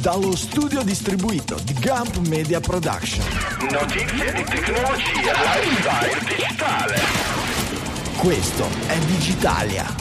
dallo 0.00 0.34
studio 0.34 0.82
distribuito 0.82 1.56
di 1.64 1.74
Gump 1.74 2.16
Media 2.28 2.60
Production. 2.60 3.24
Notizie 3.70 4.32
di 4.32 4.44
tecnologia, 4.44 5.32
lifestyle 5.32 6.18
digitale. 6.26 7.00
Questo 8.16 8.66
è 8.86 8.98
Digitalia. 8.98 9.94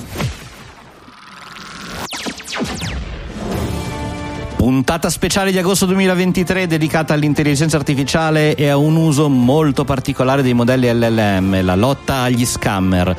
Puntata 4.56 5.10
speciale 5.10 5.52
di 5.52 5.60
agosto 5.60 5.86
2023 5.86 6.66
dedicata 6.66 7.14
all'intelligenza 7.14 7.78
artificiale 7.78 8.56
e 8.56 8.70
a 8.70 8.78
un 8.78 8.96
uso 8.96 9.30
molto 9.30 9.84
particolare 9.84 10.42
dei 10.42 10.54
modelli 10.54 10.92
LLM, 10.92 11.64
la 11.64 11.76
lotta 11.76 12.22
agli 12.22 12.46
scammer. 12.46 13.16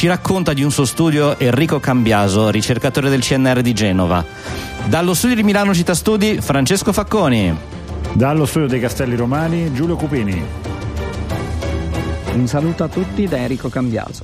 Ci 0.00 0.06
racconta 0.06 0.54
di 0.54 0.62
un 0.62 0.70
suo 0.70 0.86
studio 0.86 1.38
Enrico 1.38 1.78
Cambiaso, 1.78 2.48
ricercatore 2.48 3.10
del 3.10 3.20
CNR 3.20 3.60
di 3.60 3.74
Genova. 3.74 4.24
Dallo 4.88 5.12
studio 5.12 5.36
di 5.36 5.42
Milano 5.42 5.74
Città 5.74 5.92
Studi, 5.92 6.40
Francesco 6.40 6.90
Facconi. 6.90 7.54
Dallo 8.14 8.46
studio 8.46 8.66
dei 8.66 8.80
Castelli 8.80 9.14
Romani, 9.14 9.74
Giulio 9.74 9.96
Cupini. 9.96 10.42
Un 12.32 12.46
saluto 12.46 12.84
a 12.84 12.88
tutti 12.88 13.26
da 13.26 13.36
Enrico 13.36 13.68
Cambiaso. 13.68 14.22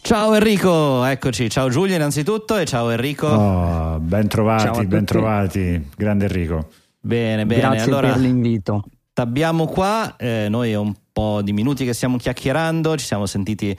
Ciao 0.00 0.32
Enrico, 0.32 1.04
eccoci. 1.04 1.50
Ciao 1.50 1.68
Giulio 1.68 1.94
innanzitutto 1.94 2.56
e 2.56 2.64
ciao 2.64 2.88
Enrico. 2.88 3.26
Oh, 3.26 3.98
ben 3.98 4.28
trovati, 4.28 4.86
ben 4.86 5.04
trovati. 5.04 5.90
Grande 5.94 6.24
Enrico. 6.24 6.68
Bene, 6.98 7.44
bene. 7.44 7.60
Grazie 7.60 7.82
allora, 7.82 8.12
per 8.12 8.20
l'invito. 8.20 8.84
T'abbiamo 9.12 9.66
qua, 9.66 10.16
eh, 10.16 10.48
noi 10.48 10.70
è 10.70 10.76
un 10.76 10.94
po' 11.12 11.42
di 11.42 11.52
minuti 11.52 11.84
che 11.84 11.92
stiamo 11.92 12.16
chiacchierando, 12.16 12.96
ci 12.96 13.04
siamo 13.04 13.26
sentiti 13.26 13.76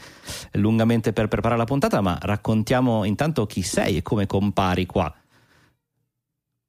lungamente 0.53 1.11
per 1.11 1.27
preparare 1.27 1.59
la 1.59 1.65
puntata, 1.65 2.01
ma 2.01 2.17
raccontiamo 2.21 3.03
intanto 3.03 3.45
chi 3.45 3.63
sei 3.63 3.97
e 3.97 4.01
come 4.01 4.27
compari 4.27 4.85
qua. 4.85 5.11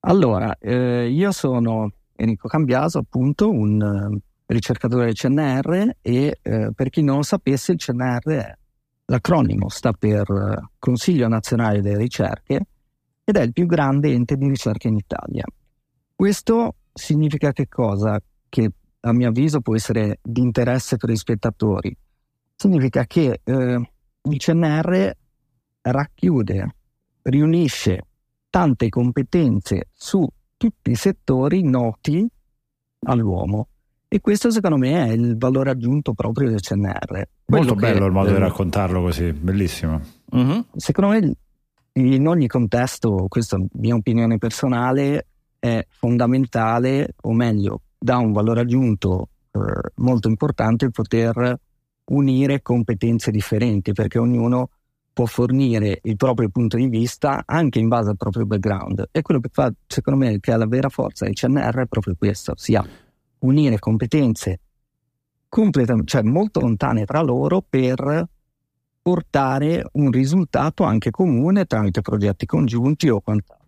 Allora, 0.07 0.57
eh, 0.59 1.09
io 1.09 1.33
sono 1.33 1.93
Enrico 2.17 2.49
Cambiaso, 2.49 2.99
appunto, 2.99 3.51
un 3.51 3.81
uh, 3.81 4.19
ricercatore 4.47 5.07
del 5.07 5.15
CNR 5.15 5.97
e 6.01 6.39
eh, 6.41 6.71
per 6.75 6.91
chi 6.91 7.03
non 7.03 7.17
lo 7.17 7.23
sapesse 7.23 7.73
il 7.73 7.79
CNR 7.79 8.31
è 8.31 8.57
L'acronimo 9.07 9.69
sta 9.69 9.93
per 9.93 10.31
eh, 10.31 10.71
Consiglio 10.79 11.29
Nazionale 11.29 11.83
delle 11.83 11.99
Ricerche 11.99 12.67
ed 13.23 13.37
è 13.37 13.43
il 13.43 13.53
più 13.53 13.67
grande 13.67 14.11
ente 14.13 14.37
di 14.37 14.49
ricerca 14.49 14.89
in 14.89 14.97
Italia. 14.97 15.45
Questo 16.15 16.77
significa 16.93 17.53
che 17.53 17.69
cosa? 17.69 18.19
A 19.07 19.13
mio 19.13 19.29
avviso 19.29 19.61
può 19.61 19.75
essere 19.75 20.19
di 20.23 20.41
interesse 20.41 20.97
per 20.97 21.11
gli 21.11 21.17
spettatori. 21.17 21.95
Significa 22.55 23.05
che 23.05 23.41
eh, 23.45 23.91
il 24.23 24.39
CNR 24.39 25.17
racchiude, 25.83 26.75
riunisce 27.23 28.07
tante 28.49 28.89
competenze 28.89 29.89
su 29.93 30.27
tutti 30.57 30.91
i 30.91 30.95
settori 30.95 31.63
noti 31.63 32.27
all'uomo. 33.07 33.69
E 34.09 34.21
questo 34.21 34.51
secondo 34.51 34.77
me 34.77 35.07
è 35.07 35.13
il 35.13 35.37
valore 35.37 35.71
aggiunto 35.71 36.15
proprio 36.15 36.49
del 36.49 36.61
CNR. 36.61 37.29
Molto 37.47 37.75
bello 37.75 37.99
che, 37.99 38.05
il 38.05 38.13
modo 38.13 38.31
eh, 38.31 38.33
di 38.33 38.39
raccontarlo 38.39 39.03
così, 39.03 39.33
bellissimo. 39.33 40.01
Uh-huh. 40.31 40.65
Secondo 40.77 41.11
me 41.11 41.37
in 41.95 42.27
ogni 42.27 42.47
contesto, 42.47 43.27
questa 43.29 43.57
è 43.57 43.65
mia 43.73 43.95
opinione 43.95 44.39
personale, 44.39 45.27
è 45.59 45.85
fondamentale, 45.89 47.15
o 47.23 47.33
meglio, 47.33 47.83
dà 48.05 48.19
un 48.19 48.33
valore 48.33 48.61
aggiunto 48.61 49.31
eh, 49.51 49.61
molto 49.95 50.29
importante 50.29 50.91
poter 50.91 51.59
unire 52.09 52.61
competenze 52.61 53.31
differenti, 53.31 53.93
perché 53.93 54.19
ognuno 54.19 54.69
può 55.11 55.25
fornire 55.25 56.01
il 56.03 56.17
proprio 56.17 56.51
punto 56.51 56.77
di 56.77 56.87
vista 56.89 57.45
anche 57.47 57.79
in 57.79 57.89
base 57.89 58.11
al 58.11 58.19
proprio 58.19 58.45
background. 58.45 59.09
E 59.11 59.23
quello 59.23 59.41
che 59.41 59.49
fa, 59.51 59.73
secondo 59.87 60.23
me, 60.23 60.39
che 60.39 60.53
è 60.53 60.57
la 60.59 60.67
vera 60.67 60.91
forza 60.91 61.25
del 61.25 61.33
CNR 61.33 61.79
è 61.79 61.87
proprio 61.87 62.15
questo, 62.15 62.53
sia 62.57 62.87
unire 63.39 63.79
competenze 63.79 64.61
completamente, 65.49 66.11
cioè 66.11 66.23
molto 66.23 66.61
lontane 66.61 67.07
tra 67.07 67.23
loro 67.23 67.65
per 67.67 68.29
portare 69.01 69.83
un 69.93 70.11
risultato 70.11 70.83
anche 70.83 71.11
comune 71.11 71.65
tramite 71.65 72.03
progetti 72.03 72.45
congiunti 72.45 73.09
o 73.09 73.23
quant'altro. 73.23 73.64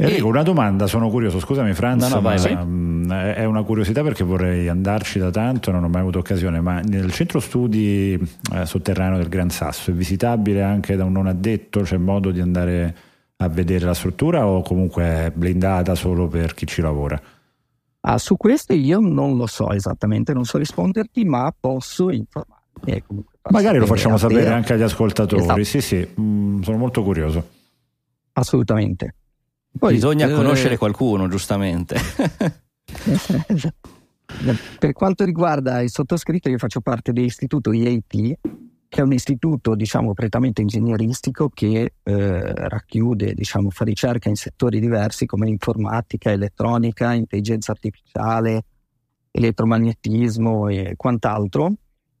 Enrico, 0.00 0.28
una 0.28 0.44
domanda, 0.44 0.86
sono 0.86 1.10
curioso, 1.10 1.40
scusami 1.40 1.74
Franz, 1.74 2.08
no, 2.08 2.14
no, 2.14 2.20
vai, 2.20 2.38
vai. 2.38 2.56
Mm, 2.64 3.10
è 3.10 3.44
una 3.44 3.64
curiosità 3.64 4.04
perché 4.04 4.22
vorrei 4.22 4.68
andarci 4.68 5.18
da 5.18 5.32
tanto, 5.32 5.72
non 5.72 5.82
ho 5.82 5.88
mai 5.88 6.02
avuto 6.02 6.20
occasione, 6.20 6.60
ma 6.60 6.78
nel 6.78 7.10
centro 7.10 7.40
studi 7.40 8.16
eh, 8.52 8.64
sotterraneo 8.64 9.18
del 9.18 9.28
Gran 9.28 9.50
Sasso 9.50 9.90
è 9.90 9.94
visitabile 9.94 10.62
anche 10.62 10.94
da 10.94 11.04
un 11.04 11.10
non 11.10 11.26
addetto, 11.26 11.80
c'è 11.80 11.96
modo 11.96 12.30
di 12.30 12.40
andare 12.40 12.96
a 13.38 13.48
vedere 13.48 13.86
la 13.86 13.94
struttura 13.94 14.46
o 14.46 14.62
comunque 14.62 15.02
è 15.02 15.32
blindata 15.34 15.96
solo 15.96 16.28
per 16.28 16.54
chi 16.54 16.64
ci 16.68 16.80
lavora? 16.80 17.20
Ah, 18.02 18.18
su 18.18 18.36
questo 18.36 18.74
io 18.74 19.00
non 19.00 19.36
lo 19.36 19.48
so 19.48 19.72
esattamente, 19.72 20.32
non 20.32 20.44
so 20.44 20.58
risponderti, 20.58 21.24
ma 21.24 21.52
posso 21.58 22.10
informarti. 22.12 23.02
Magari 23.50 23.78
lo 23.78 23.86
facciamo 23.86 24.16
sapere 24.16 24.48
anche 24.48 24.74
agli 24.74 24.82
ascoltatori. 24.82 25.42
Esatto. 25.42 25.64
Sì, 25.64 25.80
sì, 25.80 26.08
mm, 26.20 26.60
sono 26.60 26.76
molto 26.76 27.02
curioso. 27.02 27.48
Assolutamente. 28.34 29.14
Poi, 29.76 29.94
Bisogna 29.94 30.28
eh, 30.28 30.34
conoscere 30.34 30.76
qualcuno, 30.76 31.28
giustamente. 31.28 31.96
per 34.78 34.92
quanto 34.92 35.24
riguarda 35.24 35.80
il 35.80 35.90
sottoscritto, 35.90 36.48
io 36.48 36.58
faccio 36.58 36.80
parte 36.80 37.12
dell'istituto 37.12 37.72
IAT, 37.72 38.38
che 38.88 39.00
è 39.00 39.04
un 39.04 39.12
istituto 39.12 39.74
diciamo 39.74 40.14
prettamente 40.14 40.62
ingegneristico 40.62 41.50
che 41.50 41.92
eh, 42.02 42.68
racchiude 42.68 43.34
diciamo, 43.34 43.68
fa 43.70 43.84
ricerca 43.84 44.28
in 44.28 44.36
settori 44.36 44.80
diversi 44.80 45.26
come 45.26 45.46
l'informatica, 45.46 46.30
elettronica, 46.30 47.12
intelligenza 47.12 47.72
artificiale, 47.72 48.64
elettromagnetismo 49.30 50.68
e 50.68 50.94
quant'altro, 50.96 51.72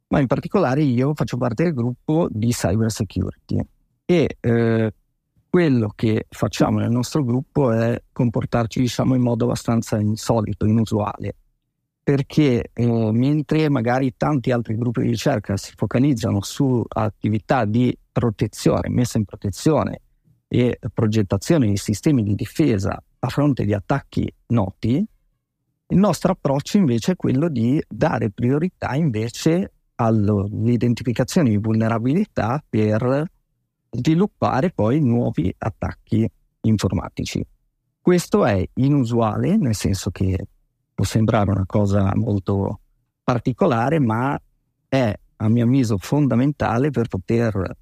ma 0.08 0.20
in 0.20 0.26
particolare 0.26 0.82
io 0.82 1.14
faccio 1.14 1.38
parte 1.38 1.64
del 1.64 1.74
gruppo 1.74 2.28
di 2.30 2.50
cyber 2.50 2.90
security 2.90 3.58
e 4.04 4.36
eh, 4.40 4.92
quello 5.48 5.92
che 5.94 6.26
facciamo 6.28 6.78
nel 6.78 6.90
nostro 6.90 7.24
gruppo 7.24 7.72
è 7.72 8.02
comportarci 8.12 8.80
diciamo, 8.80 9.14
in 9.14 9.22
modo 9.22 9.44
abbastanza 9.44 9.98
insolito, 9.98 10.66
inusuale. 10.66 11.36
Perché 12.02 12.70
eh, 12.72 13.10
mentre 13.12 13.68
magari 13.68 14.14
tanti 14.16 14.50
altri 14.50 14.76
gruppi 14.76 15.02
di 15.02 15.08
ricerca 15.08 15.56
si 15.56 15.72
focalizzano 15.76 16.42
su 16.42 16.82
attività 16.88 17.64
di 17.64 17.96
protezione, 18.10 18.88
messa 18.88 19.18
in 19.18 19.24
protezione 19.24 20.00
e 20.48 20.78
progettazione 20.92 21.66
di 21.66 21.76
sistemi 21.76 22.22
di 22.22 22.34
difesa 22.34 23.02
a 23.18 23.28
fronte 23.28 23.64
di 23.64 23.74
attacchi 23.74 24.32
noti, 24.48 25.04
il 25.90 25.98
nostro 25.98 26.32
approccio 26.32 26.76
invece 26.76 27.12
è 27.12 27.16
quello 27.16 27.48
di 27.48 27.82
dare 27.88 28.30
priorità 28.30 28.94
invece 28.94 29.72
all'identificazione 29.96 31.50
di 31.50 31.56
vulnerabilità 31.56 32.62
per 32.66 33.30
sviluppare 33.90 34.70
poi 34.70 35.00
nuovi 35.00 35.54
attacchi 35.56 36.28
informatici. 36.62 37.44
Questo 38.00 38.44
è 38.44 38.66
inusuale, 38.74 39.56
nel 39.56 39.74
senso 39.74 40.10
che 40.10 40.46
può 40.94 41.04
sembrare 41.04 41.50
una 41.50 41.66
cosa 41.66 42.12
molto 42.14 42.80
particolare, 43.22 43.98
ma 43.98 44.40
è 44.88 45.14
a 45.36 45.48
mio 45.48 45.64
avviso 45.64 45.98
fondamentale 45.98 46.90
per 46.90 47.08
poter 47.08 47.76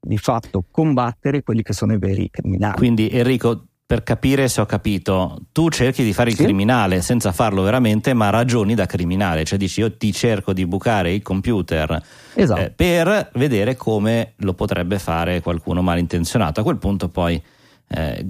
di 0.00 0.16
fatto 0.16 0.64
combattere 0.70 1.42
quelli 1.42 1.62
che 1.62 1.72
sono 1.72 1.92
i 1.92 1.98
veri 1.98 2.30
criminali. 2.30 2.76
Quindi 2.76 3.10
Enrico, 3.10 3.66
per 3.90 4.04
capire 4.04 4.46
se 4.46 4.60
ho 4.60 4.66
capito, 4.66 5.36
tu 5.50 5.68
cerchi 5.68 6.04
di 6.04 6.12
fare 6.12 6.30
il 6.30 6.36
sì. 6.36 6.44
criminale 6.44 7.02
senza 7.02 7.32
farlo 7.32 7.62
veramente, 7.62 8.14
ma 8.14 8.30
ragioni 8.30 8.76
da 8.76 8.86
criminale, 8.86 9.42
cioè 9.42 9.58
dici 9.58 9.80
io 9.80 9.96
ti 9.96 10.12
cerco 10.12 10.52
di 10.52 10.64
bucare 10.64 11.12
il 11.12 11.22
computer 11.22 12.00
esatto. 12.34 12.60
eh, 12.60 12.70
per 12.70 13.30
vedere 13.34 13.74
come 13.74 14.34
lo 14.36 14.54
potrebbe 14.54 15.00
fare 15.00 15.40
qualcuno 15.40 15.82
malintenzionato. 15.82 16.60
A 16.60 16.62
quel 16.62 16.76
punto 16.76 17.08
poi 17.08 17.42
eh, 17.88 18.26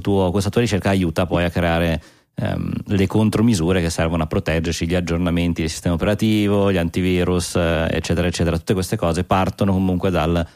tuo, 0.00 0.30
questa 0.30 0.48
tua 0.48 0.60
ricerca 0.62 0.88
aiuta 0.88 1.26
poi 1.26 1.44
a 1.44 1.50
creare 1.50 2.02
ehm, 2.36 2.72
le 2.86 3.06
contromisure 3.06 3.82
che 3.82 3.90
servono 3.90 4.22
a 4.22 4.26
proteggerci, 4.26 4.86
gli 4.88 4.94
aggiornamenti 4.94 5.60
del 5.60 5.70
sistema 5.70 5.96
operativo, 5.96 6.72
gli 6.72 6.78
antivirus, 6.78 7.56
eh, 7.56 7.88
eccetera, 7.90 8.26
eccetera. 8.26 8.56
Tutte 8.56 8.72
queste 8.72 8.96
cose 8.96 9.24
partono 9.24 9.72
comunque 9.72 10.08
dal 10.08 10.46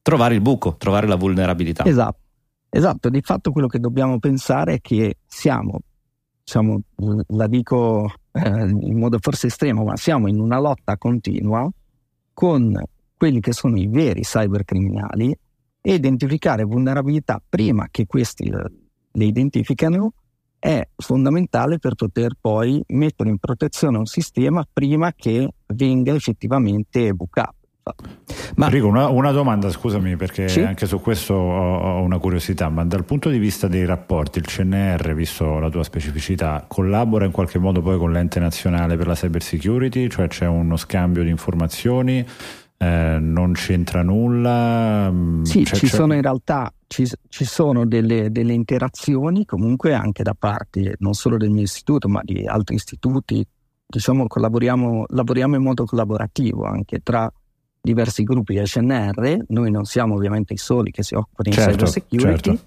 trovare 0.00 0.34
il 0.34 0.40
buco, 0.40 0.76
trovare 0.78 1.08
la 1.08 1.16
vulnerabilità. 1.16 1.84
Esatto, 1.84 2.18
esatto. 2.76 3.08
Di 3.08 3.20
fatto 3.22 3.52
quello 3.52 3.66
che 3.66 3.78
dobbiamo 3.78 4.18
pensare 4.18 4.74
è 4.74 4.80
che 4.80 5.18
siamo, 5.26 5.80
diciamo, 6.44 6.80
la 7.28 7.46
dico 7.46 8.12
eh, 8.32 8.68
in 8.68 8.98
modo 8.98 9.18
forse 9.20 9.48
estremo, 9.48 9.84
ma 9.84 9.96
siamo 9.96 10.28
in 10.28 10.40
una 10.40 10.58
lotta 10.58 10.96
continua 10.96 11.68
con 12.32 12.80
quelli 13.16 13.40
che 13.40 13.52
sono 13.52 13.78
i 13.78 13.86
veri 13.86 14.22
cybercriminali 14.22 15.36
e 15.80 15.94
identificare 15.94 16.64
vulnerabilità 16.64 17.40
prima 17.48 17.88
che 17.90 18.06
questi 18.06 18.50
le 18.50 19.24
identificano 19.24 20.12
è 20.58 20.86
fondamentale 20.96 21.78
per 21.78 21.94
poter 21.94 22.32
poi 22.40 22.82
mettere 22.88 23.30
in 23.30 23.38
protezione 23.38 23.98
un 23.98 24.06
sistema 24.06 24.66
prima 24.70 25.12
che 25.12 25.48
venga 25.66 26.12
effettivamente 26.14 27.12
bucato. 27.12 27.65
Ma 28.56 28.68
Rico, 28.68 28.88
una, 28.88 29.08
una, 29.08 29.30
domanda, 29.30 29.70
scusami, 29.70 30.16
perché 30.16 30.48
sì? 30.48 30.60
anche 30.60 30.86
su 30.86 31.00
questo 31.00 31.34
ho, 31.34 31.78
ho, 31.78 32.02
una 32.02 32.18
curiosità, 32.18 32.68
ma 32.68 32.84
dal 32.84 33.04
punto 33.04 33.28
di 33.28 33.38
vista 33.38 33.68
dei 33.68 33.84
rapporti, 33.84 34.38
il 34.38 34.46
CNR, 34.46 35.14
visto 35.14 35.58
la 35.58 35.68
tua 35.68 35.84
specificità, 35.84 36.64
collabora 36.66 37.26
in 37.26 37.30
qualche 37.30 37.58
modo 37.58 37.82
poi 37.82 37.98
con 37.98 38.12
l'ente 38.12 38.40
nazionale 38.40 38.96
per 38.96 39.06
la 39.06 39.14
cyber 39.14 39.42
security, 39.42 40.08
cioè 40.08 40.26
c'è 40.26 40.46
uno 40.46 40.76
scambio 40.76 41.22
di 41.22 41.30
informazioni? 41.30 42.26
Eh, 42.78 43.18
non 43.20 43.52
c'entra 43.52 44.02
nulla? 44.02 45.10
Mm, 45.10 45.42
sì, 45.42 45.62
c'è, 45.62 45.76
ci 45.76 45.86
c'è... 45.86 45.94
sono 45.94 46.14
in 46.14 46.22
realtà 46.22 46.72
ci, 46.86 47.08
ci 47.28 47.44
sono 47.44 47.86
delle, 47.86 48.30
delle, 48.30 48.52
interazioni 48.52 49.46
comunque 49.46 49.94
anche 49.94 50.22
da 50.22 50.36
parte 50.38 50.96
non 50.98 51.14
solo 51.14 51.38
del 51.38 51.48
mio 51.50 51.62
istituto 51.62 52.08
ma 52.08 52.20
di 52.22 52.46
altri 52.46 52.74
istituti. 52.74 53.46
Diciamo 53.88 54.26
collaboriamo 54.26 55.06
lavoriamo 55.08 55.54
in 55.56 55.62
modo 55.62 55.84
collaborativo 55.84 56.64
anche 56.64 57.00
tra 57.02 57.32
diversi 57.86 58.24
gruppi 58.24 58.54
di 58.54 58.66
SNR, 58.66 59.44
noi 59.48 59.70
non 59.70 59.84
siamo 59.84 60.14
ovviamente 60.14 60.52
i 60.54 60.56
soli 60.56 60.90
che 60.90 61.04
si 61.04 61.14
occupano 61.14 61.50
di 61.50 61.52
certo, 61.52 61.72
cyber 61.72 61.88
security 61.88 62.50
certo. 62.50 62.64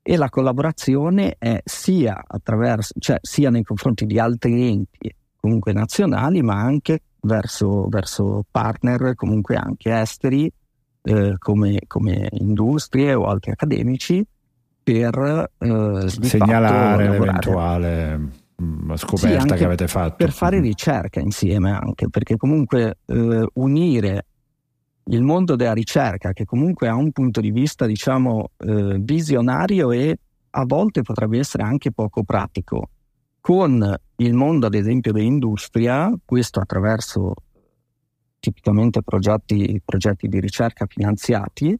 e 0.00 0.16
la 0.16 0.28
collaborazione 0.28 1.34
è 1.38 1.60
sia, 1.64 2.22
attraverso, 2.24 2.94
cioè 3.00 3.18
sia 3.20 3.50
nei 3.50 3.64
confronti 3.64 4.06
di 4.06 4.18
altri 4.20 4.68
enti 4.68 5.12
comunque 5.40 5.72
nazionali 5.72 6.42
ma 6.42 6.60
anche 6.60 7.02
verso, 7.22 7.88
verso 7.88 8.44
partner 8.48 9.14
comunque 9.16 9.56
anche 9.56 9.92
esteri 9.98 10.50
eh, 11.02 11.34
come, 11.38 11.80
come, 11.86 12.28
industrie 12.32 13.14
o 13.14 13.24
altri 13.24 13.50
accademici 13.50 14.24
per 14.82 15.50
eh, 15.58 16.08
segnalare 16.08 17.08
l'eventuale 17.08 18.18
mm, 18.62 18.94
scoperta 18.94 19.54
sì, 19.54 19.58
che 19.58 19.64
avete 19.64 19.88
fatto. 19.88 20.16
Per 20.16 20.30
fare 20.30 20.56
mm-hmm. 20.56 20.64
ricerca 20.64 21.20
insieme 21.20 21.72
anche, 21.72 22.08
perché 22.08 22.36
comunque 22.36 22.98
eh, 23.06 23.46
unire 23.54 24.26
il 25.10 25.22
mondo 25.22 25.56
della 25.56 25.72
ricerca, 25.72 26.32
che 26.32 26.44
comunque 26.44 26.88
ha 26.88 26.94
un 26.94 27.10
punto 27.12 27.40
di 27.40 27.50
vista, 27.50 27.86
diciamo, 27.86 28.50
eh, 28.58 28.96
visionario 29.00 29.90
e 29.90 30.18
a 30.50 30.64
volte 30.64 31.02
potrebbe 31.02 31.38
essere 31.38 31.62
anche 31.62 31.92
poco 31.92 32.22
pratico, 32.22 32.90
con 33.40 33.96
il 34.16 34.34
mondo, 34.34 34.66
ad 34.66 34.74
esempio, 34.74 35.12
dell'industria, 35.12 36.12
questo 36.24 36.60
attraverso 36.60 37.34
tipicamente 38.38 39.02
progetti, 39.02 39.80
progetti 39.84 40.28
di 40.28 40.40
ricerca 40.40 40.86
finanziati, 40.86 41.76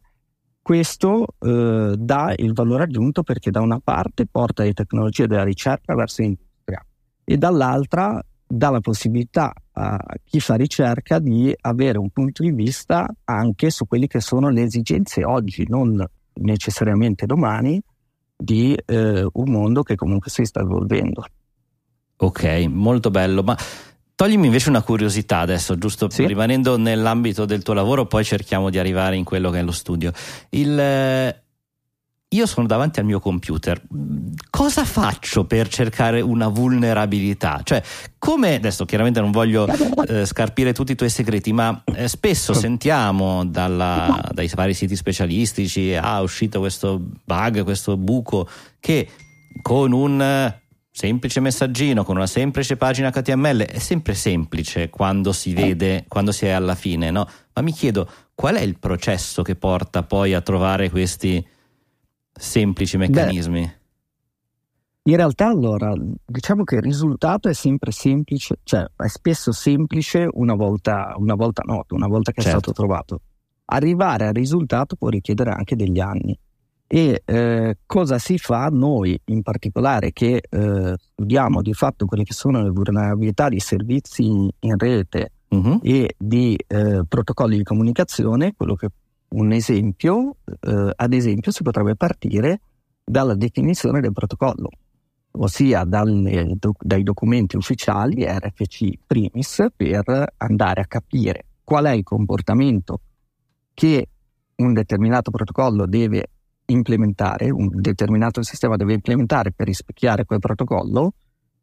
questo 0.62 1.34
eh, 1.38 1.94
dà 1.96 2.34
il 2.36 2.52
valore 2.52 2.84
aggiunto 2.84 3.22
perché 3.22 3.50
da 3.50 3.60
una 3.60 3.80
parte 3.80 4.26
porta 4.26 4.62
le 4.62 4.72
tecnologie 4.72 5.26
della 5.26 5.42
ricerca 5.42 5.94
verso 5.94 6.22
l'industria 6.22 6.84
e 7.24 7.36
dall'altra 7.38 8.22
dà 8.46 8.70
la 8.70 8.80
possibilità 8.80 9.52
a 9.80 9.98
chi 10.24 10.40
fa 10.40 10.54
ricerca 10.56 11.18
di 11.18 11.54
avere 11.62 11.98
un 11.98 12.10
punto 12.10 12.42
di 12.42 12.50
vista 12.50 13.08
anche 13.24 13.70
su 13.70 13.86
quelle 13.86 14.06
che 14.06 14.20
sono 14.20 14.48
le 14.50 14.62
esigenze 14.62 15.24
oggi, 15.24 15.66
non 15.68 16.04
necessariamente 16.34 17.26
domani, 17.26 17.80
di 18.36 18.74
eh, 18.86 19.26
un 19.32 19.50
mondo 19.50 19.82
che 19.82 19.96
comunque 19.96 20.30
si 20.30 20.44
sta 20.44 20.60
evolvendo. 20.60 21.24
Ok, 22.16 22.44
molto 22.68 23.10
bello, 23.10 23.42
ma 23.42 23.56
toglimi 24.14 24.46
invece 24.46 24.68
una 24.68 24.82
curiosità 24.82 25.38
adesso, 25.38 25.78
giusto 25.78 26.10
sì? 26.10 26.26
rimanendo 26.26 26.76
nell'ambito 26.76 27.46
del 27.46 27.62
tuo 27.62 27.72
lavoro, 27.72 28.06
poi 28.06 28.22
cerchiamo 28.24 28.68
di 28.68 28.78
arrivare 28.78 29.16
in 29.16 29.24
quello 29.24 29.50
che 29.50 29.60
è 29.60 29.62
lo 29.62 29.72
studio. 29.72 30.12
Il, 30.50 30.78
eh, 30.78 31.39
io 32.32 32.46
sono 32.46 32.68
davanti 32.68 33.00
al 33.00 33.06
mio 33.06 33.18
computer, 33.18 33.82
cosa 34.50 34.84
faccio 34.84 35.46
per 35.46 35.66
cercare 35.66 36.20
una 36.20 36.46
vulnerabilità? 36.46 37.60
Cioè, 37.64 37.82
come 38.18 38.54
adesso 38.54 38.84
chiaramente 38.84 39.20
non 39.20 39.32
voglio 39.32 39.66
eh, 40.06 40.24
scarpire 40.26 40.72
tutti 40.72 40.92
i 40.92 40.94
tuoi 40.94 41.10
segreti, 41.10 41.52
ma 41.52 41.82
eh, 41.92 42.06
spesso 42.06 42.52
sentiamo 42.52 43.44
dalla, 43.44 44.22
dai 44.32 44.48
vari 44.54 44.74
siti 44.74 44.94
specialistici, 44.94 45.92
ah, 45.96 46.18
è 46.18 46.22
uscito 46.22 46.60
questo 46.60 47.00
bug, 47.24 47.64
questo 47.64 47.96
buco, 47.96 48.48
che 48.78 49.08
con 49.60 49.90
un 49.90 50.54
semplice 50.92 51.40
messaggino 51.40 52.04
con 52.04 52.16
una 52.16 52.26
semplice 52.26 52.76
pagina 52.76 53.10
HTML 53.10 53.62
è 53.62 53.78
sempre 53.78 54.14
semplice 54.14 54.88
quando 54.88 55.32
si 55.32 55.52
vede, 55.52 56.04
quando 56.06 56.30
si 56.30 56.46
è 56.46 56.50
alla 56.50 56.76
fine, 56.76 57.10
no? 57.10 57.28
Ma 57.54 57.62
mi 57.62 57.72
chiedo 57.72 58.08
qual 58.36 58.54
è 58.54 58.60
il 58.60 58.78
processo 58.78 59.42
che 59.42 59.56
porta 59.56 60.04
poi 60.04 60.32
a 60.32 60.40
trovare 60.40 60.90
questi 60.90 61.44
semplici 62.40 62.96
meccanismi? 62.96 63.60
Beh, 63.60 63.78
in 65.10 65.16
realtà 65.16 65.46
allora 65.46 65.94
diciamo 66.26 66.64
che 66.64 66.76
il 66.76 66.82
risultato 66.82 67.48
è 67.48 67.54
sempre 67.54 67.90
semplice, 67.90 68.58
cioè 68.64 68.84
è 68.96 69.08
spesso 69.08 69.52
semplice 69.52 70.28
una 70.32 70.54
volta, 70.54 71.14
una 71.16 71.34
volta 71.34 71.62
noto, 71.64 71.94
una 71.94 72.06
volta 72.06 72.32
che 72.32 72.42
certo. 72.42 72.56
è 72.56 72.60
stato 72.60 72.76
trovato. 72.76 73.20
Arrivare 73.66 74.26
al 74.26 74.34
risultato 74.34 74.96
può 74.96 75.08
richiedere 75.08 75.50
anche 75.52 75.76
degli 75.76 76.00
anni 76.00 76.38
e 76.86 77.22
eh, 77.24 77.78
cosa 77.86 78.18
si 78.18 78.36
fa 78.36 78.66
noi 78.66 79.18
in 79.26 79.42
particolare 79.42 80.12
che 80.12 80.42
eh, 80.48 80.94
studiamo 80.96 81.62
di 81.62 81.72
fatto 81.72 82.04
quelle 82.04 82.24
che 82.24 82.32
sono 82.32 82.62
le 82.62 82.70
vulnerabilità 82.70 83.48
di 83.48 83.60
servizi 83.60 84.24
in 84.24 84.76
rete 84.76 85.32
uh-huh. 85.48 85.78
e 85.82 86.14
di 86.18 86.58
eh, 86.66 87.02
protocolli 87.06 87.58
di 87.58 87.62
comunicazione, 87.62 88.54
quello 88.56 88.74
che 88.74 88.88
un 89.30 89.52
esempio, 89.52 90.36
eh, 90.60 90.92
ad 90.94 91.12
esempio 91.12 91.52
si 91.52 91.62
potrebbe 91.62 91.96
partire 91.96 92.60
dalla 93.04 93.34
definizione 93.34 94.00
del 94.00 94.12
protocollo, 94.12 94.68
ossia 95.32 95.84
dalle, 95.84 96.54
do, 96.56 96.74
dai 96.78 97.02
documenti 97.02 97.56
ufficiali 97.56 98.24
RFC 98.24 98.90
primis 99.06 99.66
per 99.74 100.34
andare 100.38 100.80
a 100.80 100.86
capire 100.86 101.46
qual 101.64 101.84
è 101.84 101.92
il 101.92 102.02
comportamento 102.02 103.00
che 103.74 104.08
un 104.56 104.72
determinato 104.72 105.30
protocollo 105.30 105.86
deve 105.86 106.26
implementare, 106.66 107.50
un 107.50 107.68
determinato 107.72 108.42
sistema 108.42 108.76
deve 108.76 108.94
implementare 108.94 109.52
per 109.52 109.66
rispecchiare 109.66 110.24
quel 110.24 110.38
protocollo 110.38 111.14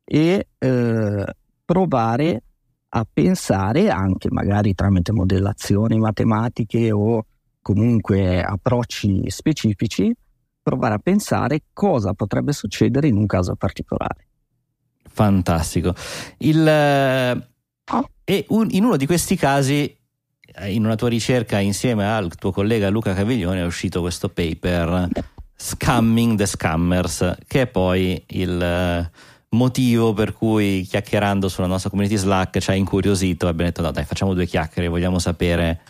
e 0.04 0.48
eh, 0.58 1.25
provare 1.64 2.44
a 2.90 3.08
pensare 3.12 3.90
anche 3.90 4.30
magari 4.31 4.74
tramite 4.74 5.12
modellazioni 5.12 5.98
matematiche 5.98 6.92
o 6.92 7.25
comunque 7.68 8.42
approcci 8.42 9.30
specifici, 9.30 10.16
provare 10.62 10.94
a 10.94 11.00
pensare 11.00 11.64
cosa 11.74 12.14
potrebbe 12.14 12.54
succedere 12.54 13.09
in 13.09 13.18
un 13.18 13.26
caso 13.26 13.56
particolare. 13.56 14.26
Fantastico. 15.09 15.94
Il, 16.38 16.66
eh, 16.66 17.47
e 18.24 18.45
un, 18.50 18.68
in 18.71 18.86
uno 18.86 18.95
di 18.95 19.06
questi 19.06 19.36
casi 19.36 19.94
eh, 20.56 20.71
in 20.71 20.86
una 20.86 20.95
tua 20.95 21.09
ricerca 21.09 21.59
insieme 21.59 22.09
al 22.09 22.33
tuo 22.36 22.54
collega 22.54 22.88
Luca 22.88 23.14
Caviglione 23.14 23.59
è 23.59 23.66
uscito 23.66 24.00
questo 24.00 24.30
paper 24.30 25.09
Scamming 25.54 26.38
the 26.38 26.45
Scammers, 26.45 27.36
che 27.47 27.64
è 27.64 27.68
poi 27.68 28.24
il 28.28 28.62
eh, 28.62 29.12
motivo 29.50 30.14
per 30.14 30.31
cui 30.31 30.83
chiacchierando 30.83 31.50
sulla 31.50 31.68
nostra 31.68 31.90
community 31.90 32.16
Slack 32.16 32.59
ci 32.59 32.69
ha 32.69 32.76
incuriosito 32.76 33.45
e 33.45 33.50
abbiamo 33.50 33.71
detto 33.71 33.81
no 33.81 33.92
dai 33.92 34.06
facciamo 34.06 34.33
due 34.33 34.45
chiacchiere, 34.45 34.88
vogliamo 34.88 35.19
sapere 35.19 35.81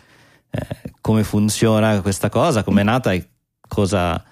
eh, 0.50 0.92
come 1.00 1.24
funziona 1.24 2.00
questa 2.00 2.28
cosa, 2.28 2.62
come 2.62 2.80
è 2.80 2.84
nata 2.84 3.12
e 3.12 3.28
cosa, 3.66 4.22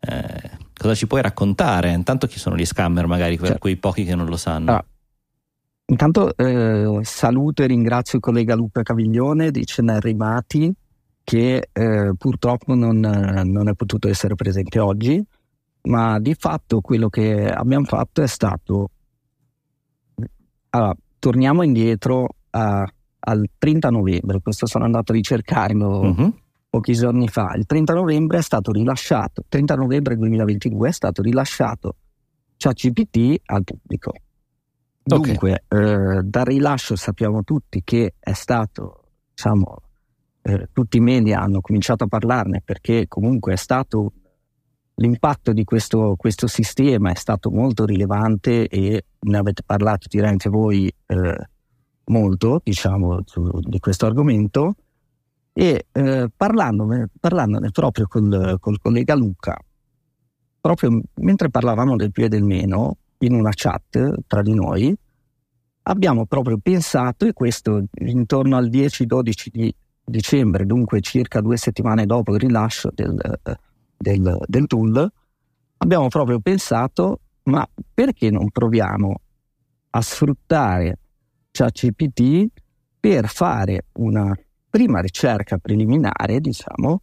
eh, 0.00 0.50
cosa, 0.72 0.94
ci 0.94 1.06
puoi 1.06 1.22
raccontare. 1.22 1.92
Intanto 1.92 2.26
chi 2.26 2.38
sono 2.38 2.56
gli 2.56 2.66
scammer 2.66 3.06
magari 3.06 3.36
per 3.36 3.46
certo. 3.46 3.60
quei 3.60 3.76
pochi 3.76 4.04
che 4.04 4.14
non 4.14 4.26
lo 4.26 4.36
sanno. 4.36 4.72
Ah 4.72 4.84
Intanto 5.86 6.34
eh, 6.36 7.00
saluto 7.02 7.62
e 7.62 7.66
ringrazio 7.66 8.16
il 8.16 8.24
collega 8.24 8.54
Luca 8.54 8.82
Caviglione 8.82 9.50
di 9.50 9.66
Ceneri 9.66 10.14
Mati 10.14 10.72
che 11.22 11.68
eh, 11.70 12.12
purtroppo 12.16 12.74
non, 12.74 12.98
non, 13.00 13.68
è 13.68 13.74
potuto 13.74 14.08
essere 14.08 14.34
presente 14.34 14.78
oggi, 14.78 15.22
ma 15.82 16.18
di 16.20 16.34
fatto 16.34 16.80
quello 16.80 17.08
che 17.08 17.50
abbiamo 17.50 17.84
fatto 17.84 18.22
è 18.22 18.26
stato... 18.26 18.90
Allora, 20.70 20.94
torniamo 21.18 21.62
indietro 21.62 22.28
a, 22.50 22.86
al 23.24 23.48
30 23.56 23.90
novembre, 23.90 24.40
questo 24.40 24.66
sono 24.66 24.84
andato 24.84 25.12
a 25.12 25.14
ricercarlo 25.14 26.00
uh-huh. 26.00 26.34
pochi 26.68 26.92
giorni 26.92 27.28
fa. 27.28 27.54
Il 27.56 27.66
30 27.66 27.94
novembre 27.94 28.38
è 28.38 28.42
stato 28.42 28.70
rilasciato, 28.70 29.44
30 29.48 29.74
novembre 29.74 30.16
2022 30.16 30.88
è 30.88 30.92
stato 30.92 31.22
rilasciato 31.22 31.96
ChatGPT 32.56 33.40
al 33.46 33.64
pubblico. 33.64 34.12
Dunque, 35.02 35.64
okay. 35.68 36.18
eh, 36.18 36.22
dal 36.22 36.44
rilascio 36.44 36.96
sappiamo 36.96 37.42
tutti 37.42 37.82
che 37.84 38.14
è 38.18 38.32
stato, 38.32 39.04
diciamo, 39.34 39.76
eh, 40.42 40.68
tutti 40.72 40.96
i 40.96 41.00
media 41.00 41.40
hanno 41.40 41.60
cominciato 41.60 42.04
a 42.04 42.06
parlarne 42.06 42.62
perché 42.64 43.06
comunque 43.08 43.54
è 43.54 43.56
stato 43.56 44.12
l'impatto 44.96 45.52
di 45.52 45.64
questo, 45.64 46.14
questo 46.16 46.46
sistema 46.46 47.10
è 47.10 47.16
stato 47.16 47.50
molto 47.50 47.84
rilevante 47.84 48.68
e 48.68 49.04
ne 49.18 49.36
avete 49.36 49.62
parlato 49.64 50.06
direi 50.08 50.30
anche 50.30 50.48
voi 50.48 50.92
eh, 51.06 51.48
molto, 52.06 52.60
diciamo, 52.62 53.20
su, 53.24 53.50
di 53.60 53.78
questo 53.78 54.06
argomento. 54.06 54.74
E 55.52 55.86
eh, 55.92 56.30
parlandone, 56.36 57.10
proprio 57.70 58.06
col, 58.08 58.56
col 58.58 58.80
collega 58.80 59.14
Luca, 59.14 59.56
proprio 60.60 61.00
mentre 61.16 61.48
parlavamo 61.48 61.94
del 61.94 62.10
più 62.10 62.24
e 62.24 62.28
del 62.28 62.42
meno, 62.42 62.96
in 63.18 63.34
una 63.34 63.52
chat 63.54 64.24
tra 64.26 64.42
di 64.42 64.52
noi, 64.52 64.94
abbiamo 65.82 66.26
proprio 66.26 66.58
pensato, 66.58 67.26
e 67.26 67.32
questo 67.32 67.84
intorno 67.98 68.56
al 68.56 68.68
10-12 68.68 69.48
di 69.50 69.74
dicembre, 70.04 70.66
dunque 70.66 71.00
circa 71.00 71.40
due 71.40 71.56
settimane 71.56 72.04
dopo 72.04 72.34
il 72.34 72.40
rilascio 72.40 72.90
del, 72.92 73.16
del, 73.96 74.38
del 74.46 74.66
tool, 74.66 75.12
abbiamo 75.78 76.08
proprio 76.08 76.40
pensato, 76.40 77.20
ma 77.44 77.66
perché 77.92 78.30
non 78.30 78.50
proviamo 78.50 79.20
a 79.90 80.00
sfruttare 80.00 80.98
ChatGPT 81.54 82.48
per 82.98 83.28
fare 83.28 83.86
una 83.92 84.36
prima 84.68 84.98
ricerca 85.00 85.56
preliminare, 85.58 86.40
diciamo, 86.40 87.02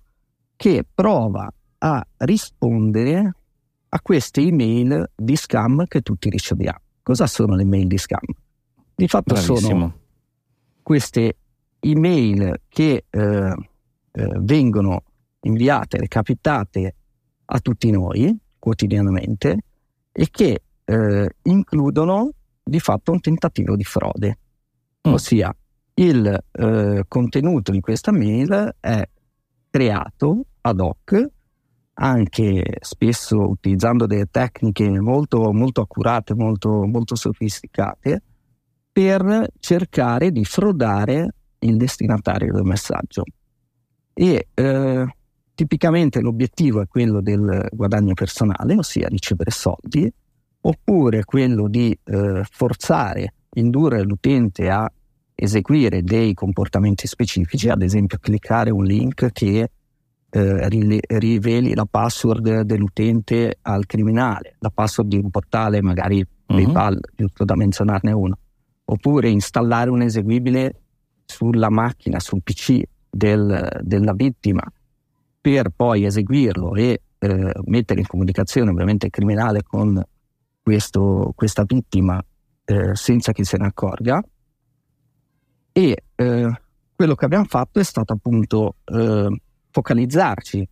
che 0.58 0.86
prova 0.94 1.50
a 1.78 2.06
rispondere 2.18 3.36
a 3.88 4.02
queste 4.02 4.42
email 4.42 5.10
di 5.16 5.38
scam 5.38 5.86
che 5.86 6.02
tutti 6.02 6.30
riceviamo. 6.30 6.80
Cosa 7.02 7.28
sono 7.28 7.56
le 7.56 7.64
mail 7.64 7.88
di 7.88 7.98
scam? 7.98 8.20
Di 8.94 9.08
fatto 9.08 9.34
Bravissimo. 9.34 9.58
sono 9.58 10.00
queste 10.84 11.38
email 11.80 12.62
che 12.68 13.06
eh, 13.10 13.56
eh, 14.12 14.30
vengono 14.40 15.04
inviate, 15.42 15.98
recapitate 15.98 16.96
a 17.46 17.60
tutti 17.60 17.90
noi 17.90 18.38
quotidianamente 18.60 19.64
e 20.12 20.28
che 20.30 20.62
eh, 20.84 21.36
includono 21.44 22.32
di 22.64 22.80
fatto 22.80 23.12
un 23.12 23.20
tentativo 23.20 23.76
di 23.76 23.84
frode, 23.84 24.38
mm. 25.08 25.14
ossia 25.14 25.56
il 25.96 26.44
eh, 26.52 27.04
contenuto 27.08 27.72
di 27.72 27.80
questa 27.80 28.12
mail 28.12 28.76
è 28.80 29.08
creato 29.70 30.46
ad 30.62 30.80
hoc, 30.80 31.30
anche 31.94 32.78
spesso 32.82 33.50
utilizzando 33.50 34.06
delle 34.06 34.28
tecniche 34.32 34.90
molto, 35.00 35.52
molto 35.54 35.82
accurate, 35.82 36.34
molto, 36.34 36.86
molto 36.86 37.16
sofisticate, 37.16 38.24
per 38.92 39.48
cercare 39.60 40.32
di 40.32 40.44
frodare 40.44 41.36
il 41.60 41.78
destinatario 41.78 42.54
del 42.54 42.64
messaggio. 42.64 43.24
E 44.14 44.48
eh, 44.54 45.16
tipicamente 45.54 46.20
l'obiettivo 46.20 46.82
è 46.82 46.88
quello 46.88 47.22
del 47.22 47.68
guadagno 47.72 48.14
personale, 48.14 48.76
ossia 48.76 49.08
ricevere 49.08 49.52
soldi, 49.52 50.12
oppure 50.62 51.24
quello 51.24 51.68
di 51.68 51.98
eh, 52.04 52.44
forzare, 52.50 53.34
indurre 53.54 54.04
l'utente 54.04 54.70
a 54.70 54.92
eseguire 55.36 56.04
dei 56.04 56.34
comportamenti 56.34 57.08
specifici, 57.08 57.70
ad 57.70 57.82
esempio 57.82 58.18
cliccare 58.20 58.70
un 58.70 58.84
link 58.84 59.32
che 59.32 59.70
eh, 60.30 60.68
riveli 61.08 61.74
la 61.74 61.86
password 61.86 62.62
dell'utente 62.62 63.58
al 63.64 63.86
criminale, 63.86 64.56
la 64.60 64.70
password 64.70 65.10
di 65.10 65.18
un 65.18 65.30
portale, 65.30 65.82
magari 65.82 66.20
uh-huh. 66.20 66.56
PayPal, 66.56 67.00
giusto 67.16 67.44
da 67.44 67.56
menzionarne 67.56 68.12
uno, 68.12 68.38
oppure 68.86 69.30
installare 69.30 69.90
un 69.90 70.02
eseguibile 70.02 70.82
sulla 71.26 71.70
macchina, 71.70 72.20
sul 72.20 72.42
PC 72.44 72.82
del, 73.10 73.80
della 73.82 74.14
vittima 74.14 74.64
per 75.42 75.70
poi 75.76 76.06
eseguirlo 76.06 76.76
e 76.76 77.02
eh, 77.18 77.52
mettere 77.66 78.00
in 78.00 78.08
comunicazione 78.08 78.70
ovviamente 78.70 79.08
il 79.08 79.12
criminale 79.12 79.64
con 79.64 80.02
questo, 80.62 81.34
questa 81.36 81.64
vittima 81.66 82.24
eh, 82.66 82.96
senza 82.96 83.32
che 83.32 83.44
se 83.44 83.58
ne 83.58 83.68
accorga. 83.68 84.24
E 85.74 86.04
eh, 86.16 86.62
quello 86.96 87.16
che 87.16 87.26
abbiamo 87.26 87.46
fatto 87.46 87.80
è 87.80 87.84
stato 87.84 88.14
appunto 88.14 88.76
eh, 88.86 89.42
focalizzarci 89.72 90.68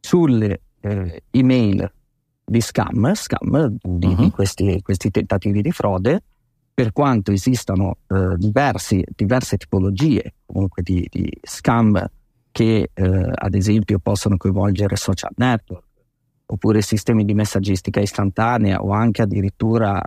sulle 0.00 0.60
eh, 0.80 1.22
email 1.30 1.92
di 2.44 2.60
scam, 2.60 3.14
scam 3.14 3.76
di, 3.80 4.06
uh-huh. 4.06 4.30
questi, 4.30 4.80
questi, 4.82 5.10
tentativi 5.10 5.62
di 5.62 5.70
frode, 5.70 6.22
per 6.74 6.92
quanto 6.92 7.30
esistano 7.30 7.98
eh, 8.08 8.34
diversi, 8.36 9.04
diverse 9.14 9.56
tipologie 9.56 10.34
comunque 10.46 10.82
di, 10.82 11.06
di 11.10 11.30
scam 11.42 12.02
che 12.50 12.90
eh, 12.92 13.30
ad 13.32 13.54
esempio 13.54 13.98
possono 13.98 14.36
coinvolgere 14.36 14.96
social 14.96 15.30
network 15.36 15.84
oppure 16.46 16.82
sistemi 16.82 17.24
di 17.24 17.34
messaggistica 17.34 18.00
istantanea 18.00 18.82
o 18.82 18.90
anche 18.90 19.22
addirittura 19.22 20.02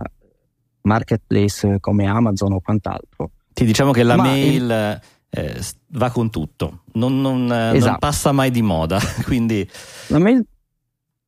marketplace 0.84 1.78
come 1.80 2.06
Amazon 2.06 2.52
o 2.52 2.60
quant'altro. 2.60 3.30
Ti 3.52 3.64
diciamo 3.64 3.92
che 3.92 4.02
la 4.02 4.16
Ma 4.16 4.22
mail 4.22 4.62
il... 4.62 5.00
eh, 5.30 5.62
va 5.88 6.10
con 6.10 6.30
tutto, 6.30 6.82
non, 6.92 7.20
non, 7.20 7.44
esatto. 7.50 7.90
non, 7.90 7.98
passa 7.98 8.32
mai 8.32 8.50
di 8.50 8.62
moda. 8.62 8.98
Quindi... 9.24 9.68
La 10.08 10.18
mail 10.18 10.44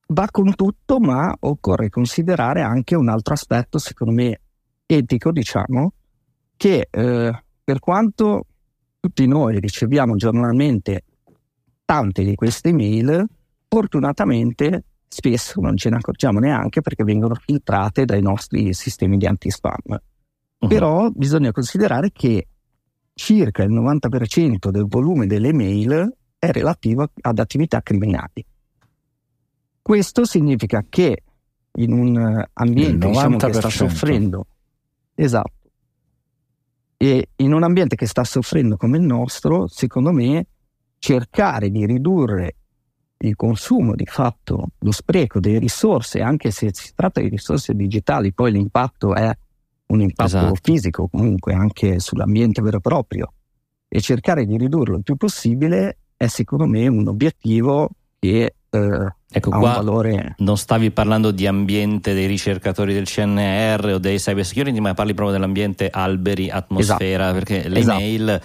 va 0.09 0.29
con 0.31 0.55
tutto, 0.55 0.99
ma 0.99 1.35
occorre 1.41 1.89
considerare 1.89 2.63
anche 2.63 2.95
un 2.95 3.09
altro 3.09 3.35
aspetto, 3.35 3.79
secondo 3.79 4.13
me, 4.13 4.41
etico, 4.87 5.33
diciamo, 5.33 5.93
che 6.57 6.89
eh, 6.91 7.43
per 7.63 7.79
quanto 7.79 8.47
tutti 9.01 9.27
noi 9.27 9.61
riceviamo 9.61 10.17
giornalmente 10.17 11.05
tante 11.85 12.25
di 12.25 12.35
queste 12.35 12.73
mail, 12.73 13.25
fortunatamente 13.69 14.85
spesso 15.09 15.61
non 15.61 15.77
ce 15.77 15.91
ne 15.91 15.97
accorgiamo 15.97 16.39
neanche 16.39 16.81
perché 16.81 17.05
vengono 17.05 17.35
filtrate 17.35 18.05
dai 18.05 18.23
nostri 18.23 18.73
sistemi 18.75 19.17
di 19.17 19.27
anti-spam. 19.27 20.01
Uh-huh. 20.59 20.69
Però 20.69 21.11
bisogna 21.11 21.53
considerare 21.53 22.11
che 22.13 22.49
circa 23.15 23.63
il 23.63 23.73
90% 23.73 24.69
del 24.69 24.87
volume 24.87 25.27
delle 25.27 25.53
mail 25.53 26.15
è 26.39 26.51
relativo 26.51 27.11
ad 27.21 27.39
attività 27.39 27.81
criminali. 27.81 28.45
Questo 29.81 30.25
significa 30.25 30.85
che 30.89 31.23
in 31.79 31.93
un 31.93 32.45
ambiente 32.53 33.09
diciamo, 33.09 33.37
che 33.37 33.53
sta 33.53 33.69
soffrendo, 33.71 34.47
esatto, 35.15 35.53
e 36.97 37.29
in 37.37 37.53
un 37.53 37.63
ambiente 37.63 37.97
che 37.97 38.07
sta 38.07 38.25
soffrendo 38.25 38.77
come 38.77 38.97
il 38.97 39.05
nostro, 39.05 39.67
secondo 39.69 40.13
me, 40.13 40.47
cercare 40.99 41.71
di 41.71 41.85
ridurre 41.87 42.57
il 43.19 43.35
consumo, 43.35 43.95
di 43.95 44.07
fatto 44.07 44.69
lo 44.79 44.93
spreco 44.93 45.41
delle 45.41 45.59
risorse, 45.59 46.21
anche 46.21 46.51
se 46.51 46.71
si 46.73 46.93
tratta 46.95 47.21
di 47.21 47.29
risorse 47.29 47.75
digitali, 47.75 48.33
poi 48.33 48.53
l'impatto 48.53 49.15
è 49.15 49.31
un 49.89 50.01
impatto 50.01 50.37
esatto. 50.37 50.59
fisico 50.63 51.09
comunque 51.09 51.55
anche 51.55 52.01
sull'ambiente 52.01 52.61
vero 52.61 52.79
e 52.79 52.81
proprio 52.81 53.33
e 53.89 54.01
cercare 54.01 54.45
di 54.45 54.57
ridurlo 54.57 54.97
il 54.97 55.05
più 55.05 55.15
possibile 55.15 55.99
è 56.17 56.27
secondo 56.27 56.67
me 56.67 56.89
un 56.89 57.07
obiettivo 57.07 57.91
che 58.19 58.55
eh, 58.69 59.15
ecco 59.31 59.51
ha 59.51 59.59
qua, 59.59 59.69
un 59.69 59.75
valore. 59.75 60.35
Non 60.39 60.57
stavi 60.57 60.91
parlando 60.91 61.31
di 61.31 61.47
ambiente 61.47 62.15
dei 62.15 62.27
ricercatori 62.27 62.93
del 62.93 63.07
CNR 63.07 63.93
o 63.95 63.99
dei 63.99 64.19
cyber 64.19 64.45
security, 64.45 64.79
ma 64.81 64.95
parli 64.95 65.15
proprio 65.15 65.37
dell'ambiente 65.37 65.89
alberi, 65.91 66.51
atmosfera, 66.51 67.25
esatto. 67.25 67.33
perché 67.33 67.69
le 67.69 67.79
esatto. 67.79 67.99
email 67.99 68.41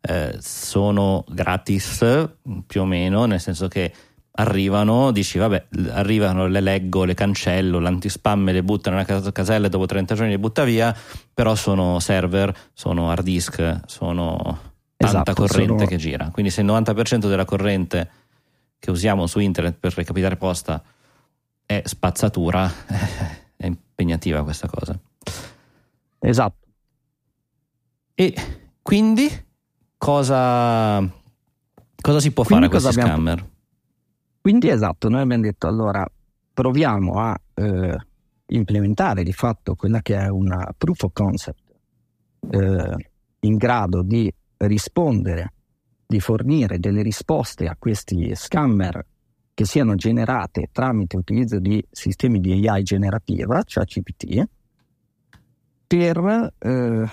eh, 0.00 0.36
sono 0.38 1.24
gratis 1.28 2.28
più 2.66 2.80
o 2.82 2.84
meno, 2.84 3.24
nel 3.24 3.40
senso 3.40 3.68
che 3.68 3.92
arrivano, 4.36 5.10
dici 5.12 5.38
vabbè, 5.38 5.66
arrivano, 5.90 6.46
le 6.46 6.60
leggo, 6.60 7.04
le 7.04 7.14
cancello, 7.14 7.78
l'antispam 7.78 8.40
me 8.40 8.52
le 8.52 8.62
butto 8.62 8.90
nella 8.90 9.04
casella 9.04 9.66
e 9.66 9.68
dopo 9.68 9.86
30 9.86 10.14
giorni 10.14 10.30
le 10.30 10.38
butta 10.38 10.64
via, 10.64 10.94
però 11.32 11.54
sono 11.54 11.98
server, 12.00 12.54
sono 12.72 13.10
hard 13.10 13.24
disk, 13.24 13.80
sono 13.86 14.36
tanta 14.96 15.06
esatto, 15.06 15.32
corrente 15.34 15.74
sono... 15.74 15.86
che 15.86 15.96
gira. 15.96 16.30
Quindi 16.30 16.50
se 16.50 16.60
il 16.60 16.66
90% 16.66 17.28
della 17.28 17.44
corrente 17.44 18.10
che 18.78 18.90
usiamo 18.90 19.26
su 19.26 19.38
internet 19.38 19.76
per 19.78 19.94
recapitare 19.94 20.36
posta 20.36 20.82
è 21.64 21.82
spazzatura, 21.84 22.70
è 23.56 23.66
impegnativa 23.66 24.42
questa 24.42 24.68
cosa. 24.68 24.98
Esatto. 26.18 26.66
E 28.14 28.34
quindi 28.82 29.28
cosa, 29.96 31.00
cosa 32.00 32.20
si 32.20 32.30
può 32.32 32.44
quindi 32.44 32.66
fare 32.66 32.66
a 32.66 32.80
questi 32.80 33.00
abbiamo... 33.00 33.16
scammer? 33.16 33.54
Quindi 34.46 34.68
esatto, 34.68 35.08
noi 35.08 35.22
abbiamo 35.22 35.42
detto 35.42 35.66
allora 35.66 36.08
proviamo 36.54 37.18
a 37.18 37.36
eh, 37.54 37.96
implementare 38.46 39.24
di 39.24 39.32
fatto 39.32 39.74
quella 39.74 40.00
che 40.02 40.16
è 40.16 40.28
una 40.28 40.72
proof 40.78 41.02
of 41.02 41.12
concept 41.12 41.74
eh, 42.50 43.10
in 43.40 43.56
grado 43.56 44.02
di 44.02 44.32
rispondere, 44.58 45.52
di 46.06 46.20
fornire 46.20 46.78
delle 46.78 47.02
risposte 47.02 47.66
a 47.66 47.74
questi 47.76 48.36
scammer 48.36 49.04
che 49.52 49.64
siano 49.64 49.96
generate 49.96 50.68
tramite 50.70 51.16
utilizzo 51.16 51.58
di 51.58 51.84
sistemi 51.90 52.38
di 52.38 52.68
AI 52.68 52.84
generativa, 52.84 53.64
cioè 53.64 53.84
CPT, 53.84 54.48
per 55.88 56.54
eh, 56.56 57.10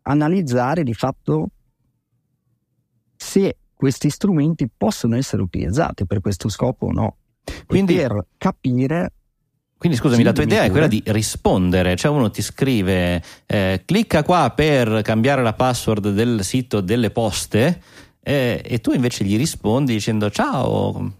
analizzare 0.00 0.82
di 0.82 0.94
fatto 0.94 1.50
se 3.16 3.54
questi 3.84 4.08
strumenti 4.08 4.66
possono 4.74 5.14
essere 5.14 5.42
utilizzati 5.42 6.06
per 6.06 6.22
questo 6.22 6.48
scopo 6.48 6.86
o 6.86 6.90
no. 6.90 7.16
Quindi, 7.66 7.96
per 7.96 8.28
capire 8.38 9.12
quindi 9.76 9.98
scusami, 9.98 10.20
sì, 10.20 10.26
la 10.26 10.32
tua 10.32 10.44
idea 10.44 10.62
è 10.62 10.70
quella 10.70 10.86
di 10.86 11.02
rispondere, 11.04 11.94
cioè 11.96 12.10
uno 12.10 12.30
ti 12.30 12.40
scrive 12.40 13.22
eh, 13.44 13.82
clicca 13.84 14.22
qua 14.22 14.50
per 14.56 15.02
cambiare 15.02 15.42
la 15.42 15.52
password 15.52 16.12
del 16.12 16.42
sito 16.42 16.80
delle 16.80 17.10
poste 17.10 17.82
eh, 18.22 18.62
e 18.64 18.80
tu 18.80 18.92
invece 18.92 19.24
gli 19.24 19.36
rispondi 19.36 19.92
dicendo 19.92 20.30
ciao, 20.30 21.12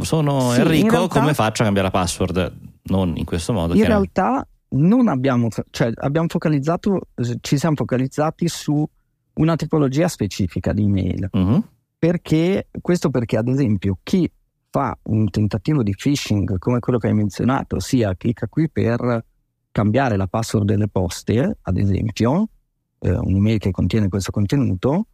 sono 0.00 0.52
sì, 0.52 0.60
Enrico, 0.60 0.96
realtà, 0.96 1.20
come 1.20 1.34
faccio 1.34 1.60
a 1.60 1.64
cambiare 1.66 1.88
la 1.92 1.98
password? 1.98 2.52
Non 2.84 3.12
in 3.18 3.26
questo 3.26 3.52
modo. 3.52 3.74
In 3.74 3.84
realtà 3.84 4.46
non 4.68 5.08
abbiamo, 5.08 5.48
cioè 5.68 5.92
abbiamo 5.96 6.28
focalizzato, 6.30 7.08
ci 7.42 7.58
siamo 7.58 7.76
focalizzati 7.76 8.48
su 8.48 8.88
una 9.34 9.56
tipologia 9.56 10.08
specifica 10.08 10.72
di 10.72 10.84
email. 10.84 11.28
Uh-huh. 11.32 11.62
Perché, 12.04 12.68
questo 12.82 13.08
perché, 13.08 13.38
ad 13.38 13.48
esempio, 13.48 13.96
chi 14.02 14.30
fa 14.68 14.94
un 15.04 15.30
tentativo 15.30 15.82
di 15.82 15.94
phishing 15.96 16.58
come 16.58 16.78
quello 16.78 16.98
che 16.98 17.06
hai 17.06 17.14
menzionato, 17.14 17.76
ossia 17.76 18.14
clicca 18.14 18.46
qui 18.46 18.68
per 18.68 19.24
cambiare 19.72 20.18
la 20.18 20.26
password 20.26 20.66
delle 20.66 20.86
poste, 20.86 21.56
ad 21.62 21.78
esempio, 21.78 22.50
eh, 22.98 23.10
un'email 23.10 23.58
che 23.58 23.70
contiene 23.70 24.10
questo 24.10 24.32
contenuto, 24.32 25.06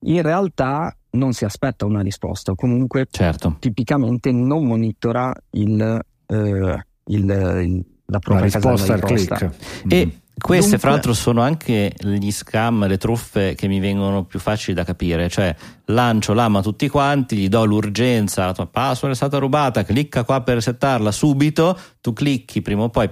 in 0.00 0.20
realtà 0.20 0.94
non 1.12 1.32
si 1.32 1.46
aspetta 1.46 1.86
una 1.86 2.02
risposta 2.02 2.52
o 2.52 2.54
comunque 2.54 3.06
certo. 3.10 3.56
tipicamente 3.58 4.30
non 4.30 4.66
monitora 4.66 5.32
il, 5.52 5.80
eh, 6.26 6.36
il, 6.36 6.84
il, 7.06 7.84
la 8.04 8.18
propria 8.18 8.40
la 8.40 8.44
risposta 8.44 8.92
al 8.92 9.00
click. 9.00 9.50
E 9.88 10.04
mm. 10.04 10.10
Queste 10.36 10.62
Dunque, 10.62 10.78
fra 10.78 10.90
l'altro 10.90 11.14
sono 11.14 11.42
anche 11.42 11.94
gli 11.98 12.30
scam, 12.30 12.86
le 12.86 12.98
truffe 12.98 13.54
che 13.54 13.68
mi 13.68 13.78
vengono 13.78 14.24
più 14.24 14.38
facili 14.38 14.74
da 14.74 14.84
capire, 14.84 15.28
cioè 15.28 15.54
lancio 15.86 16.32
l'ama 16.32 16.58
a 16.58 16.62
tutti 16.62 16.88
quanti, 16.88 17.36
gli 17.36 17.48
do 17.48 17.64
l'urgenza, 17.64 18.46
la 18.46 18.52
tua 18.52 18.66
password 18.66 19.14
è 19.14 19.16
stata 19.16 19.38
rubata, 19.38 19.84
clicca 19.84 20.24
qua 20.24 20.42
per 20.42 20.60
settarla 20.60 21.12
subito, 21.12 21.78
tu 22.00 22.12
clicchi 22.12 22.62
prima 22.62 22.82
o 22.82 22.90
poi 22.90 23.08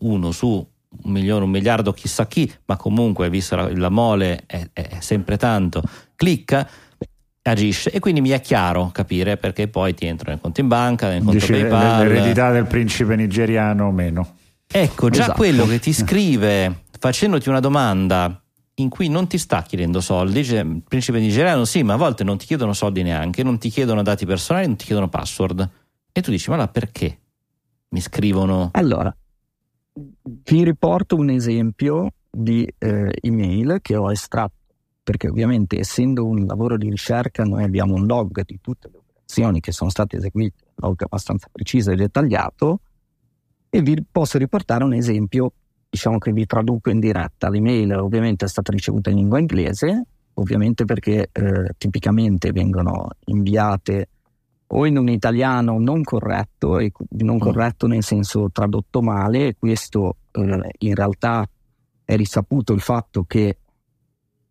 uno 0.00 0.32
su 0.32 0.66
un 0.96 1.10
milione, 1.10 1.44
un 1.44 1.50
miliardo, 1.50 1.92
chissà 1.92 2.26
chi, 2.26 2.50
ma 2.66 2.76
comunque 2.76 3.28
visto 3.28 3.56
la, 3.56 3.68
la 3.74 3.90
mole 3.90 4.44
è, 4.46 4.68
è 4.72 4.96
sempre 5.00 5.36
tanto, 5.36 5.82
clicca 6.16 6.68
agisce 7.46 7.90
e 7.90 7.98
quindi 7.98 8.22
mi 8.22 8.30
è 8.30 8.40
chiaro 8.40 8.88
capire 8.90 9.36
perché 9.36 9.68
poi 9.68 9.92
ti 9.92 10.06
entro 10.06 10.30
nel 10.30 10.40
conto 10.40 10.60
in 10.60 10.68
banca, 10.68 11.08
nel 11.08 11.22
conto 11.22 11.32
Dice, 11.32 11.52
PayPal. 11.52 12.06
L'eredità 12.06 12.50
del 12.50 12.64
principe 12.64 13.16
nigeriano 13.16 13.86
o 13.86 13.90
meno. 13.90 14.36
Ecco, 14.66 15.08
già 15.08 15.22
esatto. 15.22 15.36
quello 15.36 15.66
che 15.66 15.78
ti 15.78 15.92
scrive 15.92 16.84
facendoti 16.98 17.48
una 17.48 17.60
domanda 17.60 18.42
in 18.76 18.88
cui 18.88 19.08
non 19.08 19.26
ti 19.28 19.38
sta 19.38 19.62
chiedendo 19.62 20.00
soldi, 20.00 20.40
il 20.40 20.82
principe 20.86 21.20
nigeriano 21.20 21.64
sì, 21.64 21.82
ma 21.82 21.94
a 21.94 21.96
volte 21.96 22.24
non 22.24 22.38
ti 22.38 22.46
chiedono 22.46 22.72
soldi 22.72 23.02
neanche, 23.02 23.42
non 23.42 23.58
ti 23.58 23.68
chiedono 23.68 24.02
dati 24.02 24.26
personali, 24.26 24.66
non 24.66 24.76
ti 24.76 24.84
chiedono 24.84 25.08
password. 25.08 25.70
E 26.10 26.22
tu 26.22 26.30
dici, 26.30 26.50
ma 26.50 26.56
là 26.56 26.68
perché 26.68 27.18
mi 27.90 28.00
scrivono? 28.00 28.70
Allora, 28.72 29.14
vi 29.92 30.64
riporto 30.64 31.16
un 31.16 31.30
esempio 31.30 32.12
di 32.30 32.68
eh, 32.78 33.16
email 33.20 33.78
che 33.80 33.94
ho 33.94 34.10
estratto 34.10 34.62
perché 35.04 35.28
ovviamente 35.28 35.78
essendo 35.78 36.26
un 36.26 36.46
lavoro 36.46 36.78
di 36.78 36.88
ricerca 36.88 37.44
noi 37.44 37.62
abbiamo 37.62 37.94
un 37.94 38.06
log 38.06 38.42
di 38.44 38.58
tutte 38.60 38.88
le 38.90 38.98
operazioni 38.98 39.60
che 39.60 39.70
sono 39.70 39.90
state 39.90 40.16
eseguite, 40.16 40.64
un 40.64 40.88
log 40.88 41.02
abbastanza 41.02 41.48
preciso 41.52 41.90
e 41.90 41.96
dettagliato 41.96 42.80
e 43.74 43.82
vi 43.82 44.06
posso 44.08 44.38
riportare 44.38 44.84
un 44.84 44.94
esempio 44.94 45.52
diciamo 45.90 46.18
che 46.18 46.30
vi 46.30 46.46
traduco 46.46 46.90
in 46.90 47.00
diretta. 47.00 47.48
L'email 47.48 47.94
ovviamente 47.94 48.44
è 48.44 48.48
stata 48.48 48.70
ricevuta 48.70 49.10
in 49.10 49.16
lingua 49.16 49.40
inglese, 49.40 50.06
ovviamente 50.34 50.84
perché 50.84 51.28
eh, 51.32 51.70
tipicamente 51.76 52.52
vengono 52.52 53.08
inviate 53.24 54.10
o 54.68 54.86
in 54.86 54.96
un 54.96 55.08
italiano 55.08 55.76
non 55.80 56.04
corretto, 56.04 56.78
e 56.78 56.92
non 57.18 57.36
mm. 57.36 57.40
corretto 57.40 57.88
nel 57.88 58.04
senso 58.04 58.48
tradotto 58.52 59.02
male, 59.02 59.48
e 59.48 59.56
questo 59.58 60.18
eh, 60.30 60.70
in 60.78 60.94
realtà 60.94 61.44
è 62.04 62.14
risaputo 62.14 62.74
il 62.74 62.80
fatto 62.80 63.24
che 63.24 63.58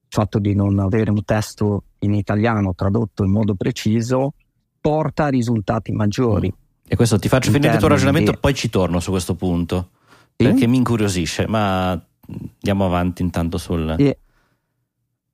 fatto 0.10 0.38
di 0.38 0.54
non 0.54 0.80
avere 0.80 1.12
un 1.12 1.24
testo 1.24 1.84
in 2.00 2.14
italiano 2.14 2.76
tradotto 2.76 3.24
in 3.24 3.32
modo 3.32 3.56
preciso 3.56 4.34
porta 4.82 5.26
a 5.26 5.30
risultati 5.30 5.94
maggiori. 5.94 6.54
E 6.94 6.96
questo 6.96 7.18
ti 7.18 7.28
faccio 7.28 7.50
finire 7.50 7.74
il 7.74 7.80
tuo 7.80 7.88
ragionamento, 7.88 8.30
di... 8.30 8.38
poi 8.38 8.54
ci 8.54 8.70
torno 8.70 9.00
su 9.00 9.10
questo 9.10 9.34
punto, 9.34 9.90
sì? 10.36 10.46
perché 10.46 10.68
mi 10.68 10.78
incuriosisce, 10.78 11.48
ma 11.48 11.90
andiamo 11.90 12.86
avanti 12.86 13.24
intanto 13.24 13.58
sul... 13.58 13.96
E, 13.98 14.20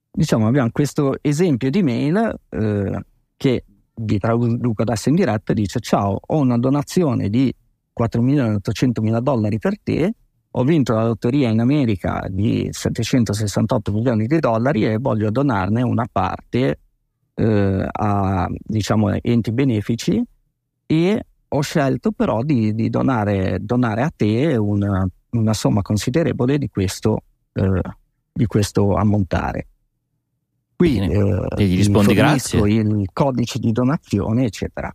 diciamo, 0.10 0.48
abbiamo 0.48 0.69
questo 0.72 1.17
esempio 1.19 1.69
di 1.69 1.84
mail 1.84 2.34
eh, 2.48 3.04
che 3.36 3.65
vi 3.93 4.17
traduco 4.19 4.84
adesso 4.84 5.10
in 5.10 5.15
diretta, 5.15 5.52
dice 5.52 5.82
ciao, 5.82 6.17
ho 6.26 6.38
una 6.38 6.58
donazione 6.58 7.28
di 7.30 7.54
4.800.000 8.00 9.19
dollari 9.19 9.60
per 9.60 9.82
te, 9.84 10.13
ho 10.50 10.63
vinto 10.63 10.93
la 10.93 11.08
lotteria 11.08 11.50
in 11.50 11.60
America 11.60 12.26
di 12.30 12.69
768 12.72 13.91
milioni 13.91 14.28
di 14.28 14.39
dollari 14.39 14.86
e 14.86 14.98
voglio 14.98 15.30
donarne 15.30 15.82
una 15.82 16.08
parte 16.10 16.80
eh, 17.34 17.86
a 17.91 18.48
diciamo, 18.50 19.12
enti 19.22 19.52
benefici 19.52 20.24
e 20.86 21.24
ho 21.50 21.62
scelto 21.62 22.12
però 22.12 22.44
di, 22.44 22.74
di 22.76 22.90
donare, 22.90 23.58
donare, 23.62 24.02
a 24.04 24.12
te 24.16 24.56
una, 24.56 25.08
una 25.32 25.54
somma 25.54 25.82
considerevole 25.82 26.58
di 26.58 26.70
questo, 26.70 27.24
eh, 27.54 27.82
di 28.32 28.46
questo 28.46 28.96
ammontare. 28.96 29.68
Qui 30.76 31.00
eh, 31.00 31.48
e 31.58 31.66
gli 31.66 31.76
rispondi 31.76 32.14
grazie. 32.14 32.60
il 32.70 33.10
codice 33.12 33.60
di 33.60 33.72
donazione, 33.72 34.46
eccetera. 34.46 34.94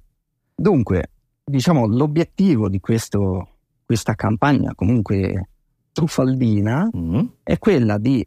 Dunque, 0.54 1.10
diciamo, 1.44 1.86
l'obiettivo 1.86 2.68
di 2.68 2.80
questo, 2.80 3.48
questa 3.84 4.14
campagna 4.14 4.74
comunque 4.74 5.48
truffaldina 5.92 6.88
mm. 6.96 7.24
è 7.42 7.58
quella 7.58 7.98
di 7.98 8.26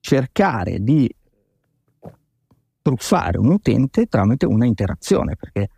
cercare 0.00 0.82
di 0.82 1.08
truffare 2.82 3.38
un 3.38 3.50
utente 3.50 4.06
tramite 4.06 4.44
una 4.46 4.66
interazione, 4.66 5.36
perché 5.36 5.68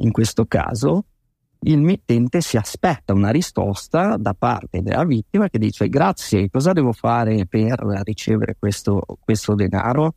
in 0.00 0.10
questo 0.10 0.44
caso 0.46 1.04
il 1.62 1.80
mittente 1.80 2.40
si 2.40 2.56
aspetta 2.56 3.12
una 3.12 3.30
risposta 3.30 4.16
da 4.16 4.34
parte 4.34 4.82
della 4.82 5.04
vittima 5.04 5.48
che 5.48 5.58
dice 5.58 5.88
grazie, 5.88 6.48
cosa 6.50 6.72
devo 6.72 6.92
fare 6.92 7.46
per 7.46 7.78
ricevere 8.04 8.56
questo, 8.58 9.02
questo 9.20 9.54
denaro? 9.54 10.14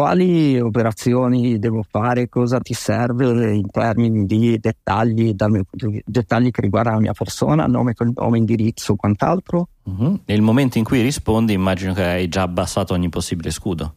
quali 0.00 0.58
operazioni 0.58 1.58
devo 1.58 1.82
fare, 1.82 2.30
cosa 2.30 2.58
ti 2.58 2.72
serve 2.72 3.52
in 3.52 3.68
termini 3.70 4.24
di 4.24 4.58
dettagli, 4.58 5.34
dettagli 5.34 6.50
che 6.50 6.62
riguardano 6.62 6.96
la 6.96 7.02
mia 7.02 7.12
persona, 7.12 7.66
nome, 7.66 7.92
cognome, 7.92 8.38
indirizzo, 8.38 8.96
quant'altro. 8.96 9.68
Uh-huh. 9.82 10.20
Nel 10.24 10.40
momento 10.40 10.78
in 10.78 10.84
cui 10.84 11.02
rispondi 11.02 11.52
immagino 11.52 11.92
che 11.92 12.02
hai 12.02 12.28
già 12.28 12.40
abbassato 12.40 12.94
ogni 12.94 13.10
possibile 13.10 13.50
scudo. 13.50 13.96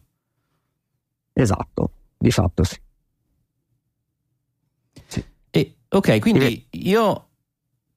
Esatto, 1.32 1.90
di 2.18 2.30
fatto 2.30 2.64
sì. 2.64 2.76
E, 5.50 5.74
ok, 5.96 6.20
quindi 6.20 6.66
io 6.70 7.28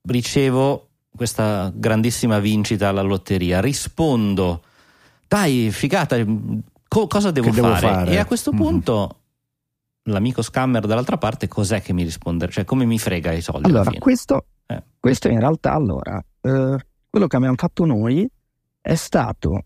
ricevo 0.03 0.89
questa 1.15 1.71
grandissima 1.73 2.39
vincita 2.39 2.89
alla 2.89 3.01
lotteria, 3.01 3.59
rispondo, 3.59 4.63
dai, 5.27 5.69
figata, 5.71 6.15
Co- 6.87 7.07
cosa 7.07 7.31
devo 7.31 7.51
fare? 7.51 7.61
devo 7.61 7.75
fare? 7.75 8.11
E 8.11 8.17
a 8.17 8.25
questo 8.25 8.51
mm-hmm. 8.51 8.61
punto 8.61 9.15
l'amico 10.03 10.41
scammer 10.41 10.85
dall'altra 10.85 11.17
parte 11.17 11.47
cos'è 11.47 11.81
che 11.81 11.93
mi 11.93 12.03
risponde? 12.03 12.47
Cioè 12.47 12.63
come 12.63 12.85
mi 12.85 12.97
frega 12.97 13.33
i 13.33 13.41
soldi? 13.41 13.69
Allora, 13.69 13.91
questo, 13.99 14.45
eh. 14.65 14.81
questo, 14.99 15.27
in 15.27 15.39
realtà 15.39 15.73
allora, 15.73 16.17
eh, 16.41 16.77
quello 17.09 17.27
che 17.27 17.35
abbiamo 17.35 17.55
fatto 17.57 17.85
noi 17.85 18.27
è 18.79 18.95
stato, 18.95 19.65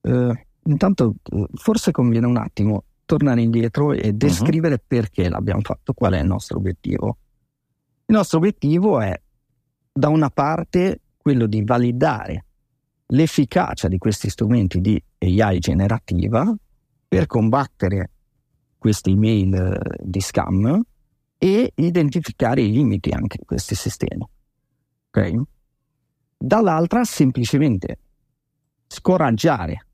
eh, 0.00 0.46
intanto 0.64 1.14
forse 1.54 1.90
conviene 1.90 2.26
un 2.26 2.38
attimo 2.38 2.84
tornare 3.04 3.42
indietro 3.42 3.92
e 3.92 4.08
mhm. 4.08 4.16
descrivere 4.16 4.74
uh-huh. 4.74 4.84
perché 4.86 5.28
l'abbiamo 5.28 5.60
fatto, 5.62 5.92
qual 5.92 6.14
è 6.14 6.20
il 6.20 6.26
nostro 6.26 6.58
obiettivo. 6.58 7.18
Il 8.10 8.14
nostro 8.14 8.38
obiettivo 8.38 9.00
è 9.02 9.20
da 9.92 10.08
una 10.08 10.30
parte 10.30 11.02
quello 11.18 11.46
di 11.46 11.62
validare 11.62 12.46
l'efficacia 13.08 13.86
di 13.86 13.98
questi 13.98 14.30
strumenti 14.30 14.80
di 14.80 15.02
AI 15.18 15.58
generativa 15.58 16.56
per 17.06 17.26
combattere 17.26 18.10
queste 18.78 19.10
email 19.10 19.54
eh, 19.54 19.78
di 20.00 20.20
scam 20.20 20.82
e 21.36 21.72
identificare 21.74 22.62
i 22.62 22.72
limiti 22.72 23.10
anche 23.10 23.36
di 23.40 23.44
questi 23.44 23.74
sistemi. 23.74 24.26
Okay? 25.08 25.42
Dall'altra, 26.34 27.04
semplicemente 27.04 27.98
scoraggiare 28.86 29.86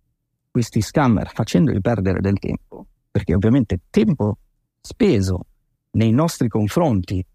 questi 0.53 0.81
scammer 0.83 1.33
facendoli 1.33 1.81
perdere 1.81 2.21
del 2.21 2.39
tempo, 2.39 2.87
perché 3.11 3.35
ovviamente 3.35 3.81
tempo 3.91 4.39
speso 4.81 5.47
nei 5.93 6.13
nostri 6.13 6.47
confronti 6.47 7.27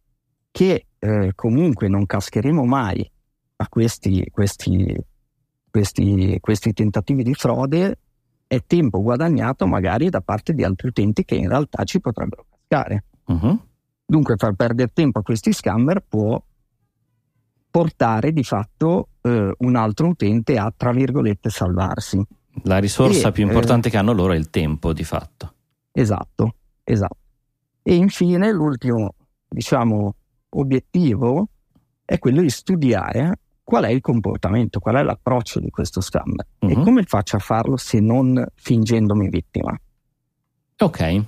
che 0.60 0.88
eh, 1.00 1.32
comunque 1.36 1.88
non 1.88 2.06
cascheremo 2.06 2.66
mai 2.66 3.10
a 3.56 3.70
questi, 3.70 4.30
questi 4.30 4.94
questi, 5.72 6.38
questi 6.42 6.74
tentativi 6.74 7.24
di 7.24 7.34
frode 7.34 7.98
è 8.46 8.62
tempo 8.68 9.02
guadagnato 9.02 9.68
magari 9.68 10.10
da 10.10 10.20
parte 10.20 10.54
di 10.54 10.66
altri 10.66 10.90
utenti 10.90 11.24
che 11.24 11.36
in 11.36 11.48
realtà 11.48 11.86
ci 11.86 12.02
potrebbero 12.02 12.46
cascare. 12.50 13.06
Uh-huh. 13.28 13.58
Dunque 14.06 14.36
far 14.36 14.54
perdere 14.54 14.92
tempo 14.94 15.20
a 15.20 15.22
questi 15.22 15.54
scammer 15.54 16.04
può 16.06 16.44
portare 17.72 18.34
di 18.34 18.44
fatto 18.44 19.08
eh, 19.22 19.54
un 19.56 19.76
altro 19.78 20.08
utente 20.10 20.58
a, 20.58 20.74
tra 20.76 20.92
virgolette, 20.92 21.50
salvarsi. 21.50 22.22
La 22.64 22.80
risorsa 22.80 23.30
e, 23.30 23.32
più 23.32 23.46
importante 23.46 23.88
eh, 23.88 23.92
che 23.92 23.98
hanno 23.98 24.12
loro 24.12 24.34
è 24.34 24.36
il 24.36 24.50
tempo, 24.50 24.92
di 24.92 25.06
fatto. 25.06 25.54
Esatto, 25.94 26.56
esatto. 26.84 27.18
E 27.82 27.96
infine 27.96 28.52
l'ultimo, 28.52 29.14
diciamo, 29.48 30.16
obiettivo 30.50 31.50
è 32.06 32.18
quello 32.18 32.42
di 32.42 32.50
studiare 32.50 33.40
qual 33.64 33.84
è 33.84 33.90
il 33.90 34.02
comportamento, 34.02 34.80
qual 34.80 34.96
è 34.96 35.04
l'approccio 35.04 35.60
di 35.60 35.70
questo 35.70 36.02
scammer 36.02 36.46
uh-huh. 36.60 36.70
e 36.70 36.76
mhm. 36.76 36.84
come 36.84 37.04
faccio 37.04 37.36
a 37.36 37.40
farlo 37.40 37.78
se 37.78 38.00
non 38.00 38.44
fingendomi 38.56 39.30
vittima. 39.30 39.80
Ok. 40.80 41.24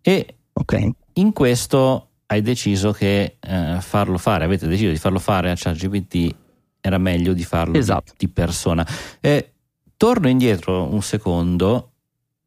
E 0.00 0.36
okay. 0.52 0.92
in 1.14 1.32
questo 1.32 2.08
hai 2.26 2.42
deciso 2.42 2.90
che 2.90 3.36
eh, 3.38 3.76
farlo 3.80 4.18
fare, 4.18 4.44
avete 4.44 4.66
deciso 4.66 4.90
di 4.90 4.96
farlo 4.96 5.18
fare 5.20 5.50
a 5.50 5.54
ChatGPT 5.56 6.34
era 6.80 6.98
meglio 6.98 7.32
di 7.32 7.44
farlo 7.44 7.78
esatto. 7.78 8.12
di, 8.16 8.26
di, 8.26 8.28
persona. 8.28 8.86
Eh, 9.20 9.52
torno 9.96 10.28
indietro 10.28 10.92
un 10.92 11.02
secondo, 11.02 11.92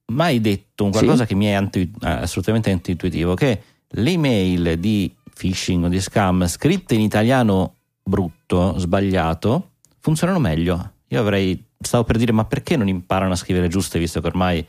ma 0.07 0.25
hai 0.25 0.39
detto 0.39 0.83
un 0.83 0.91
qualcosa 0.91 1.23
sì. 1.23 1.29
che 1.29 1.35
mi 1.35 1.45
è 1.45 1.53
anti, 1.53 1.91
assolutamente 2.01 2.69
intuitivo, 2.69 3.33
che 3.33 3.61
le 3.89 4.11
email 4.11 4.77
di 4.79 5.13
phishing 5.33 5.85
o 5.85 5.87
di 5.87 6.01
scam 6.01 6.47
scritte 6.47 6.95
in 6.95 7.01
italiano 7.01 7.75
brutto, 8.03 8.77
sbagliato, 8.77 9.71
funzionano 9.99 10.39
meglio. 10.39 10.93
Io 11.07 11.19
avrei, 11.19 11.63
stavo 11.79 12.03
per 12.03 12.17
dire, 12.17 12.31
ma 12.31 12.45
perché 12.45 12.75
non 12.75 12.87
imparano 12.87 13.33
a 13.33 13.35
scrivere 13.37 13.67
giuste, 13.67 13.99
visto 13.99 14.21
che 14.21 14.27
ormai 14.27 14.67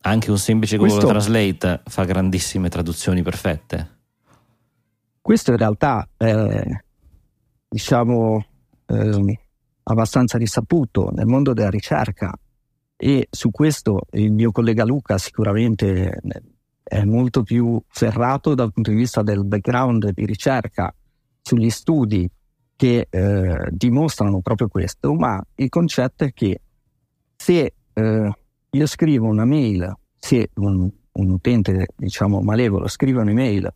anche 0.00 0.30
un 0.30 0.38
semplice 0.38 0.76
Google 0.76 0.92
questo, 0.94 1.10
Translate 1.10 1.82
fa 1.84 2.04
grandissime 2.04 2.68
traduzioni 2.68 3.22
perfette? 3.22 3.96
Questo 5.20 5.50
in 5.50 5.56
realtà 5.58 6.08
è, 6.16 6.62
diciamo, 7.68 8.44
eh, 8.86 9.38
abbastanza 9.84 10.38
risaputo 10.38 11.10
nel 11.10 11.26
mondo 11.26 11.52
della 11.52 11.70
ricerca 11.70 12.32
e 12.96 13.26
su 13.30 13.50
questo 13.50 14.06
il 14.12 14.32
mio 14.32 14.50
collega 14.50 14.84
Luca 14.84 15.18
sicuramente 15.18 16.20
è 16.88 17.04
molto 17.04 17.42
più 17.42 17.80
ferrato 17.88 18.54
dal 18.54 18.72
punto 18.72 18.90
di 18.90 18.96
vista 18.96 19.22
del 19.22 19.44
background 19.44 20.10
di 20.12 20.24
ricerca 20.24 20.92
sugli 21.42 21.68
studi 21.68 22.28
che 22.74 23.08
eh, 23.10 23.68
dimostrano 23.70 24.40
proprio 24.40 24.68
questo, 24.68 25.12
ma 25.12 25.42
il 25.56 25.68
concetto 25.68 26.24
è 26.24 26.32
che 26.32 26.62
se 27.36 27.74
eh, 27.92 28.32
io 28.70 28.86
scrivo 28.86 29.26
una 29.26 29.44
mail, 29.44 29.94
se 30.18 30.50
un, 30.54 30.90
un, 31.12 31.30
utente 31.30 31.88
diciamo 31.94 32.40
malevolo 32.40 32.88
scrive 32.88 33.20
un'email 33.20 33.74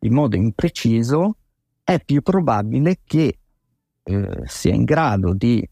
in 0.00 0.12
modo 0.12 0.36
impreciso, 0.36 1.36
è 1.84 2.00
più 2.04 2.20
probabile 2.20 3.00
che 3.04 3.38
eh, 4.02 4.42
sia 4.44 4.74
in 4.74 4.84
grado 4.84 5.32
di 5.32 5.66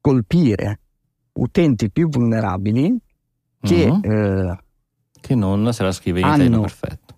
colpire 0.00 0.80
utenti 1.32 1.90
più 1.90 2.08
vulnerabili 2.08 2.96
che, 3.66 3.86
uh-huh. 3.86 4.00
eh, 4.02 4.58
che 5.20 5.34
non 5.34 5.72
se 5.72 5.82
la 5.82 5.92
scrive 5.92 6.20
in 6.20 6.26
italiano 6.26 6.60
perfetto. 6.60 7.14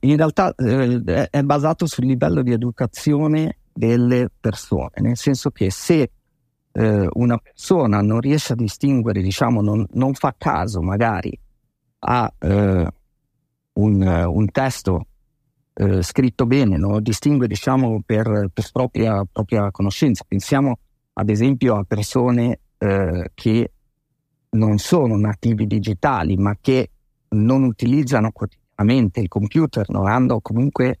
In 0.00 0.16
realtà 0.16 0.54
eh, 0.54 1.28
è 1.30 1.42
basato 1.42 1.86
sul 1.86 2.06
livello 2.06 2.42
di 2.42 2.52
educazione 2.52 3.58
delle 3.72 4.30
persone, 4.40 4.92
nel 4.96 5.16
senso 5.16 5.50
che 5.50 5.70
se 5.70 6.10
eh, 6.72 7.08
una 7.12 7.38
persona 7.38 8.00
non 8.00 8.20
riesce 8.20 8.52
a 8.52 8.56
distinguere, 8.56 9.20
diciamo, 9.20 9.60
non, 9.60 9.86
non 9.92 10.14
fa 10.14 10.34
caso 10.36 10.80
magari 10.80 11.38
a 12.06 12.32
eh, 12.38 12.86
un, 13.72 14.02
un, 14.02 14.50
testo 14.50 15.06
eh, 15.74 16.02
scritto 16.02 16.46
bene, 16.46 16.78
lo 16.78 17.00
distingue 17.00 17.46
diciamo, 17.46 18.02
per, 18.04 18.50
per 18.52 18.70
propria, 18.72 19.24
propria, 19.30 19.70
conoscenza. 19.70 20.24
Pensiamo 20.26 20.78
ad 21.14 21.30
esempio 21.30 21.76
a 21.76 21.84
persone 21.84 22.60
eh, 22.78 23.30
che 23.34 23.72
non 24.54 24.78
sono 24.78 25.16
nativi 25.16 25.66
digitali, 25.66 26.36
ma 26.36 26.56
che 26.60 26.90
non 27.30 27.64
utilizzano 27.64 28.30
quotidianamente 28.32 29.20
il 29.20 29.28
computer, 29.28 29.88
non 29.90 30.06
hanno 30.06 30.40
comunque 30.40 31.00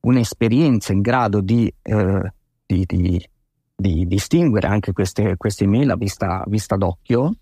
un'esperienza 0.00 0.92
in 0.92 1.00
grado 1.00 1.40
di, 1.40 1.72
eh, 1.82 2.32
di, 2.66 2.84
di, 2.86 3.28
di 3.74 4.06
distinguere 4.06 4.66
anche 4.66 4.92
queste, 4.92 5.36
queste 5.36 5.64
email 5.64 5.90
a 5.90 5.96
vista, 5.96 6.44
vista 6.48 6.76
d'occhio, 6.76 7.34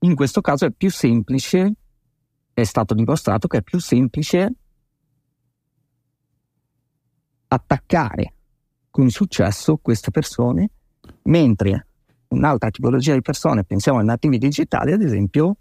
in 0.00 0.14
questo 0.14 0.40
caso 0.40 0.66
è 0.66 0.70
più 0.70 0.90
semplice, 0.90 1.72
è 2.52 2.62
stato 2.64 2.94
dimostrato 2.94 3.48
che 3.48 3.58
è 3.58 3.62
più 3.62 3.80
semplice 3.80 4.52
attaccare 7.48 8.32
con 8.90 9.08
successo 9.08 9.78
queste 9.78 10.10
persone, 10.10 10.70
mentre 11.22 11.86
un'altra 12.34 12.70
tipologia 12.70 13.14
di 13.14 13.20
persone, 13.20 13.64
pensiamo 13.64 13.98
ai 13.98 14.04
nativi 14.04 14.38
digitali 14.38 14.92
ad 14.92 15.02
esempio, 15.02 15.56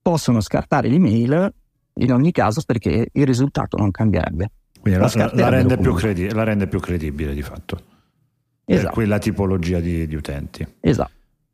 possono 0.00 0.40
scartare 0.40 0.88
l'email 0.88 1.52
in 1.94 2.12
ogni 2.12 2.32
caso 2.32 2.62
perché 2.64 3.08
il 3.12 3.26
risultato 3.26 3.76
non 3.76 3.90
cambierebbe. 3.90 4.50
Quindi 4.80 5.00
la, 5.00 5.10
la, 5.14 5.30
la, 5.34 5.48
rende, 5.48 5.76
più 5.76 5.92
credi- 5.94 6.30
la 6.30 6.44
rende 6.44 6.66
più 6.66 6.80
credibile 6.80 7.34
di 7.34 7.42
fatto. 7.42 7.78
Esatto. 8.64 8.86
Per 8.86 8.94
quella 8.94 9.18
tipologia 9.18 9.80
di, 9.80 10.06
di 10.06 10.14
utenti. 10.14 10.66
Esatto. 10.80 11.12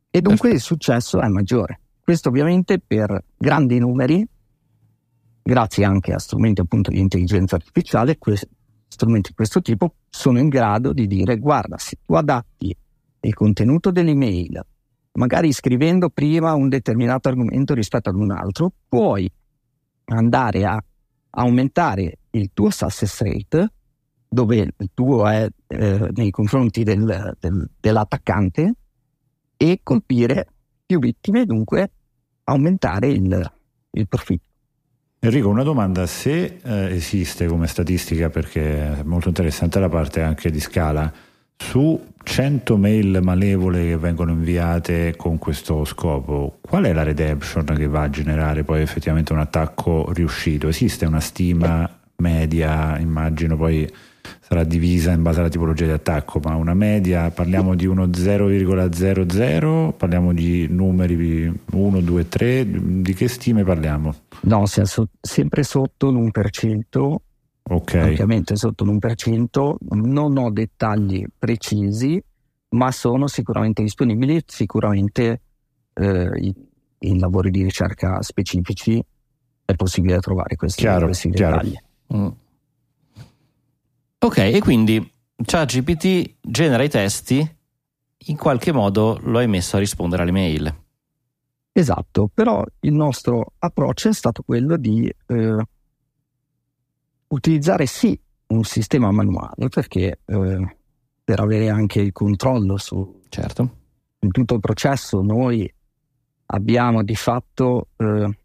E 0.09 0.21
dunque 0.21 0.49
Perfetto. 0.49 0.55
il 0.55 0.61
successo 0.61 1.19
è 1.21 1.27
maggiore. 1.27 1.79
Questo 2.01 2.29
ovviamente 2.29 2.79
per 2.79 3.23
grandi 3.35 3.79
numeri, 3.79 4.25
grazie 5.41 5.85
anche 5.85 6.13
a 6.13 6.19
strumenti 6.19 6.61
appunto 6.61 6.91
di 6.91 6.99
intelligenza 6.99 7.55
artificiale, 7.55 8.17
que- 8.17 8.39
strumenti 8.87 9.29
di 9.29 9.35
questo 9.35 9.61
tipo 9.61 9.95
sono 10.09 10.39
in 10.39 10.49
grado 10.49 10.93
di 10.93 11.07
dire 11.07 11.37
guarda, 11.37 11.77
se 11.77 11.97
tu 12.05 12.13
adatti 12.13 12.75
il 13.25 13.33
contenuto 13.33 13.91
dell'email, 13.91 14.63
magari 15.13 15.51
scrivendo 15.51 16.09
prima 16.09 16.53
un 16.53 16.69
determinato 16.69 17.27
argomento 17.29 17.73
rispetto 17.73 18.09
ad 18.09 18.15
un 18.15 18.31
altro, 18.31 18.71
puoi 18.87 19.29
andare 20.05 20.65
a 20.65 20.83
aumentare 21.31 22.19
il 22.31 22.51
tuo 22.53 22.69
success 22.69 23.21
rate, 23.21 23.71
dove 24.27 24.57
il 24.77 24.89
tuo 24.93 25.27
è 25.27 25.47
eh, 25.67 26.09
nei 26.13 26.29
confronti 26.29 26.83
del, 26.83 27.35
del, 27.39 27.69
dell'attaccante, 27.79 28.73
e 29.57 29.79
colpire 29.81 30.47
più 30.85 30.99
vittime 30.99 31.45
dunque 31.45 31.91
aumentare 32.43 33.07
il, 33.07 33.51
il 33.91 34.07
profitto. 34.07 34.49
Enrico, 35.19 35.49
una 35.49 35.63
domanda, 35.63 36.05
se 36.05 36.59
eh, 36.61 36.93
esiste 36.93 37.47
come 37.47 37.65
statistica, 37.65 38.29
perché 38.29 38.99
è 38.99 39.03
molto 39.03 39.29
interessante 39.29 39.79
la 39.79 39.89
parte 39.89 40.21
anche 40.21 40.51
di 40.51 40.59
scala, 40.59 41.11
su 41.57 41.99
100 42.23 42.77
mail 42.77 43.19
malevole 43.21 43.89
che 43.89 43.97
vengono 43.97 44.31
inviate 44.31 45.15
con 45.15 45.37
questo 45.37 45.85
scopo, 45.85 46.57
qual 46.61 46.85
è 46.85 46.93
la 46.93 47.03
redemption 47.03 47.65
che 47.65 47.87
va 47.87 48.03
a 48.03 48.09
generare 48.09 48.63
poi 48.63 48.81
effettivamente 48.81 49.33
un 49.33 49.39
attacco 49.39 50.11
riuscito? 50.11 50.67
Esiste 50.67 51.05
una 51.05 51.19
stima 51.19 51.89
media, 52.17 52.97
immagino 52.99 53.55
poi 53.55 53.87
sarà 54.39 54.63
divisa 54.63 55.11
in 55.11 55.21
base 55.21 55.39
alla 55.39 55.49
tipologia 55.49 55.85
di 55.85 55.91
attacco, 55.91 56.39
ma 56.43 56.55
una 56.55 56.73
media 56.73 57.29
parliamo 57.29 57.75
di 57.75 57.85
uno 57.85 58.05
0,00, 58.05 59.93
parliamo 59.95 60.33
di 60.33 60.67
numeri 60.67 61.51
1, 61.71 61.99
2, 61.99 62.27
3, 62.27 62.67
di 63.01 63.13
che 63.13 63.27
stime 63.27 63.63
parliamo? 63.63 64.15
No, 64.41 64.65
sempre 64.65 65.63
sotto 65.63 66.09
l'1%, 66.09 67.15
okay. 67.69 68.11
ovviamente 68.11 68.55
sotto 68.55 68.83
l'1%, 68.83 69.75
non 69.91 70.37
ho 70.37 70.51
dettagli 70.51 71.25
precisi, 71.37 72.21
ma 72.69 72.91
sono 72.91 73.27
sicuramente 73.27 73.81
disponibili, 73.81 74.41
sicuramente 74.45 75.41
eh, 75.93 76.29
in, 76.35 76.53
in 76.99 77.19
lavori 77.19 77.51
di 77.51 77.63
ricerca 77.63 78.21
specifici 78.21 79.03
è 79.65 79.73
possibile 79.75 80.19
trovare 80.19 80.55
questi, 80.55 80.81
chiaro, 80.81 81.05
questi 81.05 81.29
dettagli. 81.29 81.77
Mm. 82.13 82.27
Ok, 84.19 84.37
e 84.37 84.59
quindi 84.61 85.11
ChatGPT 85.43 86.35
genera 86.41 86.83
i 86.83 86.89
testi, 86.89 87.55
in 88.27 88.37
qualche 88.37 88.71
modo 88.71 89.19
lo 89.23 89.39
hai 89.39 89.47
messo 89.47 89.75
a 89.75 89.79
rispondere 89.79 90.23
alle 90.23 90.31
mail. 90.31 90.83
Esatto, 91.71 92.29
però 92.33 92.63
il 92.81 92.93
nostro 92.93 93.53
approccio 93.57 94.09
è 94.09 94.13
stato 94.13 94.43
quello 94.43 94.77
di 94.77 95.11
eh, 95.27 95.67
utilizzare 97.27 97.85
sì 97.85 98.19
un 98.47 98.63
sistema 98.63 99.11
manuale, 99.11 99.69
perché 99.69 100.19
eh, 100.25 100.77
per 101.23 101.39
avere 101.39 101.69
anche 101.69 101.99
il 101.99 102.11
controllo 102.11 102.77
su 102.77 103.21
certo. 103.29 103.77
tutto 104.19 104.53
il 104.53 104.59
processo 104.59 105.21
noi 105.21 105.71
abbiamo 106.47 107.03
di 107.03 107.15
fatto 107.15 107.87
eh, 107.97 108.37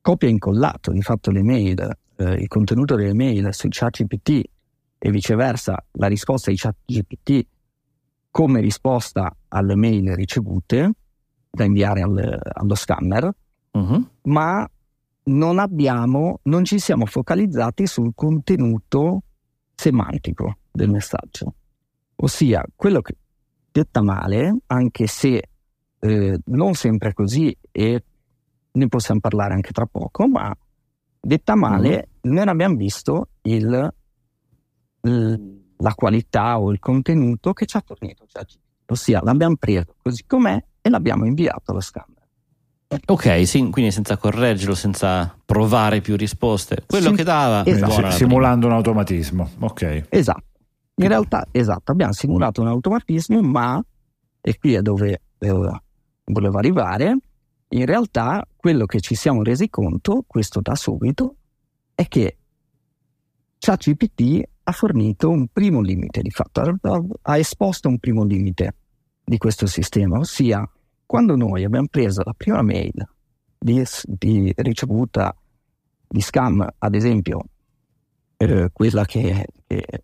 copia 0.00 0.28
e 0.28 0.30
incollato 0.30 0.92
di 0.92 1.02
fatto 1.02 1.30
le 1.30 1.42
mail, 1.42 1.96
eh, 2.16 2.34
il 2.34 2.48
contenuto 2.48 2.94
delle 2.94 3.14
mail 3.14 3.52
su 3.52 3.66
ChatGPT 3.68 4.42
e 4.98 5.10
viceversa 5.10 5.84
la 5.92 6.06
risposta 6.06 6.50
di 6.50 6.56
ChatGPT 6.56 7.46
come 8.30 8.60
risposta 8.60 9.34
alle 9.48 9.74
mail 9.74 10.14
ricevute 10.14 10.92
da 11.50 11.64
inviare 11.64 12.00
al, 12.00 12.40
allo 12.54 12.74
scammer, 12.74 13.28
uh-huh. 13.72 14.08
ma 14.22 14.68
non 15.24 15.58
abbiamo, 15.58 16.40
non 16.44 16.64
ci 16.64 16.78
siamo 16.78 17.06
focalizzati 17.06 17.86
sul 17.86 18.12
contenuto 18.14 19.22
semantico 19.74 20.58
del 20.70 20.90
messaggio, 20.90 21.54
ossia 22.16 22.64
quello 22.74 23.00
che 23.00 23.16
detta 23.70 24.02
male, 24.02 24.56
anche 24.66 25.06
se 25.06 25.48
eh, 25.98 26.38
non 26.44 26.74
sempre 26.74 27.10
è 27.10 27.12
così 27.14 27.56
e 27.70 28.04
ne 28.72 28.88
possiamo 28.88 29.20
parlare 29.20 29.54
anche 29.54 29.72
tra 29.72 29.86
poco, 29.86 30.26
ma 30.28 30.54
detta 31.20 31.54
male, 31.54 32.08
uh-huh. 32.20 32.32
noi 32.32 32.48
abbiamo 32.48 32.76
visto 32.76 33.28
il 33.42 33.94
la 35.02 35.94
qualità 35.94 36.60
o 36.60 36.70
il 36.70 36.78
contenuto 36.78 37.52
che 37.52 37.66
ci 37.66 37.76
ha 37.76 37.82
fornito 37.84 38.24
ChatGPT. 38.26 38.60
Ossia, 38.86 39.20
l'abbiamo 39.22 39.56
preso 39.56 39.94
così 40.00 40.24
com'è 40.26 40.62
e 40.80 40.90
l'abbiamo 40.90 41.24
inviato 41.26 41.70
allo 41.72 41.80
scammer. 41.80 42.11
Ok, 43.06 43.46
sì, 43.46 43.68
quindi 43.70 43.90
senza 43.90 44.16
correggerlo, 44.16 44.74
senza 44.74 45.34
provare 45.44 46.00
più 46.00 46.16
risposte. 46.16 46.84
Quello 46.86 47.10
sì, 47.10 47.16
che 47.16 47.24
dava 47.24 47.64
esatto. 47.64 48.10
simulando 48.10 48.66
un 48.66 48.72
automatismo. 48.72 49.50
Ok. 49.60 50.06
Esatto. 50.08 50.44
In 50.96 51.08
realtà, 51.08 51.46
esatto, 51.50 51.92
abbiamo 51.92 52.12
simulato 52.12 52.60
un 52.60 52.68
automatismo, 52.68 53.40
ma 53.40 53.82
e 54.40 54.58
qui 54.58 54.74
è 54.74 54.82
dove 54.82 55.20
eh, 55.38 55.80
volevo 56.24 56.58
arrivare. 56.58 57.16
In 57.68 57.86
realtà, 57.86 58.46
quello 58.54 58.84
che 58.86 59.00
ci 59.00 59.14
siamo 59.14 59.42
resi 59.42 59.70
conto, 59.70 60.24
questo 60.26 60.60
da 60.60 60.74
subito, 60.74 61.36
è 61.94 62.06
che 62.06 62.36
ChatGPT 63.58 64.42
ha 64.64 64.72
fornito 64.72 65.30
un 65.30 65.46
primo 65.48 65.80
limite, 65.80 66.20
di 66.20 66.30
fatto, 66.30 66.60
ha, 66.60 67.02
ha 67.22 67.38
esposto 67.38 67.88
un 67.88 67.98
primo 67.98 68.24
limite 68.24 68.74
di 69.24 69.38
questo 69.38 69.66
sistema, 69.66 70.18
ossia 70.18 70.68
quando 71.12 71.36
noi 71.36 71.62
abbiamo 71.62 71.88
preso 71.90 72.22
la 72.24 72.32
prima 72.32 72.62
mail 72.62 73.06
di, 73.58 73.84
di 74.02 74.50
ricevuta 74.56 75.36
di 76.08 76.22
scam, 76.22 76.66
ad 76.78 76.94
esempio 76.94 77.44
eh, 78.38 78.70
quella 78.72 79.04
che, 79.04 79.46
che, 79.66 80.02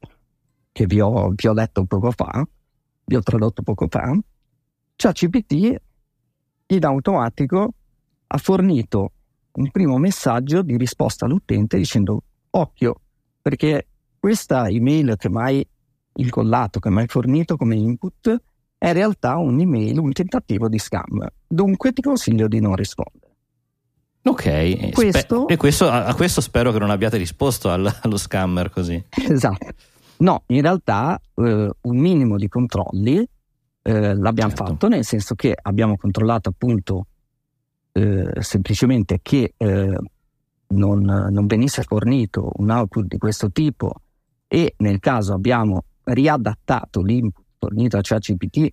che 0.71 0.85
vi, 0.85 1.01
ho, 1.01 1.31
vi, 1.31 1.47
ho, 1.49 1.55
letto 1.55 1.87
poco 1.87 2.11
fa, 2.11 2.47
vi 3.07 3.17
ho 3.17 3.23
tradotto 3.23 3.63
poco 3.63 3.87
fa, 3.89 4.15
ChatGPT 4.97 5.81
in 6.67 6.85
automatico 6.85 7.73
ha 8.27 8.37
fornito 8.37 9.13
un 9.53 9.71
primo 9.71 9.97
messaggio 9.97 10.61
di 10.61 10.77
risposta 10.77 11.25
all'utente 11.25 11.79
dicendo 11.79 12.23
occhio 12.51 13.01
perché 13.41 13.87
questa 14.19 14.69
email 14.69 15.17
che 15.17 15.31
mai 15.31 15.67
incollato, 16.17 16.81
che 16.81 16.91
mai 16.91 17.07
fornito 17.07 17.57
come 17.57 17.77
input 17.77 18.43
è 18.79 18.87
in 18.87 18.93
realtà 18.93 19.37
un'email, 19.37 19.99
un 19.99 20.13
tentativo 20.13 20.69
di 20.69 20.79
scam. 20.79 21.27
Dunque 21.47 21.93
ti 21.93 22.01
consiglio 22.01 22.47
di 22.47 22.61
non 22.61 22.77
rispondere. 22.77 23.27
Ok, 24.23 24.91
questo, 24.93 25.43
Spe- 25.43 25.55
e 25.55 25.57
questo, 25.57 25.91
a, 25.91 26.15
questo 26.15 26.41
spero 26.41 26.71
che 26.71 26.79
non 26.79 26.91
abbiate 26.91 27.17
risposto 27.17 27.71
al, 27.71 27.93
allo 28.03 28.17
scammer 28.17 28.71
così. 28.71 29.03
Esatto. 29.11 29.67
No, 30.19 30.43
in 30.47 30.61
realtà 30.61 31.21
eh, 31.35 31.71
un 31.81 31.97
minimo 31.97 32.37
di 32.37 32.49
controlli 32.49 33.27
eh, 33.83 34.15
l'abbiamo 34.15 34.51
certo. 34.51 34.65
fatto, 34.65 34.89
nel 34.89 35.05
senso 35.05 35.35
che 35.35 35.57
abbiamo 35.61 35.97
controllato 35.97 36.51
appunto 36.51 37.07
eh, 37.93 38.31
semplicemente 38.41 39.21
che 39.23 39.55
eh, 39.57 39.99
non, 40.69 41.01
non 41.01 41.47
venisse 41.47 41.83
fornito 41.85 42.51
un 42.57 42.71
output 42.71 43.07
di 43.07 43.19
questo 43.19 43.51
tipo 43.51 43.95
e 44.47 44.75
nel 44.79 44.99
caso 44.99 45.33
abbiamo 45.33 45.85
riadattato 46.05 47.01
l'input 47.03 47.45
fornito 47.59 47.97
a 47.97 48.01
ChatGPT 48.03 48.73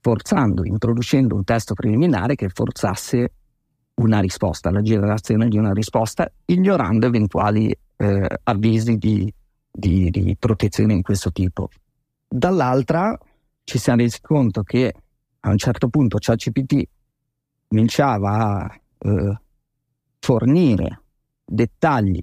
forzando, 0.00 0.64
introducendo 0.64 1.34
un 1.34 1.44
testo 1.44 1.74
preliminare 1.74 2.34
che 2.34 2.48
forzasse 2.48 3.32
una 3.94 4.20
risposta, 4.20 4.70
la 4.70 4.82
generazione 4.82 5.48
di 5.48 5.58
una 5.58 5.72
risposta, 5.72 6.30
ignorando 6.46 7.06
eventuali 7.06 7.76
eh, 7.96 8.26
avvisi 8.44 8.96
di, 8.96 9.32
di, 9.70 10.10
di, 10.10 10.36
protezione 10.38 10.92
in 10.94 11.02
questo 11.02 11.32
tipo. 11.32 11.68
Dall'altra 12.28 13.18
ci 13.64 13.78
siamo 13.78 14.02
resi 14.02 14.20
conto 14.20 14.62
che 14.62 14.94
a 15.40 15.50
un 15.50 15.58
certo 15.58 15.88
punto 15.88 16.18
ChatGPT 16.20 16.88
cominciava 17.66 18.64
a 18.64 18.80
eh, 18.98 19.40
fornire 20.20 21.02
dettagli, 21.44 22.20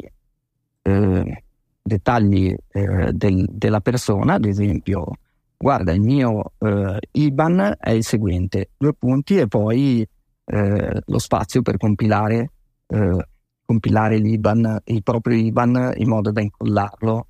eh, 0.81 1.43
dettagli 1.81 2.55
eh, 2.69 3.11
del, 3.11 3.47
della 3.49 3.81
persona, 3.81 4.35
ad 4.35 4.45
esempio 4.45 5.17
guarda 5.57 5.91
il 5.91 6.01
mio 6.01 6.53
eh, 6.59 6.99
IBAN 7.11 7.75
è 7.79 7.91
il 7.91 8.03
seguente, 8.03 8.71
due 8.77 8.93
punti 8.93 9.37
e 9.37 9.47
poi 9.47 10.07
eh, 10.45 11.01
lo 11.05 11.19
spazio 11.19 11.61
per 11.61 11.77
compilare, 11.77 12.51
eh, 12.87 13.27
compilare 13.65 14.17
l'IBAN, 14.17 14.81
il 14.85 15.03
proprio 15.03 15.37
IBAN 15.37 15.93
in 15.95 16.07
modo 16.07 16.31
da 16.31 16.41
incollarlo 16.41 17.27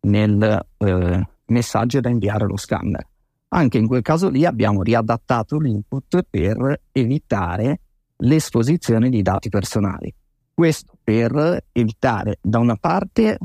nel 0.00 0.66
eh, 0.78 1.28
messaggio 1.46 2.00
da 2.00 2.08
inviare 2.08 2.44
allo 2.44 2.56
scanner. 2.56 3.06
Anche 3.52 3.78
in 3.78 3.86
quel 3.86 4.02
caso 4.02 4.28
lì 4.28 4.44
abbiamo 4.44 4.82
riadattato 4.82 5.58
l'input 5.58 6.24
per 6.28 6.82
evitare 6.92 7.80
l'esposizione 8.18 9.08
di 9.08 9.22
dati 9.22 9.48
personali. 9.48 10.14
Questo 10.54 10.92
per 11.02 11.64
evitare 11.72 12.38
da 12.40 12.58
una 12.58 12.76
parte 12.76 13.38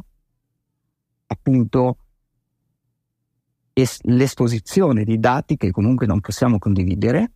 appunto 1.27 1.97
es- 3.77 3.99
l'esposizione 4.03 5.03
di 5.03 5.19
dati 5.19 5.57
che 5.57 5.71
comunque 5.71 6.07
non 6.07 6.21
possiamo 6.21 6.57
condividere 6.57 7.31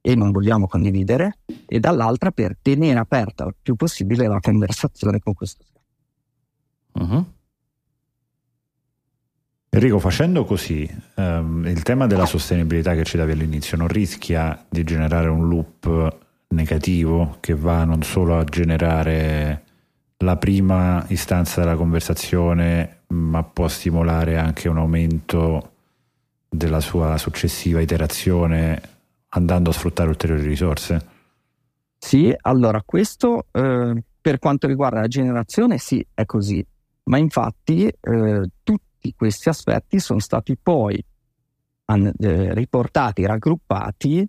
e 0.00 0.14
non 0.14 0.30
vogliamo 0.30 0.66
condividere, 0.66 1.38
e 1.66 1.80
dall'altra 1.80 2.30
per 2.30 2.56
tenere 2.60 2.98
aperta 2.98 3.44
il 3.46 3.56
più 3.60 3.74
possibile 3.74 4.28
la 4.28 4.38
conversazione 4.38 5.18
con 5.18 5.32
questo 5.32 5.64
uh-huh. 6.92 7.24
Enrico, 9.70 9.98
facendo 9.98 10.44
così, 10.44 10.88
um, 11.16 11.66
il 11.66 11.82
tema 11.82 12.06
della 12.06 12.26
sostenibilità 12.26 12.94
che 12.94 13.02
ci 13.02 13.16
davi 13.16 13.32
all'inizio 13.32 13.76
non 13.76 13.88
rischia 13.88 14.64
di 14.68 14.84
generare 14.84 15.28
un 15.28 15.48
loop 15.48 16.18
negativo 16.48 17.38
che 17.40 17.54
va 17.54 17.82
non 17.82 18.04
solo 18.04 18.38
a 18.38 18.44
generare 18.44 19.63
la 20.18 20.36
prima 20.36 21.04
istanza 21.08 21.60
della 21.60 21.76
conversazione, 21.76 23.02
ma 23.08 23.42
può 23.42 23.68
stimolare 23.68 24.38
anche 24.38 24.68
un 24.68 24.78
aumento 24.78 25.72
della 26.48 26.80
sua 26.80 27.18
successiva 27.18 27.80
iterazione 27.80 28.80
andando 29.30 29.70
a 29.70 29.72
sfruttare 29.72 30.08
ulteriori 30.08 30.46
risorse? 30.46 31.12
Sì, 31.98 32.34
allora 32.42 32.82
questo 32.84 33.46
eh, 33.50 34.02
per 34.20 34.38
quanto 34.38 34.66
riguarda 34.66 35.00
la 35.00 35.08
generazione 35.08 35.78
sì, 35.78 36.06
è 36.14 36.24
così, 36.24 36.64
ma 37.04 37.18
infatti 37.18 37.86
eh, 37.86 38.50
tutti 38.62 39.14
questi 39.16 39.48
aspetti 39.48 39.98
sono 39.98 40.20
stati 40.20 40.56
poi 40.56 41.02
an- 41.86 42.12
eh, 42.18 42.54
riportati, 42.54 43.26
raggruppati 43.26 44.26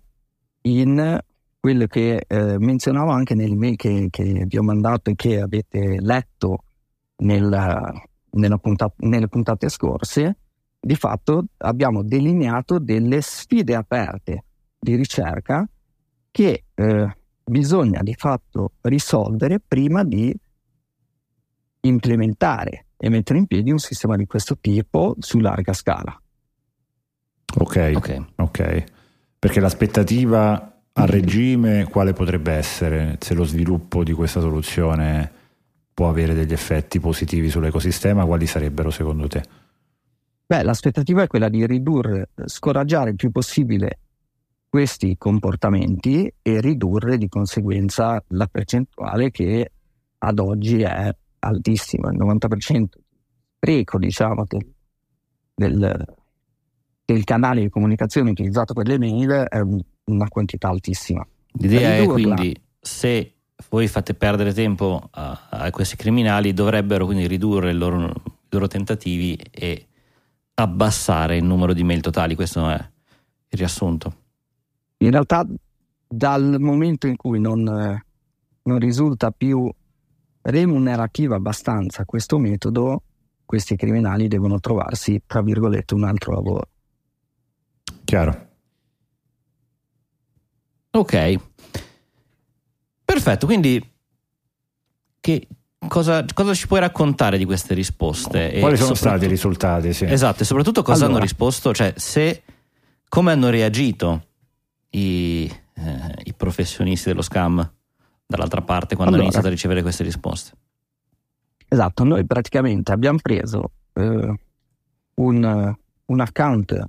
in 0.62 1.18
quello 1.66 1.88
che 1.88 2.24
eh, 2.28 2.58
menzionavo 2.60 3.10
anche 3.10 3.34
nell'email 3.34 3.74
che, 3.74 4.06
che, 4.08 4.44
vi 4.46 4.56
ho 4.56 4.62
mandato 4.62 5.10
e 5.10 5.16
che 5.16 5.40
avete 5.40 5.98
letto 6.00 6.62
nella, 7.16 7.92
nella 8.30 8.56
punta, 8.58 8.88
nelle 8.98 9.26
puntate 9.26 9.68
scorse, 9.68 10.36
di 10.78 10.94
fatto 10.94 11.46
abbiamo 11.56 12.04
delineato 12.04 12.78
delle 12.78 13.20
sfide 13.20 13.74
aperte 13.74 14.44
di 14.78 14.94
ricerca 14.94 15.68
che 16.30 16.66
eh, 16.72 17.16
bisogna 17.42 18.00
di 18.02 18.14
fatto 18.14 18.74
risolvere 18.82 19.58
prima 19.58 20.04
di 20.04 20.32
implementare 21.80 22.86
e 22.96 23.08
mettere 23.08 23.40
in 23.40 23.46
piedi 23.46 23.72
un 23.72 23.80
sistema 23.80 24.14
di 24.14 24.26
questo 24.26 24.56
tipo 24.60 25.16
su 25.18 25.40
larga 25.40 25.72
scala. 25.72 26.16
Ok, 27.58 27.92
ok. 27.96 28.24
okay. 28.36 28.84
Perché 29.40 29.58
l'aspettativa 29.58 30.70
a 30.98 31.04
regime 31.04 31.84
quale 31.84 32.12
potrebbe 32.12 32.52
essere 32.52 33.16
se 33.20 33.34
lo 33.34 33.44
sviluppo 33.44 34.02
di 34.02 34.12
questa 34.12 34.40
soluzione 34.40 35.30
può 35.92 36.08
avere 36.08 36.34
degli 36.34 36.52
effetti 36.52 37.00
positivi 37.00 37.50
sull'ecosistema? 37.50 38.24
Quali 38.24 38.46
sarebbero 38.46 38.90
secondo 38.90 39.28
te? 39.28 39.42
Beh, 40.46 40.62
l'aspettativa 40.62 41.22
è 41.22 41.26
quella 41.26 41.48
di 41.48 41.66
ridurre, 41.66 42.30
scoraggiare 42.44 43.10
il 43.10 43.16
più 43.16 43.30
possibile 43.30 43.98
questi 44.68 45.16
comportamenti 45.16 46.32
e 46.40 46.60
ridurre 46.60 47.18
di 47.18 47.28
conseguenza 47.28 48.22
la 48.28 48.46
percentuale 48.46 49.30
che 49.30 49.72
ad 50.18 50.38
oggi 50.38 50.82
è 50.82 51.14
altissima, 51.40 52.10
il 52.10 52.18
90% 52.18 52.78
di 52.78 53.04
spreco 53.66 53.98
diciamo, 53.98 54.44
del, 54.46 54.66
del, 55.54 56.14
del, 57.04 57.24
canale 57.24 57.62
di 57.62 57.68
comunicazione 57.68 58.30
utilizzato 58.30 58.72
per 58.72 58.86
le 58.86 58.98
mail 58.98 59.30
è 59.48 59.60
una 60.06 60.28
quantità 60.28 60.68
altissima. 60.68 61.26
L'idea 61.58 61.96
è 61.96 62.06
quindi 62.06 62.54
se 62.80 63.32
voi 63.70 63.88
fate 63.88 64.14
perdere 64.14 64.52
tempo 64.52 65.08
a, 65.10 65.48
a, 65.48 65.70
questi 65.70 65.96
criminali 65.96 66.52
dovrebbero 66.52 67.06
quindi 67.06 67.26
ridurre 67.26 67.70
i 67.70 67.74
loro, 67.74 68.04
i 68.04 68.12
loro, 68.50 68.68
tentativi 68.68 69.34
e 69.50 69.86
abbassare 70.54 71.36
il 71.36 71.44
numero 71.44 71.72
di 71.72 71.82
mail 71.82 72.00
totali, 72.00 72.34
questo 72.34 72.68
è 72.68 72.74
il 72.74 73.58
riassunto. 73.58 74.16
In 74.98 75.10
realtà 75.10 75.46
dal 76.06 76.56
momento 76.60 77.06
in 77.06 77.16
cui 77.16 77.40
non, 77.40 77.62
non 77.62 78.78
risulta 78.78 79.30
più 79.30 79.70
remunerativo 80.42 81.34
abbastanza 81.34 82.04
questo 82.04 82.38
metodo, 82.38 83.02
questi 83.44 83.76
criminali 83.76 84.28
devono 84.28 84.60
trovarsi, 84.60 85.22
tra 85.26 85.42
virgolette, 85.42 85.94
un 85.94 86.04
altro 86.04 86.32
lavoro. 86.32 86.68
Chiaro. 88.04 88.45
Ok, 90.96 91.34
perfetto. 93.04 93.44
Quindi 93.44 93.92
che 95.20 95.48
cosa, 95.88 96.24
cosa, 96.32 96.54
ci 96.54 96.66
puoi 96.66 96.80
raccontare 96.80 97.36
di 97.36 97.44
queste 97.44 97.74
risposte? 97.74 98.58
Quali 98.60 98.78
sono 98.78 98.94
stati 98.94 99.26
i 99.26 99.28
risultati? 99.28 99.92
Sì. 99.92 100.06
Esatto, 100.06 100.42
e 100.42 100.46
soprattutto 100.46 100.82
cosa 100.82 101.00
allora. 101.04 101.18
hanno 101.18 101.22
risposto, 101.22 101.74
cioè 101.74 101.92
se, 101.96 102.42
come 103.08 103.32
hanno 103.32 103.50
reagito 103.50 104.26
i, 104.90 105.44
eh, 105.74 106.14
i 106.24 106.32
professionisti 106.32 107.10
dello 107.10 107.22
scam 107.22 107.72
dall'altra 108.26 108.62
parte 108.62 108.94
quando 108.94 109.14
allora, 109.14 109.16
hanno 109.16 109.22
iniziato 109.22 109.46
a 109.46 109.50
ricevere 109.50 109.82
queste 109.82 110.02
risposte? 110.02 110.52
Esatto, 111.68 112.04
noi 112.04 112.24
praticamente 112.24 112.92
abbiamo 112.92 113.18
preso 113.20 113.72
eh, 113.92 114.34
un, 115.14 115.74
un, 116.06 116.20
account 116.20 116.84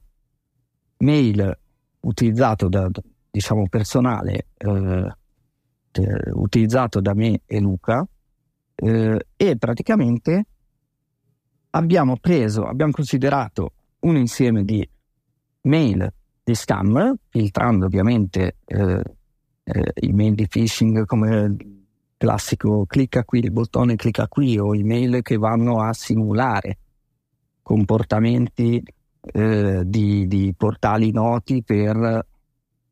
mail 1.00 1.58
utilizzato 2.02 2.70
da, 2.70 2.90
diciamo 3.38 3.68
personale, 3.70 4.48
eh, 4.58 5.12
utilizzato 6.34 7.00
da 7.00 7.14
me 7.14 7.42
e 7.46 7.60
Luca 7.60 8.06
eh, 8.76 9.26
e 9.36 9.58
praticamente 9.58 10.46
abbiamo 11.72 12.18
preso, 12.18 12.66
abbiamo 12.66 12.92
considerato 12.92 13.74
un 14.00 14.16
insieme 14.18 14.64
di 14.64 14.88
mail 15.62 16.12
di 16.44 16.56
scam, 16.56 17.16
filtrando 17.30 17.86
ovviamente 17.86 18.58
eh, 18.66 19.04
eh, 19.64 19.92
email 19.94 20.34
di 20.34 20.48
phishing 20.48 21.06
come 21.06 21.56
classico 22.18 22.86
clicca 22.88 23.24
qui, 23.24 23.40
il 23.40 23.52
bottone 23.52 23.96
clicca 23.96 24.28
qui 24.28 24.58
o 24.58 24.74
email 24.76 25.22
che 25.22 25.38
vanno 25.38 25.82
a 25.82 25.94
simulare 25.94 26.80
comportamenti 27.62 28.82
eh, 29.22 29.82
di, 29.86 30.26
di, 30.26 30.54
portali 30.58 31.12
noti 31.12 31.62
per 31.62 32.26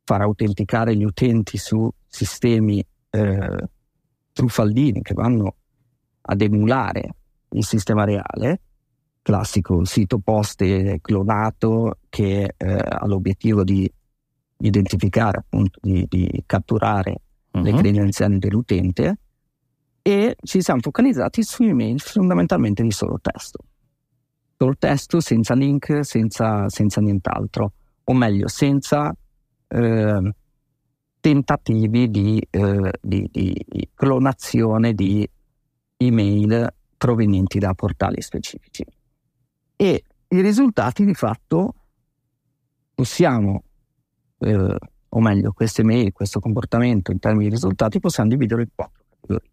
far 0.06 0.22
autenticare 0.22 0.96
gli 0.96 1.04
utenti 1.04 1.58
su 1.58 1.90
sistemi 2.08 2.86
eh, 3.10 3.70
truffaldini 4.32 5.02
che 5.02 5.14
vanno 5.14 5.56
ad 6.22 6.42
emulare 6.42 7.16
il 7.50 7.66
sistema 7.66 8.04
reale, 8.04 8.62
classico 9.22 9.84
sito 9.84 10.20
poste 10.20 11.00
clonato 11.02 11.98
che 12.10 12.54
eh, 12.56 12.66
ha 12.66 13.06
l'obiettivo 13.08 13.64
di 13.64 13.92
identificare, 14.58 15.40
appunto, 15.40 15.80
di, 15.82 16.06
di 16.08 16.44
catturare 16.46 17.22
uh-huh. 17.52 17.62
le 17.62 17.72
mhm. 17.72 17.78
credenziali 17.78 18.38
dell'utente 18.38 19.18
e 20.02 20.36
ci 20.44 20.62
siamo 20.62 20.82
focalizzati 20.82 21.42
su 21.42 21.64
email 21.64 22.00
fondamentalmente 22.00 22.84
di 22.84 22.92
solo 22.92 23.20
testo. 23.20 23.60
Solo 24.58 24.76
testo 24.78 25.20
senza 25.20 25.56
link, 25.56 26.06
senza, 26.06 26.70
senza 26.70 27.02
nient'altro, 27.02 27.74
o 28.04 28.14
meglio, 28.14 28.48
senza 28.48 29.14
eh, 29.76 30.34
tentativi 31.20 32.10
di, 32.10 32.48
eh, 32.50 32.92
di, 33.02 33.30
di, 33.32 33.90
clonazione 33.94 34.94
di 34.94 35.28
email 35.98 36.74
provenienti 36.98 37.60
da 37.60 37.74
portali 37.74 38.22
specifici. 38.22 38.86
E 39.76 40.04
i 40.28 40.42
risultati 40.42 41.04
di 41.04 41.14
fatto 41.14 41.74
possiamo 42.94 43.64
eh, 44.40 44.78
o 45.16 45.20
meglio, 45.22 45.54
queste 45.54 45.84
mail, 45.84 46.12
questo 46.12 46.40
comportamento 46.40 47.12
in 47.12 47.20
termini 47.20 47.46
di 47.46 47.52
risultati 47.52 48.00
possiamo 48.00 48.30
dividere 48.30 48.64
in 48.64 48.70
quattro 48.76 49.04
categorie. 49.10 49.52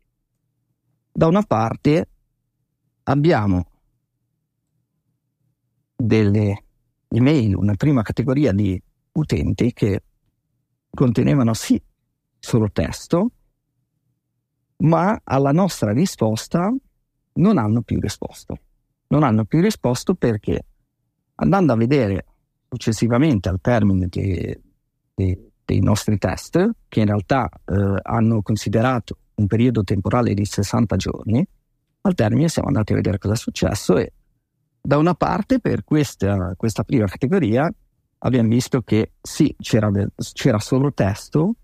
Da 1.12 1.26
una 1.26 1.42
parte 1.42 2.08
abbiamo 3.04 3.64
delle 5.94 6.64
email, 7.08 7.54
una 7.54 7.74
prima 7.74 8.02
categoria 8.02 8.52
di 8.52 8.80
utenti 9.12 9.72
che 9.72 10.02
contenevano 10.94 11.54
sì 11.54 11.80
solo 12.38 12.70
testo, 12.70 13.30
ma 14.78 15.20
alla 15.24 15.52
nostra 15.52 15.92
risposta 15.92 16.72
non 17.34 17.58
hanno 17.58 17.82
più 17.82 18.00
risposto. 18.00 18.58
Non 19.08 19.22
hanno 19.22 19.44
più 19.44 19.60
risposto 19.60 20.14
perché 20.14 20.64
andando 21.36 21.72
a 21.72 21.76
vedere 21.76 22.26
successivamente 22.68 23.48
al 23.48 23.60
termine 23.60 24.06
di, 24.08 24.58
di, 25.14 25.50
dei 25.64 25.80
nostri 25.80 26.18
test, 26.18 26.70
che 26.88 27.00
in 27.00 27.06
realtà 27.06 27.48
eh, 27.64 27.98
hanno 28.02 28.42
considerato 28.42 29.18
un 29.34 29.46
periodo 29.46 29.82
temporale 29.84 30.34
di 30.34 30.44
60 30.44 30.96
giorni, 30.96 31.46
al 32.02 32.14
termine 32.14 32.48
siamo 32.48 32.68
andati 32.68 32.92
a 32.92 32.96
vedere 32.96 33.18
cosa 33.18 33.34
è 33.34 33.36
successo 33.36 33.96
e 33.96 34.12
da 34.80 34.98
una 34.98 35.14
parte 35.14 35.60
per 35.60 35.84
questa, 35.84 36.54
questa 36.56 36.82
prima 36.82 37.06
categoria 37.06 37.72
abbiamo 38.24 38.48
visto 38.48 38.82
che 38.82 39.12
sì, 39.20 39.54
c'era, 39.58 39.90
c'era 40.32 40.58
solo 40.58 40.92
testo, 40.92 41.54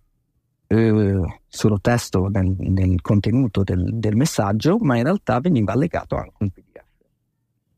eh, 0.67 1.41
solo 1.47 1.81
testo 1.81 2.29
nel, 2.29 2.55
nel 2.59 3.01
contenuto 3.01 3.63
del, 3.63 3.91
del, 3.95 4.17
messaggio, 4.17 4.79
ma 4.79 4.97
in 4.97 5.05
realtà 5.05 5.41
veniva 5.41 5.73
allegato 5.73 6.17
anche 6.17 6.37
un 6.39 6.51
PDF. 6.51 6.87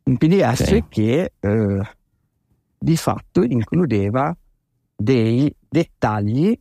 Un 0.03 0.17
PDF 0.17 0.61
okay. 0.61 0.85
che 0.89 1.33
eh, 1.39 1.81
di 2.79 2.97
fatto 2.97 3.43
includeva 3.43 4.37
dei 4.97 5.55
dettagli 5.69 6.59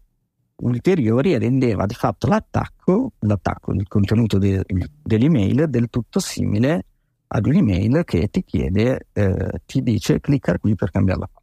ulteriori 0.61 1.33
e 1.33 1.39
rendeva 1.39 1.85
di 1.85 1.93
fatto 1.93 2.27
l'attacco, 2.27 3.13
l'attacco 3.19 3.73
del 3.73 3.87
contenuto 3.87 4.37
de, 4.37 4.63
dell'email 5.01 5.67
del 5.69 5.89
tutto 5.89 6.19
simile 6.19 6.85
ad 7.27 7.45
un'email 7.45 8.03
che 8.03 8.27
ti 8.29 8.43
chiede, 8.43 9.07
eh, 9.13 9.61
ti 9.65 9.81
dice 9.81 10.19
clicca 10.19 10.57
qui 10.57 10.75
per 10.75 10.91
cambiare 10.91 11.19
la 11.19 11.27
password. 11.27 11.38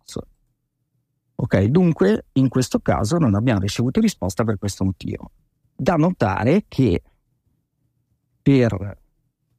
Ok, 1.38 1.62
dunque 1.64 2.26
in 2.32 2.48
questo 2.48 2.80
caso 2.80 3.18
non 3.18 3.34
abbiamo 3.34 3.60
ricevuto 3.60 4.00
risposta 4.00 4.42
per 4.44 4.58
questo 4.58 4.84
motivo. 4.84 5.30
Da 5.74 5.96
notare 5.96 6.64
che 6.66 7.02
per 8.40 8.98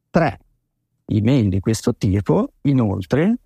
tre 0.10 0.40
email 1.06 1.50
di 1.50 1.60
questo 1.60 1.96
tipo, 1.96 2.54
inoltre, 2.62 3.38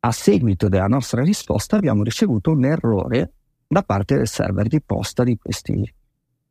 a 0.00 0.10
seguito 0.10 0.68
della 0.68 0.88
nostra 0.88 1.22
risposta 1.22 1.76
abbiamo 1.76 2.02
ricevuto 2.02 2.50
un 2.50 2.64
errore 2.64 3.32
da 3.66 3.82
parte 3.82 4.16
del 4.16 4.28
server 4.28 4.66
di 4.66 4.82
posta 4.82 5.22
di 5.22 5.38
questi, 5.38 5.94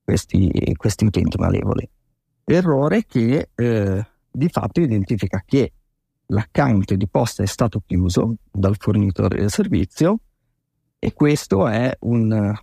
questi, 0.04 0.74
questi 0.78 1.06
utenti 1.06 1.38
malevoli. 1.38 1.88
Errore 2.46 3.06
che 3.06 3.50
eh, 3.54 4.08
di 4.32 4.50
fatto 4.50 4.80
identifica 4.80 5.44
che 5.46 5.74
l'account 6.28 6.94
di 6.94 7.08
posta 7.08 7.44
è 7.44 7.46
stato 7.46 7.82
chiuso 7.86 8.36
dal 8.52 8.76
fornitore 8.78 9.40
del 9.40 9.52
servizio 9.52 10.20
e 11.00 11.14
questo 11.14 11.68
è 11.68 11.96
un 12.02 12.54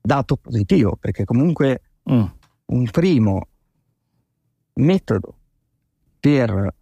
dato 0.00 0.36
positivo 0.36 0.96
perché 0.98 1.24
comunque 1.24 1.82
mm. 2.10 2.24
un 2.66 2.90
primo 2.90 3.48
metodo 4.74 5.36
per 6.18 6.74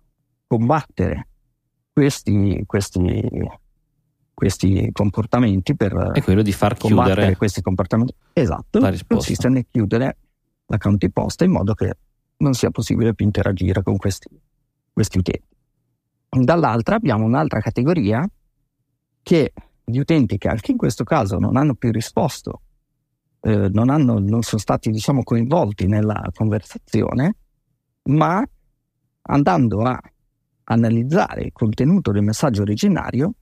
combattere 0.46 1.28
questi, 1.92 2.62
questi, 2.66 3.22
questi 4.32 4.90
comportamenti 4.92 5.74
per 5.74 6.10
è 6.12 6.22
quello 6.22 6.42
di 6.42 6.52
far 6.52 6.76
chiudere 6.76 7.36
questi 7.36 7.62
comportamenti. 7.62 8.14
Esatto. 8.32 8.80
consiste 9.06 9.48
nel 9.48 9.66
chiudere 9.70 10.16
l'account 10.66 10.98
di 10.98 11.10
posta 11.10 11.44
in 11.44 11.52
modo 11.52 11.74
che 11.74 11.96
non 12.38 12.54
sia 12.54 12.70
possibile 12.70 13.14
più 13.14 13.24
interagire 13.24 13.82
con 13.82 13.96
questi, 13.96 14.28
questi 14.94 15.18
utenti 15.18 15.46
dall'altra 16.30 16.94
abbiamo 16.94 17.24
un'altra 17.24 17.60
categoria 17.60 18.26
che 19.22 19.52
gli 19.84 19.98
utenti 19.98 20.38
che 20.38 20.48
anche 20.48 20.70
in 20.70 20.78
questo 20.78 21.04
caso 21.04 21.38
non 21.38 21.56
hanno 21.56 21.74
più 21.74 21.92
risposto 21.92 22.62
eh, 23.40 23.68
non, 23.68 23.90
hanno, 23.90 24.18
non 24.18 24.42
sono 24.42 24.60
stati 24.60 24.90
diciamo 24.90 25.22
coinvolti 25.22 25.86
nella 25.86 26.30
conversazione 26.32 27.36
ma 28.04 28.42
andando 29.26 29.82
a 29.82 30.00
analizzare 30.64 31.42
il 31.42 31.52
contenuto 31.52 32.10
del 32.10 32.22
messaggio 32.22 32.62
originario 32.62 33.34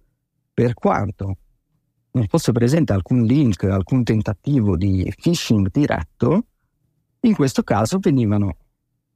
per 0.52 0.74
quanto 0.74 1.36
non 2.12 2.26
fosse 2.26 2.52
presente 2.52 2.92
alcun 2.92 3.22
link, 3.22 3.64
alcun 3.64 4.02
tentativo 4.04 4.76
di 4.76 5.10
phishing 5.16 5.70
diretto, 5.70 6.46
in 7.20 7.34
questo 7.34 7.62
caso 7.62 7.98
venivano, 7.98 8.56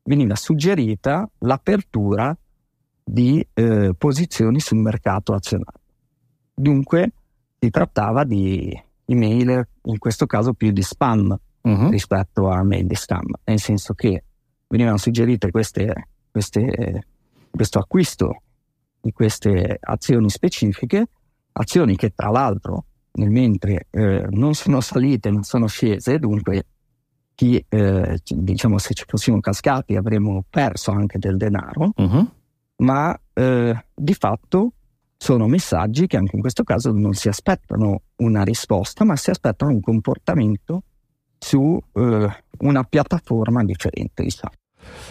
veniva 0.06 0.34
suggerita 0.34 1.28
l'apertura 1.38 2.36
di 3.04 3.46
eh, 3.54 3.94
posizioni 3.96 4.58
sul 4.58 4.78
mercato 4.78 5.34
azionario. 5.34 5.80
Dunque 6.52 7.12
si 7.58 7.70
trattava 7.70 8.24
di 8.24 8.76
email, 9.04 9.66
in 9.84 9.98
questo 9.98 10.26
caso 10.26 10.54
più 10.54 10.72
di 10.72 10.82
spam 10.82 11.38
uh-huh. 11.60 11.90
rispetto 11.90 12.48
a 12.48 12.62
mail 12.64 12.86
di 12.86 12.94
scam, 12.94 13.30
nel 13.44 13.60
senso 13.60 13.94
che 13.94 14.24
venivano 14.68 14.96
suggerite 14.96 15.50
queste, 15.50 16.08
queste 16.30 17.04
questo 17.56 17.78
acquisto 17.78 18.42
di 19.00 19.10
queste 19.12 19.78
azioni 19.80 20.28
specifiche, 20.28 21.06
azioni 21.52 21.96
che 21.96 22.12
tra 22.14 22.30
l'altro 22.30 22.84
nel 23.12 23.30
mentre 23.30 23.86
eh, 23.90 24.26
non 24.30 24.54
sono 24.54 24.80
salite, 24.80 25.30
non 25.30 25.42
sono 25.42 25.66
scese, 25.66 26.18
dunque 26.18 26.66
chi, 27.36 27.64
eh, 27.68 28.18
diciamo 28.24 28.78
se 28.78 28.94
ci 28.94 29.04
fossimo 29.06 29.38
cascati 29.40 29.94
avremmo 29.94 30.44
perso 30.48 30.90
anche 30.90 31.18
del 31.18 31.36
denaro, 31.36 31.92
uh-huh. 31.94 32.30
ma 32.78 33.16
eh, 33.34 33.84
di 33.94 34.14
fatto 34.14 34.72
sono 35.18 35.46
messaggi 35.46 36.06
che 36.06 36.16
anche 36.16 36.34
in 36.34 36.40
questo 36.40 36.64
caso 36.64 36.92
non 36.92 37.12
si 37.12 37.28
aspettano 37.28 38.02
una 38.16 38.42
risposta, 38.42 39.04
ma 39.04 39.16
si 39.16 39.30
aspettano 39.30 39.70
un 39.70 39.80
comportamento 39.80 40.82
su 41.38 41.78
eh, 41.92 42.44
una 42.58 42.84
piattaforma 42.84 43.62
differente, 43.62 44.22
diciamo. 44.22 44.54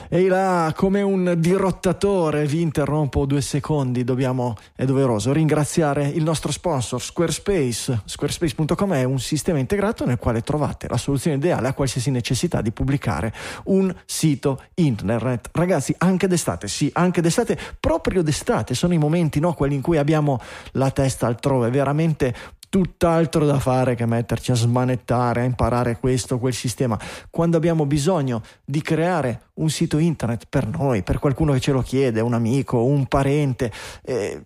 Ehi 0.10 0.28
là, 0.28 0.72
come 0.76 1.02
un 1.02 1.34
dirottatore, 1.38 2.46
vi 2.46 2.62
interrompo 2.62 3.26
due 3.26 3.42
secondi, 3.42 4.04
dobbiamo, 4.04 4.56
è 4.76 4.86
doveroso 4.86 5.34
ringraziare 5.34 6.08
il 6.08 6.24
nostro 6.24 6.52
sponsor 6.52 7.02
Squarespace. 7.02 8.02
Squarespace.com 8.06 8.94
è 8.94 9.04
un 9.04 9.20
sistema 9.20 9.58
integrato 9.58 10.06
nel 10.06 10.18
quale 10.18 10.42
trovate 10.42 10.88
la 10.88 10.98
soluzione 10.98 11.38
ideale 11.38 11.68
a 11.68 11.74
qualsiasi 11.74 12.12
necessità 12.12 12.62
di 12.62 12.72
pubblicare 12.72 13.34
un 13.66 13.94
sito 14.06 14.62
internet. 14.76 15.50
Ragazzi, 15.52 15.96
anche 15.98 16.28
d'estate, 16.28 16.68
sì, 16.68 16.90
anche 16.94 17.22
d'estate, 17.22 17.58
proprio 17.80 18.22
d'estate, 18.22 18.76
sono 18.76 18.94
i 18.94 18.98
momenti, 18.98 19.40
no, 19.40 19.54
quelli 19.54 19.76
in 19.76 19.82
cui 19.82 19.98
abbiamo 19.98 20.40
la 20.74 20.92
testa 20.92 21.26
altrove, 21.26 21.70
veramente 21.70 22.34
tutt'altro 22.76 23.46
da 23.46 23.58
fare 23.58 23.96
che 23.96 24.06
metterci 24.06 24.52
a 24.52 24.56
smanettare, 24.56 25.40
a 25.40 25.44
imparare 25.46 25.98
questo, 25.98 26.40
quel 26.40 26.52
sistema. 26.52 27.00
Quando 27.30 27.56
abbiamo 27.56 27.86
bisogno 27.86 28.42
di 28.66 28.82
creare 28.82 29.44
un 29.54 29.70
sito 29.70 29.98
internet 29.98 30.48
per 30.50 30.68
noi, 30.68 31.02
per 31.02 31.20
qualcuno 31.20 31.54
che 31.54 31.62
ce 31.62 31.72
lo 31.72 31.82
chiede, 31.82 32.20
un 32.20 32.34
amico, 32.34 32.84
un 32.84 33.06
parente, 33.06 33.72
eh, 34.04 34.44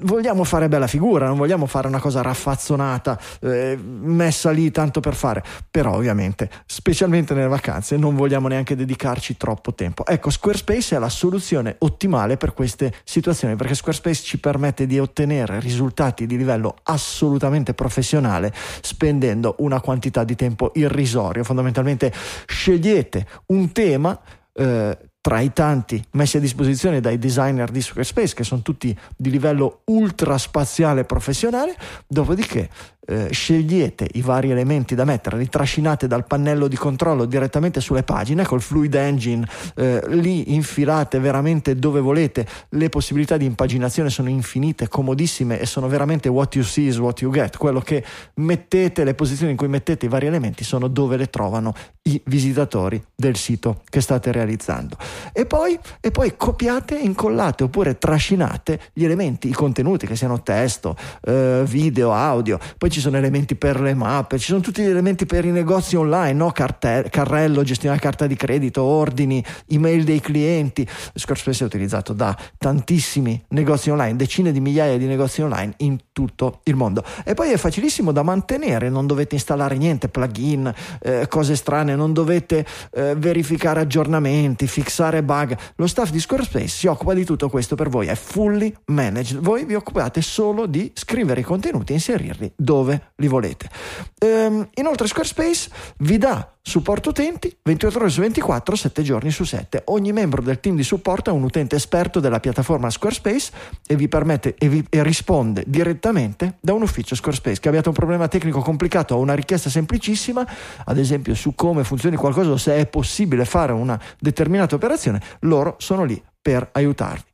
vogliamo 0.00 0.44
fare 0.44 0.68
bella 0.68 0.86
figura, 0.86 1.26
non 1.26 1.36
vogliamo 1.36 1.66
fare 1.66 1.86
una 1.86 2.00
cosa 2.00 2.22
raffazzonata, 2.22 3.18
eh, 3.40 3.76
messa 3.76 4.50
lì 4.50 4.70
tanto 4.70 5.00
per 5.00 5.14
fare, 5.14 5.42
però 5.70 5.94
ovviamente, 5.94 6.48
specialmente 6.66 7.34
nelle 7.34 7.48
vacanze, 7.48 7.96
non 7.96 8.16
vogliamo 8.16 8.48
neanche 8.48 8.76
dedicarci 8.76 9.36
troppo 9.36 9.74
tempo. 9.74 10.06
Ecco, 10.06 10.30
Squarespace 10.30 10.96
è 10.96 10.98
la 10.98 11.08
soluzione 11.08 11.76
ottimale 11.78 12.36
per 12.36 12.54
queste 12.54 12.92
situazioni, 13.04 13.56
perché 13.56 13.74
Squarespace 13.74 14.22
ci 14.22 14.38
permette 14.38 14.86
di 14.86 14.98
ottenere 14.98 15.60
risultati 15.60 16.26
di 16.26 16.36
livello 16.36 16.76
assolutamente 16.84 17.74
professionale 17.74 18.52
spendendo 18.80 19.56
una 19.58 19.80
quantità 19.80 20.24
di 20.24 20.34
tempo 20.34 20.70
irrisorio. 20.74 21.44
Fondamentalmente 21.44 22.12
scegliete 22.46 23.26
un 23.46 23.72
tema 23.72 24.18
eh, 24.54 24.98
tra 25.22 25.38
i 25.38 25.52
tanti 25.52 26.04
messi 26.10 26.36
a 26.36 26.40
disposizione 26.40 27.00
dai 27.00 27.16
designer 27.16 27.70
di 27.70 27.80
Squarespace, 27.80 28.34
che 28.34 28.42
sono 28.42 28.60
tutti 28.60 28.94
di 29.16 29.30
livello 29.30 29.82
ultra 29.84 30.36
spaziale 30.36 31.04
professionale, 31.04 31.76
dopodiché 32.08 32.68
eh, 33.04 33.28
scegliete 33.32 34.08
i 34.12 34.22
vari 34.22 34.50
elementi 34.50 34.94
da 34.94 35.04
mettere, 35.04 35.36
li 35.36 35.48
trascinate 35.48 36.06
dal 36.06 36.26
pannello 36.26 36.68
di 36.68 36.76
controllo 36.76 37.24
direttamente 37.24 37.80
sulle 37.80 38.04
pagine 38.04 38.44
col 38.44 38.60
Fluid 38.60 38.94
Engine, 38.94 39.46
eh, 39.74 40.00
li 40.08 40.54
infilate 40.54 41.18
veramente 41.18 41.74
dove 41.76 42.00
volete, 42.00 42.46
le 42.70 42.88
possibilità 42.88 43.36
di 43.36 43.44
impaginazione 43.44 44.08
sono 44.08 44.28
infinite, 44.28 44.88
comodissime 44.88 45.58
e 45.58 45.66
sono 45.66 45.88
veramente 45.88 46.28
what 46.28 46.54
you 46.54 46.64
see 46.64 46.86
is 46.86 46.98
what 46.98 47.20
you 47.20 47.32
get, 47.32 47.56
quello 47.56 47.80
che 47.80 48.04
mettete, 48.34 49.04
le 49.04 49.14
posizioni 49.14 49.52
in 49.52 49.56
cui 49.56 49.68
mettete 49.68 50.06
i 50.06 50.08
vari 50.08 50.26
elementi 50.26 50.62
sono 50.62 50.86
dove 50.86 51.16
le 51.16 51.28
trovano 51.28 51.74
i 52.02 52.20
visitatori 52.26 53.02
del 53.14 53.36
sito 53.36 53.82
che 53.88 54.00
state 54.00 54.30
realizzando. 54.30 54.96
E 55.32 55.46
poi, 55.46 55.78
e 56.00 56.10
poi 56.10 56.34
copiate, 56.36 56.96
incollate 56.96 57.64
oppure 57.64 57.98
trascinate 57.98 58.78
gli 58.92 59.04
elementi, 59.04 59.48
i 59.48 59.52
contenuti 59.52 60.06
che 60.06 60.14
siano 60.14 60.42
testo, 60.42 60.96
eh, 61.22 61.62
video, 61.66 62.12
audio, 62.12 62.58
poi 62.78 62.90
ci 62.92 63.00
sono 63.00 63.16
elementi 63.16 63.56
per 63.56 63.80
le 63.80 63.94
mappe, 63.94 64.38
ci 64.38 64.48
sono 64.48 64.60
tutti 64.60 64.82
gli 64.82 64.88
elementi 64.88 65.24
per 65.24 65.46
i 65.46 65.50
negozi 65.50 65.96
online, 65.96 66.34
no? 66.34 66.52
Carte- 66.52 67.06
carrello, 67.10 67.62
gestione 67.62 67.96
della 67.96 68.06
carta 68.06 68.26
di 68.26 68.36
credito, 68.36 68.82
ordini, 68.82 69.42
email 69.68 70.04
dei 70.04 70.20
clienti. 70.20 70.86
Squarespace 71.14 71.64
è 71.64 71.66
utilizzato 71.66 72.12
da 72.12 72.36
tantissimi 72.58 73.42
negozi 73.48 73.90
online, 73.90 74.16
decine 74.16 74.52
di 74.52 74.60
migliaia 74.60 74.98
di 74.98 75.06
negozi 75.06 75.40
online 75.40 75.72
in 75.78 75.98
tutto 76.12 76.60
il 76.64 76.76
mondo. 76.76 77.02
E 77.24 77.32
poi 77.32 77.50
è 77.50 77.56
facilissimo 77.56 78.12
da 78.12 78.22
mantenere, 78.22 78.90
non 78.90 79.06
dovete 79.06 79.36
installare 79.36 79.76
niente, 79.78 80.08
plugin, 80.08 80.72
eh, 81.00 81.26
cose 81.28 81.56
strane, 81.56 81.96
non 81.96 82.12
dovete 82.12 82.66
eh, 82.92 83.14
verificare 83.16 83.80
aggiornamenti, 83.80 84.66
fissare 84.66 85.22
bug. 85.22 85.56
Lo 85.76 85.86
staff 85.86 86.10
di 86.10 86.20
Squarespace 86.20 86.68
si 86.68 86.86
occupa 86.86 87.14
di 87.14 87.24
tutto 87.24 87.48
questo 87.48 87.74
per 87.74 87.88
voi, 87.88 88.08
è 88.08 88.14
fully 88.14 88.72
managed. 88.86 89.38
Voi 89.40 89.64
vi 89.64 89.74
occupate 89.74 90.20
solo 90.20 90.66
di 90.66 90.90
scrivere 90.94 91.40
i 91.40 91.44
contenuti 91.44 91.92
e 91.92 91.94
inserirli 91.94 92.52
dove 92.54 92.81
dove 92.82 93.12
li 93.16 93.28
volete. 93.28 93.70
Ehm, 94.18 94.68
inoltre 94.74 95.06
Squarespace 95.06 95.70
vi 95.98 96.18
dà 96.18 96.54
supporto 96.60 97.10
utenti 97.10 97.56
24 97.62 98.00
ore 98.00 98.10
su 98.10 98.20
24, 98.20 98.76
7 98.76 99.02
giorni 99.02 99.30
su 99.30 99.44
7. 99.44 99.82
Ogni 99.86 100.12
membro 100.12 100.42
del 100.42 100.60
team 100.60 100.76
di 100.76 100.82
supporto 100.82 101.30
è 101.30 101.32
un 101.32 101.42
utente 101.42 101.76
esperto 101.76 102.20
della 102.20 102.40
piattaforma 102.40 102.90
Squarespace 102.90 103.52
e 103.86 103.96
vi 103.96 104.08
permette 104.08 104.54
e, 104.58 104.68
vi, 104.68 104.84
e 104.88 105.02
risponde 105.02 105.64
direttamente 105.66 106.58
da 106.60 106.72
un 106.72 106.82
ufficio 106.82 107.14
Squarespace. 107.14 107.60
Che 107.60 107.68
abbiate 107.68 107.88
un 107.88 107.94
problema 107.94 108.28
tecnico 108.28 108.60
complicato 108.60 109.14
o 109.14 109.18
una 109.18 109.34
richiesta 109.34 109.70
semplicissima, 109.70 110.46
ad 110.84 110.98
esempio 110.98 111.34
su 111.34 111.54
come 111.54 111.84
funzioni 111.84 112.16
qualcosa 112.16 112.50
o 112.50 112.56
se 112.56 112.76
è 112.76 112.86
possibile 112.86 113.44
fare 113.44 113.72
una 113.72 114.00
determinata 114.18 114.74
operazione, 114.74 115.20
loro 115.40 115.76
sono 115.78 116.04
lì 116.04 116.22
per 116.40 116.68
aiutarvi. 116.72 117.30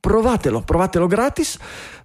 Provatelo, 0.00 0.62
provatelo 0.62 1.06
gratis 1.06 1.58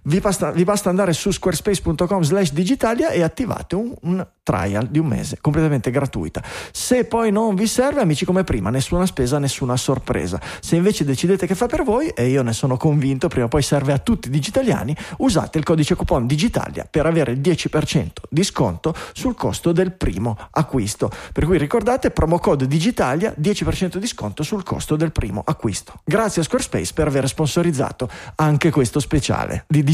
vi 0.06 0.20
basta, 0.20 0.50
vi 0.50 0.64
basta 0.64 0.90
andare 0.90 1.12
su 1.12 1.30
squarespace.com 1.30 2.22
slash 2.22 2.52
digitalia 2.52 3.10
e 3.10 3.22
attivate 3.22 3.74
un, 3.74 3.94
un, 4.02 4.26
trial 4.42 4.88
di 4.88 4.98
un 4.98 5.06
mese 5.06 5.38
completamente 5.40 5.90
gratuita. 5.90 6.42
Se 6.70 7.06
poi 7.06 7.32
non 7.32 7.54
vi 7.54 7.66
serve, 7.66 8.02
amici 8.02 8.26
come 8.26 8.44
prima, 8.44 8.68
nessuna 8.68 9.06
spesa, 9.06 9.38
nessuna 9.38 9.76
sorpresa. 9.78 10.38
Se 10.60 10.76
invece 10.76 11.04
decidete 11.04 11.46
che 11.46 11.54
fa 11.54 11.66
per 11.66 11.82
voi, 11.82 12.08
e 12.08 12.28
io 12.28 12.42
ne 12.42 12.52
sono 12.52 12.76
convinto, 12.76 13.28
prima 13.28 13.46
o 13.46 13.48
poi 13.48 13.62
serve 13.62 13.92
a 13.92 13.98
tutti 13.98 14.28
i 14.28 14.30
digitaliani, 14.30 14.94
usate 15.18 15.56
il 15.56 15.64
codice 15.64 15.94
coupon 15.94 16.26
digitalia 16.26 16.86
per 16.88 17.06
avere 17.06 17.32
il 17.32 17.40
10% 17.40 18.08
di 18.28 18.44
sconto 18.44 18.94
sul 19.14 19.34
costo 19.34 19.72
del 19.72 19.92
primo 19.92 20.36
acquisto. 20.50 21.10
Per 21.32 21.46
cui 21.46 21.56
ricordate, 21.56 22.10
promo 22.10 22.38
code 22.38 22.66
digitalia, 22.66 23.34
10% 23.40 23.96
di 23.96 24.06
sconto 24.06 24.42
sul 24.42 24.62
costo 24.62 24.96
del 24.96 25.12
primo 25.12 25.42
acquisto. 25.46 26.00
Grazie 26.04 26.42
a 26.42 26.44
Squarespace 26.44 26.92
per 26.92 27.06
aver 27.06 27.26
sponsorizzato 27.26 28.10
anche 28.36 28.70
questo 28.70 29.00
speciale 29.00 29.64
di 29.66 29.78
Digitalia. 29.78 29.93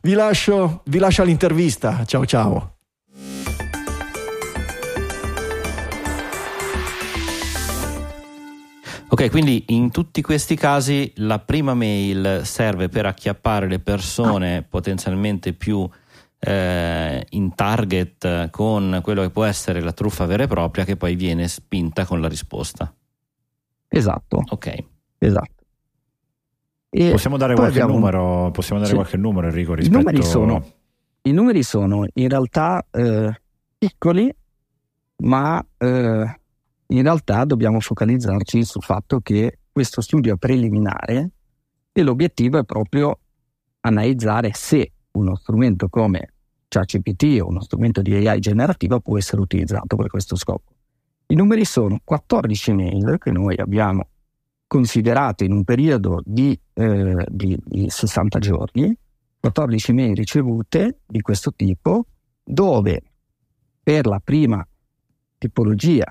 Vi 0.00 0.12
lascio, 0.12 0.82
vi 0.86 0.98
lascio 0.98 1.22
all'intervista. 1.22 2.04
Ciao 2.04 2.26
ciao. 2.26 2.72
Ok, 9.10 9.30
quindi 9.30 9.64
in 9.68 9.90
tutti 9.90 10.20
questi 10.20 10.54
casi 10.54 11.10
la 11.16 11.38
prima 11.38 11.72
mail 11.72 12.42
serve 12.44 12.90
per 12.90 13.06
acchiappare 13.06 13.66
le 13.66 13.78
persone 13.78 14.58
ah. 14.58 14.62
potenzialmente 14.68 15.54
più 15.54 15.88
eh, 16.38 17.26
in 17.30 17.54
target 17.54 18.50
con 18.50 19.00
quello 19.02 19.22
che 19.22 19.30
può 19.30 19.44
essere 19.44 19.80
la 19.80 19.92
truffa 19.92 20.26
vera 20.26 20.42
e 20.42 20.46
propria 20.46 20.84
che 20.84 20.96
poi 20.96 21.14
viene 21.16 21.48
spinta 21.48 22.04
con 22.04 22.20
la 22.20 22.28
risposta. 22.28 22.92
Esatto. 23.88 24.44
Ok. 24.50 24.84
Esatto. 25.18 25.57
E 26.90 27.10
possiamo 27.10 27.36
dare, 27.36 27.54
qualche, 27.54 27.80
abbiamo... 27.80 27.98
numero, 27.98 28.50
possiamo 28.50 28.80
dare 28.80 28.92
sì. 28.92 28.96
qualche 28.96 29.16
numero, 29.16 29.48
Enrico, 29.48 29.74
rispetto... 29.74 29.98
I 29.98 30.02
numeri 30.02 30.22
sono, 30.22 30.64
i 31.22 31.32
numeri 31.32 31.62
sono 31.62 32.06
in 32.14 32.28
realtà 32.28 32.84
eh, 32.90 33.40
piccoli, 33.76 34.34
ma 35.16 35.64
eh, 35.76 36.40
in 36.86 37.02
realtà 37.02 37.44
dobbiamo 37.44 37.80
focalizzarci 37.80 38.64
sul 38.64 38.82
fatto 38.82 39.20
che 39.20 39.58
questo 39.70 40.00
studio 40.00 40.34
è 40.34 40.36
preliminare 40.38 41.30
e 41.92 42.02
l'obiettivo 42.02 42.58
è 42.58 42.64
proprio 42.64 43.18
analizzare 43.80 44.50
se 44.54 44.92
uno 45.12 45.36
strumento 45.36 45.88
come 45.88 46.32
ChatGPT 46.68 47.40
o 47.40 47.48
uno 47.48 47.60
strumento 47.60 48.02
di 48.02 48.14
AI 48.26 48.40
generativa 48.40 49.00
può 49.00 49.18
essere 49.18 49.40
utilizzato 49.40 49.96
per 49.96 50.08
questo 50.08 50.36
scopo. 50.36 50.72
I 51.26 51.34
numeri 51.34 51.64
sono 51.64 52.00
14 52.02 52.72
mail 52.72 53.18
che 53.18 53.30
noi 53.30 53.56
abbiamo 53.56 54.07
considerato 54.68 55.42
in 55.42 55.52
un 55.52 55.64
periodo 55.64 56.20
di, 56.24 56.56
eh, 56.74 57.26
di, 57.26 57.58
di 57.64 57.90
60 57.90 58.38
giorni, 58.38 58.96
14 59.40 59.92
mail 59.92 60.14
ricevute 60.14 61.00
di 61.06 61.20
questo 61.20 61.52
tipo, 61.54 62.06
dove 62.44 63.02
per 63.82 64.06
la 64.06 64.20
prima 64.22 64.64
tipologia, 65.38 66.06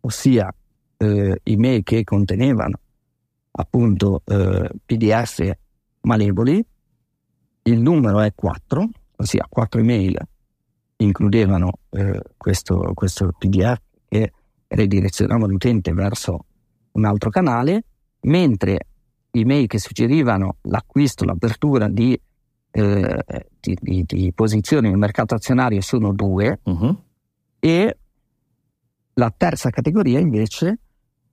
ossia 0.00 0.54
eh, 0.96 1.40
email 1.42 1.82
che 1.82 2.04
contenevano 2.04 2.78
appunto 3.52 4.22
eh, 4.24 4.70
PDF 4.86 5.50
malevoli, 6.02 6.64
il 7.62 7.80
numero 7.80 8.20
è 8.20 8.32
4, 8.34 8.88
ossia 9.16 9.46
4 9.48 9.80
email 9.80 10.16
includevano 10.96 11.72
eh, 11.90 12.22
questo, 12.36 12.92
questo 12.94 13.32
PDF 13.36 13.80
che 14.08 14.32
ridirezionava 14.68 15.46
l'utente 15.46 15.92
verso 15.92 16.44
un 16.92 17.04
altro 17.04 17.30
canale, 17.30 17.84
mentre 18.22 18.86
i 19.32 19.44
mail 19.44 19.66
che 19.66 19.78
suggerivano 19.78 20.56
l'acquisto, 20.62 21.24
l'apertura 21.24 21.88
di, 21.88 22.20
eh, 22.70 23.24
di, 23.60 23.78
di, 23.80 24.04
di 24.04 24.32
posizioni 24.32 24.88
nel 24.88 24.98
mercato 24.98 25.34
azionario 25.34 25.80
sono 25.80 26.12
due 26.12 26.58
uh-huh. 26.62 27.02
e 27.58 27.96
la 29.14 29.32
terza 29.36 29.70
categoria 29.70 30.18
invece 30.18 30.78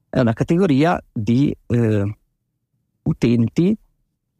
è 0.09 0.19
una 0.19 0.33
categoria 0.33 1.01
di 1.11 1.55
eh, 1.67 2.17
utenti 3.03 3.77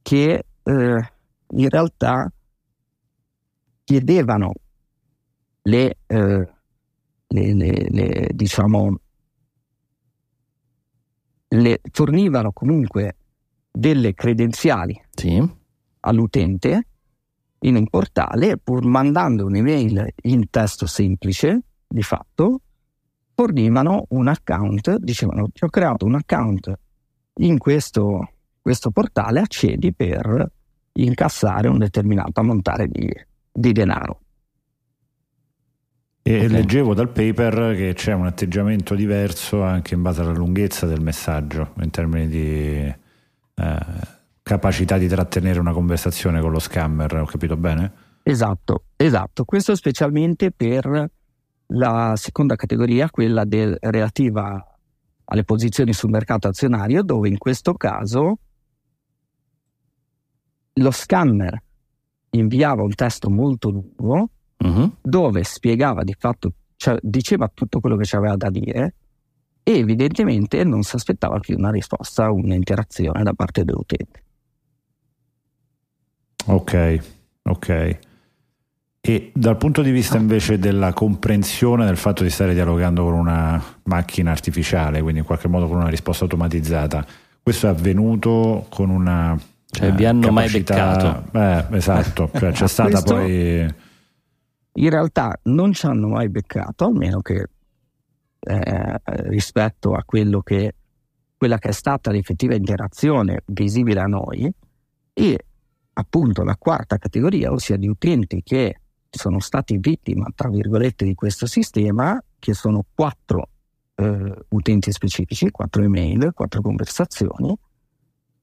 che 0.01 0.45
eh, 0.63 1.11
in 1.49 1.69
realtà 1.69 2.31
chiedevano 3.83 4.53
le, 5.63 5.97
eh, 6.07 6.49
le, 7.27 7.53
le, 7.53 7.87
le 7.89 8.29
diciamo, 8.33 8.99
le, 11.57 11.81
fornivano 11.91 12.51
comunque 12.51 13.15
delle 13.71 14.13
credenziali 14.13 14.99
sì. 15.11 15.43
all'utente 16.01 16.87
in 17.61 17.75
un 17.75 17.87
portale, 17.87 18.57
pur 18.57 18.85
mandando 18.85 19.45
un'email 19.45 20.13
in 20.23 20.49
testo 20.49 20.85
semplice, 20.85 21.61
di 21.87 22.03
fatto, 22.03 22.61
fornivano 23.33 24.05
un 24.09 24.27
account, 24.27 24.95
dicevano 24.97 25.49
ti 25.51 25.63
ho 25.63 25.69
creato 25.69 26.05
un 26.05 26.15
account 26.15 26.71
in 27.39 27.57
questo, 27.57 28.29
questo 28.61 28.91
portale, 28.91 29.39
accedi 29.39 29.93
per 29.93 30.51
incassare 30.93 31.67
un 31.67 31.77
determinato 31.77 32.39
ammontare 32.39 32.87
di, 32.87 33.09
di 33.51 33.71
denaro. 33.71 34.21
E 36.27 36.35
okay. 36.35 36.49
leggevo 36.49 36.93
dal 36.93 37.07
paper 37.07 37.73
che 37.73 37.93
c'è 37.95 38.11
un 38.11 38.25
atteggiamento 38.25 38.95
diverso 38.95 39.63
anche 39.63 39.93
in 39.93 40.01
base 40.01 40.19
alla 40.19 40.33
lunghezza 40.33 40.85
del 40.85 40.99
messaggio, 40.99 41.71
in 41.79 41.89
termini 41.89 42.27
di 42.27 42.93
eh, 43.55 43.85
capacità 44.43 44.97
di 44.97 45.07
trattenere 45.07 45.57
una 45.61 45.71
conversazione 45.71 46.41
con 46.41 46.51
lo 46.51 46.59
scammer, 46.59 47.15
ho 47.15 47.25
capito 47.25 47.55
bene? 47.55 47.93
Esatto, 48.23 48.87
esatto. 48.97 49.45
Questo 49.45 49.73
specialmente 49.73 50.51
per 50.51 51.09
la 51.67 52.13
seconda 52.17 52.57
categoria, 52.57 53.09
quella 53.09 53.45
del, 53.45 53.77
relativa 53.79 54.77
alle 55.23 55.43
posizioni 55.45 55.93
sul 55.93 56.09
mercato 56.09 56.49
azionario, 56.49 57.03
dove 57.03 57.29
in 57.29 57.37
questo 57.37 57.73
caso 57.75 58.39
lo 60.73 60.91
scammer 60.91 61.63
inviava 62.31 62.81
un 62.83 62.93
testo 62.95 63.29
molto 63.29 63.69
lungo 63.69 64.31
uh-huh. 64.57 64.91
dove 65.01 65.43
spiegava 65.43 66.03
di 66.03 66.15
fatto, 66.17 66.51
cioè, 66.75 66.97
diceva 67.01 67.49
tutto 67.53 67.79
quello 67.79 67.95
che 67.95 68.05
c'aveva 68.05 68.35
da 68.35 68.49
dire 68.49 68.93
e 69.63 69.79
evidentemente 69.79 70.63
non 70.63 70.83
si 70.83 70.95
aspettava 70.95 71.39
più 71.39 71.57
una 71.57 71.71
risposta, 71.71 72.31
un'interazione 72.31 73.21
da 73.21 73.33
parte 73.33 73.65
dell'utente. 73.65 74.23
Ok, 76.45 76.99
ok. 77.43 77.99
E 79.01 79.31
dal 79.33 79.57
punto 79.57 79.81
di 79.81 79.91
vista 79.91 80.17
invece 80.17 80.57
della 80.57 80.93
comprensione 80.93 81.85
del 81.85 81.97
fatto 81.97 82.23
di 82.23 82.29
stare 82.29 82.53
dialogando 82.53 83.03
con 83.03 83.13
una 83.13 83.61
macchina 83.83 84.31
artificiale, 84.31 85.01
quindi 85.01 85.19
in 85.19 85.25
qualche 85.25 85.49
modo 85.49 85.67
con 85.67 85.77
una 85.77 85.89
risposta 85.89 86.23
automatizzata, 86.23 87.05
questo 87.43 87.67
è 87.67 87.69
avvenuto 87.69 88.67
con 88.69 88.89
una... 88.89 89.37
Cioè, 89.69 89.87
eh, 89.87 89.91
vi 89.91 90.05
hanno 90.05 90.27
capacità... 90.27 90.75
mai 90.75 90.95
beccato? 90.95 91.73
Eh, 91.73 91.77
esatto, 91.77 92.29
cioè, 92.37 92.51
c'è 92.53 92.67
stata 92.71 92.89
questo... 92.89 93.13
poi 93.15 93.73
in 94.77 94.89
realtà 94.89 95.39
non 95.43 95.73
ci 95.73 95.85
hanno 95.85 96.07
mai 96.07 96.29
beccato, 96.29 96.85
almeno 96.85 97.21
che 97.21 97.47
eh, 98.39 99.01
rispetto 99.03 99.93
a 99.93 100.03
quello 100.03 100.41
che, 100.41 100.75
quella 101.35 101.57
che 101.57 101.69
è 101.69 101.73
stata 101.73 102.11
l'effettiva 102.11 102.55
interazione 102.55 103.41
visibile 103.45 103.99
a 104.01 104.05
noi 104.05 104.51
e 105.13 105.45
appunto 105.93 106.43
la 106.43 106.55
quarta 106.57 106.97
categoria, 106.97 107.51
ossia 107.51 107.75
di 107.75 107.87
utenti 107.87 108.43
che 108.43 108.81
sono 109.09 109.39
stati 109.39 109.77
vittima, 109.77 110.27
tra 110.35 110.49
virgolette, 110.49 111.05
di 111.05 111.15
questo 111.15 111.47
sistema, 111.47 112.21
che 112.37 112.53
sono 112.53 112.85
quattro 112.93 113.49
eh, 113.95 114.45
utenti 114.49 114.91
specifici, 114.91 115.49
quattro 115.49 115.81
email, 115.81 116.31
quattro 116.35 116.61
conversazioni, 116.61 117.57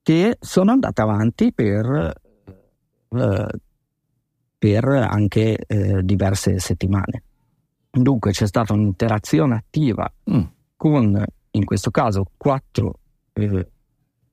che 0.03 0.37
sono 0.41 0.73
andate 0.73 1.01
avanti 1.01 1.53
per 1.53 2.13
eh, 3.09 3.47
per 4.65 4.87
anche 4.87 5.59
eh, 5.59 6.03
diverse 6.03 6.59
settimane. 6.59 7.23
Dunque 7.91 8.31
c'è 8.31 8.47
stata 8.47 8.73
un'interazione 8.73 9.57
attiva 9.57 10.11
mm. 10.31 10.43
con, 10.75 11.23
in 11.51 11.65
questo 11.67 11.91
caso, 11.91 12.25
4 12.35 12.99
eh, 13.35 13.69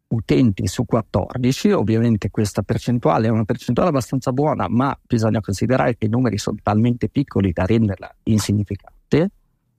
utenti 0.07 0.67
su 0.67 0.85
14. 0.85 1.71
Ovviamente 1.71 2.29
questa 2.29 2.61
percentuale 2.61 3.27
è 3.27 3.29
una 3.29 3.43
percentuale 3.43 3.89
abbastanza 3.89 4.31
buona, 4.31 4.67
ma 4.69 4.97
bisogna 5.05 5.41
considerare 5.41 5.97
che 5.97 6.05
i 6.05 6.09
numeri 6.09 6.37
sono 6.37 6.59
talmente 6.63 7.09
piccoli 7.09 7.51
da 7.51 7.65
renderla 7.65 8.09
insignificante 8.23 9.31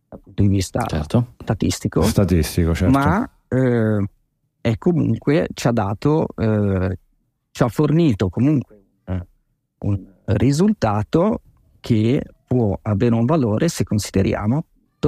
dal 0.06 0.20
punto 0.20 0.42
di 0.42 0.48
vista 0.48 0.84
certo. 0.84 1.32
statistico. 1.42 2.02
Statistico, 2.02 2.74
certo. 2.74 2.98
Ma 2.98 3.26
eh, 3.48 4.06
è 4.60 4.76
comunque 4.76 5.48
ci 5.54 5.66
ha 5.66 5.72
dato, 5.72 6.26
eh, 6.36 6.98
ci 7.50 7.62
ha 7.62 7.68
fornito 7.68 8.28
comunque 8.28 8.80
un 9.84 10.11
risultato 10.26 11.42
che 11.80 12.22
può 12.46 12.78
avere 12.82 13.14
un 13.14 13.24
valore 13.24 13.68
se 13.68 13.84
consideriamo 13.84 14.64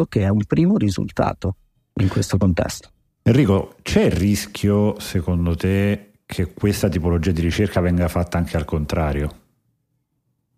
che 0.08 0.22
è 0.22 0.28
un 0.28 0.42
primo 0.44 0.76
risultato 0.76 1.56
in 2.00 2.08
questo 2.08 2.36
contesto. 2.36 2.88
Enrico, 3.22 3.76
c'è 3.82 4.04
il 4.04 4.10
rischio, 4.10 4.98
secondo 4.98 5.54
te, 5.54 6.14
che 6.26 6.52
questa 6.52 6.88
tipologia 6.88 7.30
di 7.30 7.40
ricerca 7.40 7.80
venga 7.80 8.08
fatta 8.08 8.36
anche 8.36 8.56
al 8.56 8.64
contrario? 8.64 9.42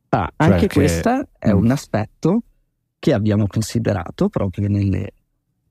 Ah, 0.09 0.33
cioè 0.37 0.53
anche 0.53 0.67
che... 0.69 0.75
questo 0.75 1.29
è 1.39 1.53
mm. 1.53 1.57
un 1.57 1.71
aspetto 1.71 2.43
che 2.99 3.13
abbiamo 3.13 3.47
considerato 3.47 4.29
proprio 4.29 4.69
nelle, 4.69 5.13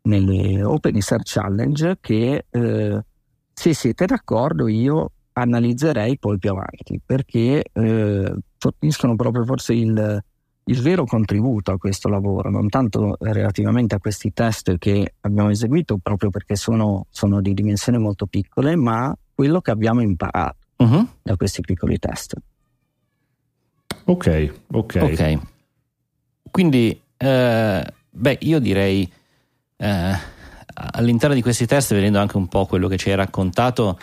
nelle 0.04 0.64
Open 0.64 0.94
Research 0.94 1.34
Challenge 1.34 1.98
che 2.00 2.46
eh, 2.50 3.04
se 3.52 3.74
siete 3.74 4.06
d'accordo 4.06 4.68
io 4.68 5.12
analizzerei 5.34 6.18
poi 6.18 6.38
più 6.38 6.52
avanti 6.52 7.02
perché 7.04 7.64
eh, 7.74 8.34
forniscono 8.72 9.16
proprio 9.16 9.46
forse 9.46 9.74
il, 9.74 10.24
il, 10.66 10.82
vero 10.82 11.06
contributo 11.06 11.72
a 11.72 11.78
questo 11.78 12.10
lavoro, 12.10 12.50
non 12.50 12.70
tanto 12.70 13.18
relativamente 13.20 13.96
a 13.96 14.00
questi 14.00 14.34
test 14.34 14.78
che 14.78 15.14
abbiamo 15.22 15.50
eseguito 15.50 15.98
proprio 16.02 16.30
perché 16.30 16.56
sono, 16.56 17.06
sono 17.10 17.42
di 17.42 17.54
dimensioni 17.54 17.98
molto 17.98 18.26
piccole, 18.26 18.76
ma 18.76 19.16
quello 19.34 19.62
che 19.62 19.72
abbiamo 19.72 20.02
imparato 20.02 20.58
uh-huh. 20.78 21.08
da 21.22 21.36
questi 21.36 21.62
piccoli 21.62 22.00
test. 22.00 22.36
Ok, 24.06 24.54
ok. 24.72 25.00
okay. 25.02 25.40
Quindi, 26.50 27.00
eh, 27.18 27.94
beh, 28.10 28.38
io 28.42 28.60
direi 28.60 29.12
eh, 29.78 30.14
all'interno 30.74 31.36
di 31.36 31.42
questi 31.42 31.66
test, 31.66 31.94
vedendo 31.94 32.20
anche 32.20 32.38
un 32.38 32.48
po' 32.48 32.66
quello 32.66 32.88
che 32.88 32.98
ci 32.98 33.10
hai 33.10 33.16
raccontato, 33.16 34.00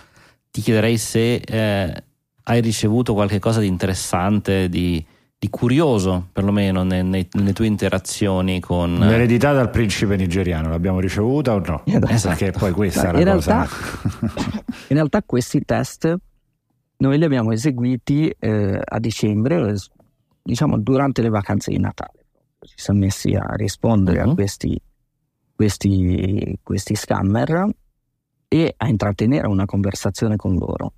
ti 0.50 0.60
chiederei 0.60 0.98
se 0.98 1.34
eh, 1.36 2.04
hai 2.44 2.60
ricevuto 2.60 3.14
qualche 3.14 3.38
cosa 3.38 3.60
di 3.60 3.66
interessante, 3.66 4.68
di, 4.68 5.04
di 5.38 5.50
curioso 5.50 6.28
perlomeno 6.32 6.82
nei, 6.82 7.04
nei, 7.04 7.28
nelle 7.32 7.52
tue 7.52 7.66
interazioni 7.66 8.60
con... 8.60 8.98
L'eredità 8.98 9.52
dal 9.52 9.70
principe 9.70 10.16
nigeriano 10.16 10.68
l'abbiamo 10.68 11.00
ricevuta 11.00 11.54
o 11.54 11.58
no? 11.58 11.82
Esatto. 11.84 12.36
Perché 12.36 12.50
poi 12.56 12.72
questa 12.72 13.10
è 13.10 13.12
la 13.12 13.18
in 13.18 13.34
cosa... 13.34 13.66
in 14.88 14.96
realtà 14.96 15.22
questi 15.22 15.64
test 15.64 16.16
noi 16.96 17.18
li 17.18 17.24
abbiamo 17.24 17.52
eseguiti 17.52 18.32
eh, 18.38 18.80
a 18.82 18.98
dicembre, 19.00 19.74
diciamo 20.42 20.78
durante 20.78 21.22
le 21.22 21.30
vacanze 21.30 21.70
di 21.70 21.78
Natale. 21.78 22.26
Ci 22.60 22.74
siamo 22.76 23.00
messi 23.00 23.34
a 23.34 23.54
rispondere 23.56 24.18
uh-huh. 24.18 24.24
a 24.24 24.28
mhm. 24.28 24.34
questi, 24.34 24.80
questi, 25.54 26.58
questi 26.62 26.94
scammer 26.94 27.68
e 28.46 28.74
a 28.76 28.88
intrattenere 28.88 29.48
una 29.48 29.64
conversazione 29.64 30.36
con 30.36 30.54
loro. 30.54 30.92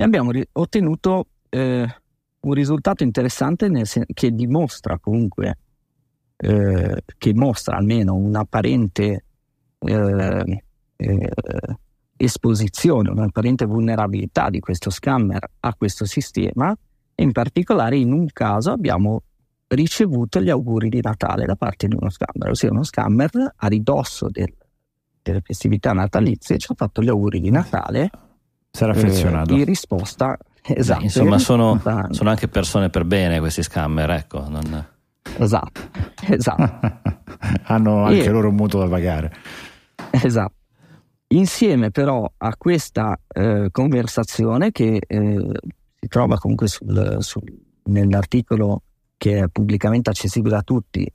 E 0.00 0.02
abbiamo 0.02 0.30
ri- 0.30 0.48
ottenuto 0.52 1.26
eh, 1.50 1.86
un 2.40 2.52
risultato 2.54 3.02
interessante 3.02 3.84
sen- 3.84 4.06
che 4.14 4.34
dimostra 4.34 4.98
comunque, 4.98 5.58
eh, 6.38 7.04
che 7.18 7.34
mostra 7.34 7.76
almeno 7.76 8.14
un'apparente 8.14 9.24
eh, 9.78 10.62
eh, 10.96 11.30
esposizione, 12.16 13.10
un'apparente 13.10 13.66
vulnerabilità 13.66 14.48
di 14.48 14.58
questo 14.60 14.88
scammer 14.88 15.46
a 15.60 15.74
questo 15.74 16.06
sistema 16.06 16.74
in 17.16 17.32
particolare 17.32 17.98
in 17.98 18.12
un 18.12 18.26
caso 18.32 18.70
abbiamo 18.70 19.24
ricevuto 19.66 20.40
gli 20.40 20.48
auguri 20.48 20.88
di 20.88 21.02
Natale 21.02 21.44
da 21.44 21.56
parte 21.56 21.88
di 21.88 21.94
uno 21.94 22.08
scammer, 22.08 22.48
ossia 22.48 22.70
uno 22.70 22.84
scammer 22.84 23.52
a 23.54 23.66
ridosso 23.66 24.30
del 24.30 24.50
delle 25.22 25.42
festività 25.42 25.92
natalizie 25.92 26.56
ci 26.56 26.72
ha 26.72 26.74
fatto 26.74 27.02
gli 27.02 27.08
auguri 27.10 27.40
di 27.40 27.50
Natale. 27.50 28.10
Era 28.78 28.92
affezionato. 28.92 29.54
Eh, 29.54 29.58
in 29.58 29.64
risposta, 29.64 30.38
esatto. 30.62 30.98
Beh, 31.00 31.04
insomma, 31.04 31.38
sono, 31.38 31.80
sono, 32.10 32.30
anche 32.30 32.48
persone 32.48 32.88
per 32.88 33.04
bene 33.04 33.38
questi 33.38 33.62
scammer, 33.62 34.10
ecco. 34.10 34.48
Non... 34.48 34.86
Esatto, 35.38 35.80
esatto. 36.28 37.00
Hanno 37.64 38.04
anche 38.04 38.24
e, 38.24 38.30
loro 38.30 38.48
un 38.48 38.54
mutuo 38.54 38.80
da 38.80 38.88
pagare. 38.88 39.32
Esatto. 40.10 40.54
Insieme 41.28 41.90
però 41.90 42.28
a 42.38 42.56
questa 42.56 43.18
eh, 43.28 43.68
conversazione 43.70 44.72
che 44.72 45.00
eh, 45.06 45.50
si 46.00 46.08
trova 46.08 46.38
comunque 46.38 46.66
sul, 46.66 47.18
sul, 47.20 47.42
nell'articolo 47.84 48.82
che 49.16 49.42
è 49.42 49.48
pubblicamente 49.48 50.10
accessibile 50.10 50.56
a 50.56 50.62
tutti, 50.62 51.06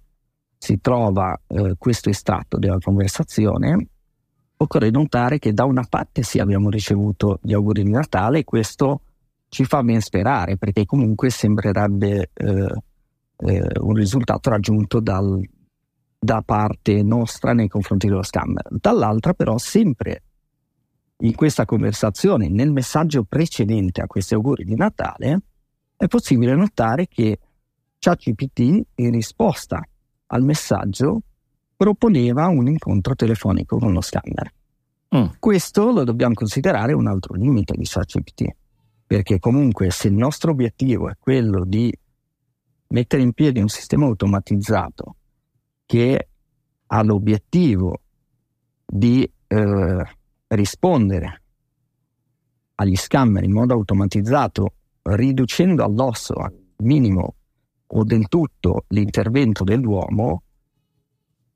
si 0.58 0.80
trova 0.80 1.38
eh, 1.48 1.76
questo 1.78 2.10
estratto 2.10 2.58
della 2.58 2.78
conversazione 2.80 3.88
occorre 4.58 4.90
notare 4.90 5.40
che 5.40 5.54
da 5.54 5.66
una 5.66 5.86
parte 5.88 6.24
sì 6.24 6.40
abbiamo 6.40 6.70
ricevuto 6.70 7.40
gli 7.42 7.54
auguri 7.54 7.84
di 7.84 7.92
Natale 7.92 8.40
e 8.40 8.44
questo 8.44 9.02
ci 9.50 9.66
fa 9.66 9.84
ben 9.84 10.02
sperare 10.02 10.58
perché 10.58 10.86
comunque 10.86 11.30
sembrerebbe 11.30 12.30
eh, 12.34 12.74
eh, 13.38 13.70
un 13.80 13.94
risultato 13.94 14.50
raggiunto 14.50 15.00
dal, 15.00 15.42
da 16.18 16.42
parte 16.42 17.04
nostra 17.04 17.54
nei 17.54 17.68
confronti 17.68 18.08
dello 18.08 18.24
scammer. 18.24 18.68
Dall'altra 18.70 19.34
però 19.34 19.58
sempre 19.58 20.24
in 21.20 21.36
questa 21.36 21.66
conversazione, 21.66 22.50
nel 22.50 22.72
messaggio 22.72 23.24
precedente 23.24 24.02
a 24.02 24.08
questi 24.08 24.34
auguri 24.34 24.66
di 24.66 24.76
Natale, 24.76 25.42
è 25.96 26.08
possibile 26.08 26.56
notare 26.56 27.08
che 27.08 27.40
ChatGPT 28.00 28.60
in 28.96 29.12
risposta 29.12 29.82
al 30.28 30.44
messaggio 30.44 31.22
proponeva 31.76 32.48
un 32.48 32.68
incontro 32.68 33.16
telefonico 33.16 33.78
con 33.78 33.94
lo 33.94 34.02
scammer. 34.02 34.54
Mm. 35.16 35.26
Questo 35.40 35.92
lo 35.92 36.04
dobbiamo 36.04 36.34
considerare 36.34 36.94
un 36.94 37.08
altro 37.08 37.36
limite 37.36 37.76
di 37.78 37.86
ChatGPT, 37.86 38.56
perché 39.06 39.40
comunque 39.40 39.92
se 39.92 40.08
il 40.08 40.16
nostro 40.16 40.52
obiettivo 40.52 41.10
è 41.10 41.16
quello 41.20 41.64
di 41.66 41.94
mettere 42.88 43.22
in 43.22 43.34
piedi 43.34 43.60
un 43.60 43.68
sistema 43.68 44.06
automatizzato 44.06 45.16
che 45.86 46.28
ha 46.88 47.04
l'obiettivo 47.04 48.02
di 48.86 49.30
eh, 49.48 50.04
rispondere 50.48 51.42
agli 52.76 52.96
scammer 52.96 53.44
in 53.44 53.52
modo 53.52 53.74
automatizzato, 53.74 54.74
riducendo 55.04 55.84
all'osso 55.84 56.34
al 56.34 56.54
minimo 56.78 57.36
o 57.88 58.04
del 58.04 58.28
tutto 58.28 58.86
l'intervento 58.90 59.64
dell'uomo, 59.64 60.44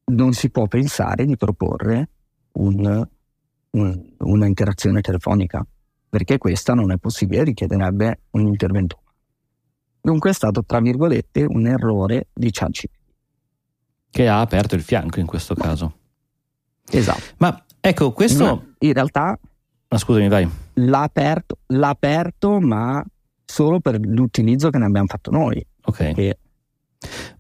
non 0.09 0.33
si 0.33 0.49
può 0.49 0.67
pensare 0.67 1.25
di 1.25 1.35
proporre 1.37 2.09
un, 2.53 3.07
un, 3.71 4.13
una 4.17 4.45
interazione 4.45 5.01
telefonica, 5.01 5.65
perché 6.09 6.37
questa 6.37 6.73
non 6.73 6.91
è 6.91 6.97
possibile, 6.97 7.43
richiederebbe 7.43 8.19
un 8.31 8.47
intervento. 8.47 9.01
Dunque 10.01 10.29
è 10.29 10.33
stato, 10.33 10.63
tra 10.63 10.79
virgolette, 10.79 11.43
un 11.43 11.67
errore 11.67 12.27
di 12.33 12.49
ChatGPT. 12.51 12.97
Che 14.11 14.27
ha 14.27 14.39
aperto 14.39 14.75
il 14.75 14.81
fianco 14.81 15.19
in 15.19 15.25
questo 15.25 15.53
caso. 15.53 15.97
Esatto. 16.89 17.21
Ma 17.37 17.63
ecco, 17.79 18.11
questo... 18.11 18.45
No, 18.45 18.73
in 18.79 18.93
realtà... 18.93 19.37
Ma 19.87 19.97
scusami, 19.97 20.27
vai. 20.27 20.49
L'ha 20.73 21.01
aperto, 21.01 21.57
l'ha 21.67 21.89
aperto, 21.89 22.59
ma 22.59 23.03
solo 23.45 23.79
per 23.79 23.99
l'utilizzo 23.99 24.69
che 24.69 24.77
ne 24.77 24.85
abbiamo 24.85 25.07
fatto 25.07 25.31
noi. 25.31 25.63
Ok. 25.83 26.13
Che... 26.13 26.37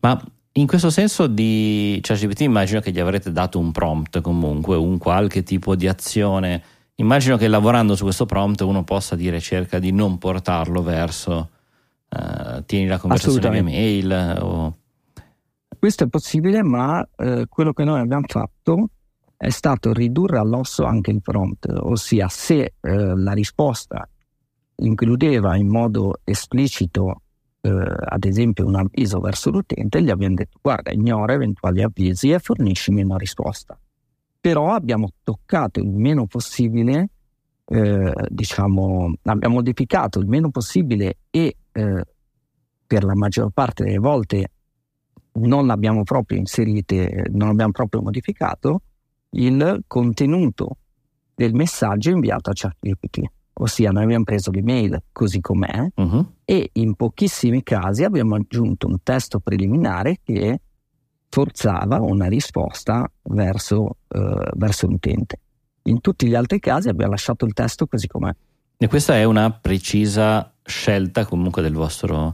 Ma 0.01 0.21
in 0.53 0.65
questo 0.67 0.89
senso 0.89 1.27
di 1.27 1.99
ChatGPT 2.01 2.41
immagino 2.41 2.79
che 2.79 2.91
gli 2.91 2.99
avrete 2.99 3.31
dato 3.31 3.59
un 3.59 3.71
prompt 3.71 4.21
comunque, 4.21 4.75
un 4.75 4.97
qualche 4.97 5.43
tipo 5.43 5.75
di 5.75 5.87
azione. 5.87 6.61
Immagino 6.95 7.37
che 7.37 7.47
lavorando 7.47 7.95
su 7.95 8.03
questo 8.03 8.25
prompt 8.25 8.61
uno 8.61 8.83
possa 8.83 9.15
dire 9.15 9.39
cerca 9.39 9.79
di 9.79 9.91
non 9.91 10.17
portarlo 10.17 10.81
verso 10.81 11.49
uh, 12.09 12.63
tieni 12.65 12.87
la 12.87 12.97
conversazione 12.97 13.49
via 13.51 13.63
mail 13.63 14.37
o... 14.41 14.75
Questo 15.77 16.03
è 16.03 16.07
possibile, 16.07 16.61
ma 16.61 16.99
uh, 16.99 17.43
quello 17.47 17.71
che 17.71 17.85
noi 17.85 18.01
abbiamo 18.01 18.25
fatto 18.27 18.89
è 19.37 19.49
stato 19.49 19.93
ridurre 19.93 20.39
all'osso 20.39 20.83
anche 20.83 21.11
il 21.11 21.21
prompt, 21.21 21.69
ossia 21.69 22.27
se 22.27 22.73
uh, 22.81 23.15
la 23.15 23.31
risposta 23.31 24.05
includeva 24.81 25.55
in 25.55 25.67
modo 25.67 26.19
esplicito 26.25 27.21
eh, 27.61 27.69
ad 27.69 28.23
esempio 28.23 28.65
un 28.65 28.75
avviso 28.75 29.19
verso 29.19 29.49
l'utente, 29.49 30.01
gli 30.01 30.09
abbiamo 30.09 30.35
detto 30.35 30.59
guarda 30.61 30.91
ignora 30.91 31.33
eventuali 31.33 31.81
avvisi 31.81 32.31
e 32.31 32.39
forniscimi 32.39 33.03
una 33.03 33.17
risposta. 33.17 33.77
Però 34.41 34.71
abbiamo 34.71 35.09
toccato 35.23 35.79
il 35.79 35.89
meno 35.89 36.25
possibile, 36.25 37.09
eh, 37.65 38.13
diciamo, 38.29 39.13
abbiamo 39.23 39.55
modificato 39.55 40.19
il 40.19 40.27
meno 40.27 40.49
possibile 40.49 41.17
e 41.29 41.57
eh, 41.71 42.05
per 42.87 43.03
la 43.03 43.15
maggior 43.15 43.51
parte 43.51 43.83
delle 43.83 43.97
volte 43.97 44.51
non 45.33 45.67
l'abbiamo 45.67 46.03
proprio 46.03 46.39
inserite, 46.39 47.27
non 47.31 47.49
abbiamo 47.49 47.71
proprio 47.71 48.01
modificato 48.01 48.81
il 49.31 49.83
contenuto 49.85 50.77
del 51.35 51.53
messaggio 51.53 52.09
inviato 52.09 52.49
a 52.49 52.53
ChatGPT 52.55 53.21
ossia 53.61 53.91
noi 53.91 54.03
abbiamo 54.03 54.23
preso 54.23 54.51
l'email 54.51 55.01
così 55.11 55.39
com'è 55.39 55.91
uh-huh. 55.95 56.33
e 56.45 56.69
in 56.73 56.95
pochissimi 56.95 57.63
casi 57.63 58.03
abbiamo 58.03 58.35
aggiunto 58.35 58.87
un 58.87 58.97
testo 59.03 59.39
preliminare 59.39 60.19
che 60.23 60.61
forzava 61.29 61.99
una 61.99 62.27
risposta 62.27 63.09
verso, 63.23 63.97
uh, 64.07 64.49
verso 64.55 64.87
l'utente. 64.87 65.39
In 65.83 66.01
tutti 66.01 66.27
gli 66.27 66.35
altri 66.35 66.59
casi 66.59 66.89
abbiamo 66.89 67.11
lasciato 67.11 67.45
il 67.45 67.53
testo 67.53 67.85
così 67.85 68.07
com'è. 68.07 68.33
E 68.77 68.87
questa 68.87 69.15
è 69.15 69.23
una 69.25 69.51
precisa 69.51 70.53
scelta 70.63 71.25
comunque 71.25 71.61
del 71.61 71.73
vostro, 71.73 72.25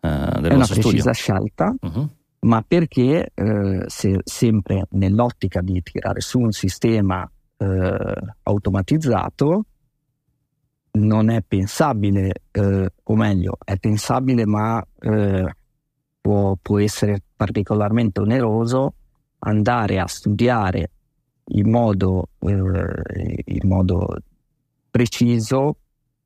uh, 0.00 0.08
del 0.40 0.52
è 0.52 0.54
vostro 0.54 0.54
una 0.54 0.66
precisa 0.66 1.12
scelta, 1.12 1.74
uh-huh. 1.80 2.08
ma 2.40 2.62
perché 2.66 3.32
uh, 3.34 3.84
se, 3.86 4.20
sempre 4.22 4.86
nell'ottica 4.90 5.60
di 5.60 5.82
tirare 5.82 6.20
su 6.20 6.38
un 6.40 6.52
sistema 6.52 7.28
automatizzato, 8.42 9.66
non 10.92 11.30
è 11.30 11.42
pensabile, 11.46 12.42
eh, 12.50 12.92
o 13.02 13.16
meglio, 13.16 13.56
è 13.64 13.76
pensabile 13.78 14.44
ma 14.44 14.84
eh, 15.00 15.54
può, 16.20 16.56
può, 16.60 16.78
essere 16.78 17.22
particolarmente 17.34 18.20
oneroso 18.20 18.94
andare 19.40 19.98
a 19.98 20.06
studiare 20.06 20.90
in 21.46 21.70
modo, 21.70 22.28
eh, 22.40 23.42
in 23.44 23.68
modo 23.68 24.16
preciso 24.90 25.76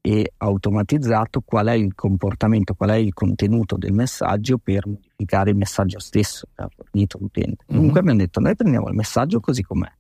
e 0.01 0.33
automatizzato 0.37 1.41
qual 1.41 1.67
è 1.67 1.73
il 1.73 1.95
comportamento, 1.95 2.75
qual 2.75 2.91
è 2.91 2.97
il 2.97 3.13
contenuto 3.13 3.77
del 3.77 3.93
messaggio 3.93 4.59
per 4.59 4.87
modificare 4.87 5.51
il 5.51 5.57
messaggio 5.57 5.99
stesso 5.99 6.47
che 6.55 6.63
ha 6.63 6.69
fornito 6.75 7.19
l'utente. 7.21 7.65
Mm-hmm. 7.65 7.77
Comunque 7.77 8.01
abbiamo 8.01 8.19
detto, 8.19 8.41
noi 8.41 8.55
prendiamo 8.55 8.89
il 8.89 8.95
messaggio 8.95 9.41
così 9.41 9.63
com'è, 9.63 9.91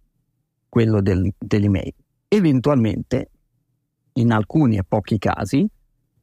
quello 0.68 1.00
del, 1.00 1.32
dell'email. 1.38 1.94
Eventualmente 2.28 3.30
in 4.16 4.32
alcuni 4.32 4.76
e 4.76 4.84
pochi 4.84 5.18
casi, 5.18 5.66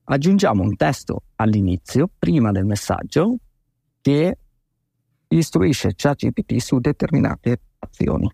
aggiungiamo 0.05 0.61
un 0.61 0.75
testo 0.75 1.23
all'inizio, 1.35 2.09
prima 2.17 2.51
del 2.51 2.65
messaggio, 2.65 3.37
che 4.01 4.37
istruisce 5.27 5.93
ChatGPT 5.95 6.57
su 6.57 6.79
determinate 6.79 7.59
azioni. 7.79 8.31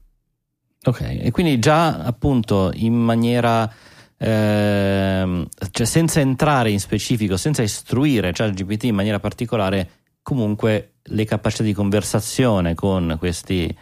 Ok, 0.83 1.01
e 1.01 1.31
quindi 1.31 1.59
già 1.59 2.03
appunto 2.03 2.71
in 2.73 2.93
maniera, 2.95 3.71
eh, 4.17 5.47
cioè 5.71 5.85
senza 5.85 6.19
entrare 6.19 6.71
in 6.71 6.79
specifico, 6.79 7.37
senza 7.37 7.61
istruire 7.61 8.31
ChatGPT 8.31 8.85
in 8.85 8.95
maniera 8.95 9.19
particolare, 9.19 9.89
comunque 10.21 10.93
le 11.03 11.25
capacità 11.25 11.63
di 11.63 11.73
conversazione 11.73 12.75
con 12.75 13.15
questi, 13.19 13.75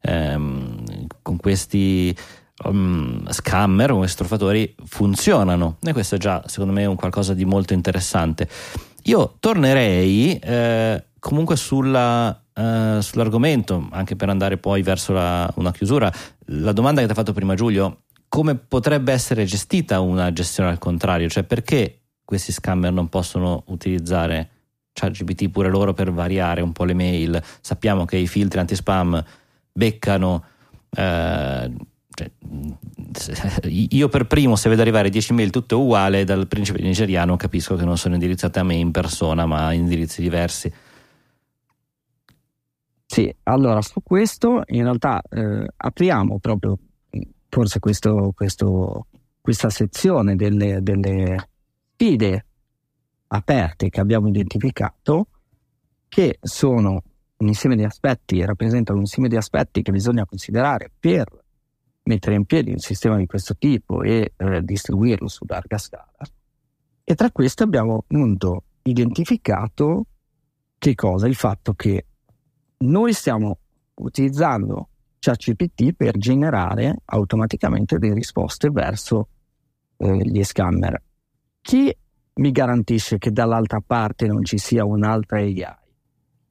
ehm, 0.00 1.06
con 1.20 1.36
questi 1.36 2.16
um, 2.64 3.28
scammer, 3.30 3.90
come 3.90 4.06
truffatori, 4.06 4.74
funzionano 4.84 5.76
e 5.82 5.92
questo 5.92 6.16
è 6.16 6.18
già 6.18 6.42
secondo 6.46 6.72
me 6.72 6.84
un 6.86 6.96
qualcosa 6.96 7.34
di 7.34 7.44
molto 7.44 7.72
interessante. 7.72 8.48
Io 9.04 9.36
tornerei 9.38 10.38
eh, 10.38 11.04
comunque 11.18 11.56
sulla, 11.56 12.28
uh, 12.28 13.00
sull'argomento, 13.00 13.88
anche 13.90 14.16
per 14.16 14.28
andare 14.28 14.58
poi 14.58 14.82
verso 14.82 15.12
la, 15.12 15.50
una 15.56 15.72
chiusura. 15.72 16.12
La 16.46 16.72
domanda 16.72 17.00
che 17.00 17.06
ti 17.06 17.12
ha 17.12 17.16
fatto 17.16 17.32
prima 17.32 17.54
Giulio, 17.54 18.02
come 18.28 18.56
potrebbe 18.56 19.12
essere 19.12 19.44
gestita 19.44 20.00
una 20.00 20.32
gestione 20.32 20.70
al 20.70 20.78
contrario? 20.78 21.28
Cioè 21.28 21.44
perché 21.44 22.00
questi 22.24 22.52
scammer 22.52 22.92
non 22.92 23.08
possono 23.08 23.62
utilizzare 23.68 24.50
ChatGPT 24.92 25.48
pure 25.48 25.70
loro 25.70 25.94
per 25.94 26.12
variare 26.12 26.60
un 26.60 26.72
po' 26.72 26.84
le 26.84 26.94
mail? 26.94 27.42
Sappiamo 27.60 28.04
che 28.04 28.16
i 28.16 28.26
filtri 28.26 28.58
anti-spam 28.58 29.24
beccano... 29.72 30.44
Eh, 30.90 31.72
cioè, 32.18 32.30
io 33.68 34.08
per 34.08 34.26
primo, 34.26 34.56
se 34.56 34.68
vedo 34.68 34.82
arrivare 34.82 35.10
10 35.10 35.32
mail 35.34 35.50
tutte 35.50 35.74
uguali 35.74 36.24
dal 36.24 36.48
principe 36.48 36.82
nigeriano, 36.82 37.36
capisco 37.36 37.76
che 37.76 37.84
non 37.84 37.96
sono 37.96 38.14
indirizzate 38.14 38.58
a 38.58 38.64
me 38.64 38.74
in 38.74 38.90
persona, 38.90 39.46
ma 39.46 39.66
a 39.66 39.72
indirizzi 39.72 40.20
diversi. 40.20 40.72
Sì, 43.06 43.34
allora 43.44 43.80
su 43.80 44.02
questo 44.02 44.62
in 44.66 44.82
realtà 44.82 45.22
eh, 45.30 45.66
apriamo 45.76 46.38
proprio 46.40 46.78
forse 47.48 47.78
questo, 47.78 48.32
questo, 48.34 49.06
questa 49.40 49.70
sezione 49.70 50.36
delle, 50.36 50.82
delle 50.82 51.48
sfide 51.94 52.46
aperte 53.28 53.88
che 53.88 54.00
abbiamo 54.00 54.28
identificato, 54.28 55.28
che 56.08 56.38
sono 56.42 57.02
un 57.38 57.46
insieme 57.46 57.76
di 57.76 57.84
aspetti, 57.84 58.44
rappresentano 58.44 58.98
un 58.98 59.04
insieme 59.04 59.28
di 59.28 59.36
aspetti 59.36 59.82
che 59.82 59.92
bisogna 59.92 60.26
considerare 60.26 60.90
per 60.98 61.37
mettere 62.08 62.34
in 62.36 62.46
piedi 62.46 62.72
un 62.72 62.78
sistema 62.78 63.16
di 63.16 63.26
questo 63.26 63.54
tipo 63.56 64.02
e 64.02 64.32
eh, 64.34 64.62
distribuirlo 64.62 65.28
su 65.28 65.44
larga 65.46 65.76
scala. 65.76 66.16
E 67.04 67.14
tra 67.14 67.30
queste 67.30 67.62
abbiamo 67.62 67.98
appunto 67.98 68.64
identificato 68.82 70.06
che 70.78 70.94
cosa? 70.94 71.26
Il 71.26 71.34
fatto 71.34 71.74
che 71.74 72.06
noi 72.78 73.12
stiamo 73.12 73.58
utilizzando 73.96 74.88
ChatGPT 75.18 75.92
per 75.92 76.16
generare 76.16 76.96
automaticamente 77.04 77.98
delle 77.98 78.14
risposte 78.14 78.70
verso 78.70 79.28
eh, 79.98 80.16
gli 80.18 80.42
scammer. 80.42 81.02
Chi 81.60 81.94
mi 82.34 82.52
garantisce 82.52 83.18
che 83.18 83.32
dall'altra 83.32 83.82
parte 83.84 84.26
non 84.26 84.44
ci 84.44 84.58
sia 84.58 84.84
un'altra 84.84 85.38
AI 85.38 85.66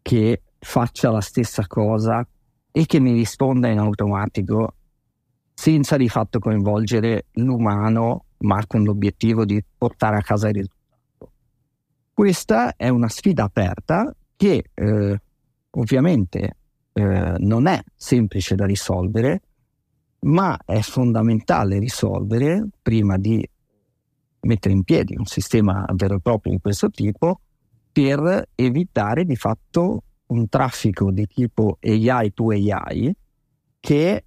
che 0.02 0.42
faccia 0.60 1.10
la 1.10 1.22
stessa 1.22 1.66
cosa 1.66 2.28
e 2.72 2.86
che 2.86 3.00
mi 3.00 3.14
risponda 3.14 3.70
in 3.70 3.80
automatico 3.80 4.74
senza 5.60 5.98
di 5.98 6.08
fatto 6.08 6.38
coinvolgere 6.38 7.26
l'umano, 7.32 8.26
ma 8.42 8.64
con 8.68 8.84
l'obiettivo 8.84 9.44
di 9.44 9.62
portare 9.76 10.18
a 10.18 10.22
casa 10.22 10.50
il 10.50 10.54
risultato. 10.54 11.32
Questa 12.14 12.76
è 12.76 12.90
una 12.90 13.10
sfida 13.10 13.46
aperta 13.46 14.16
che 14.36 14.70
eh, 14.72 15.22
ovviamente 15.72 16.58
eh, 16.94 17.34
non 17.38 17.66
è 17.66 17.84
semplice 17.96 18.54
da 18.54 18.68
risolvere, 18.68 19.42
ma 20.20 20.60
è 20.64 20.80
fondamentale 20.82 21.80
risolvere 21.80 22.68
prima 22.80 23.18
di 23.18 23.44
mettere 24.42 24.76
in 24.76 24.84
piedi 24.84 25.16
un 25.18 25.26
sistema 25.26 25.84
vero 25.96 26.18
e 26.18 26.20
proprio 26.20 26.54
di 26.54 26.60
questo 26.62 26.92
tipo 26.92 27.42
per 27.92 28.50
evitare 28.54 29.26
di 29.26 29.36
fatto 29.36 30.04
un 30.28 30.48
traffico 30.50 31.10
di 31.10 31.26
tipo 31.26 31.80
AI 31.82 32.32
to 32.32 32.52
AI 32.52 33.16
che 33.80 34.24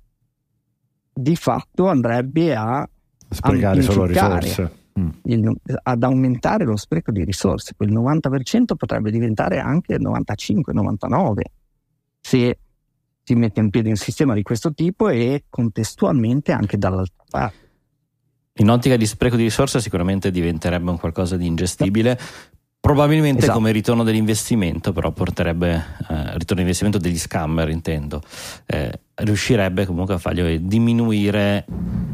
di 1.20 1.36
fatto 1.36 1.88
andrebbe 1.88 2.54
a 2.54 2.88
sprecare 3.28 3.82
solo 3.82 4.06
risorse. 4.06 4.78
Mm. 4.98 5.08
Il, 5.24 5.52
ad 5.82 6.02
aumentare 6.02 6.64
lo 6.64 6.76
spreco 6.76 7.12
di 7.12 7.24
risorse. 7.24 7.74
Quel 7.76 7.92
90% 7.92 8.74
potrebbe 8.76 9.10
diventare 9.10 9.58
anche 9.58 9.96
95-99 9.96 11.40
se 12.20 12.58
si 13.22 13.34
mette 13.34 13.60
in 13.60 13.70
piedi 13.70 13.88
un 13.88 13.96
sistema 13.96 14.34
di 14.34 14.42
questo 14.42 14.72
tipo 14.72 15.08
e 15.08 15.44
contestualmente 15.48 16.52
anche 16.52 16.76
dall'altra 16.76 17.24
parte. 17.28 17.68
In 18.54 18.68
ottica 18.68 18.96
di 18.96 19.06
spreco 19.06 19.36
di 19.36 19.44
risorse 19.44 19.80
sicuramente 19.80 20.30
diventerebbe 20.30 20.90
un 20.90 20.98
qualcosa 20.98 21.36
di 21.36 21.46
ingestibile. 21.46 22.18
Probabilmente 22.80 23.42
esatto. 23.42 23.58
come 23.58 23.72
ritorno 23.72 24.02
dell'investimento, 24.02 24.92
però 24.92 25.12
porterebbe, 25.12 25.84
eh, 26.08 26.38
ritorno 26.38 26.56
d'investimento 26.56 26.96
degli 26.96 27.18
scammer 27.18 27.68
intendo, 27.68 28.22
eh, 28.64 28.90
riuscirebbe 29.16 29.84
comunque 29.84 30.14
a 30.14 30.18
fargli 30.18 30.58
diminuire 30.60 31.66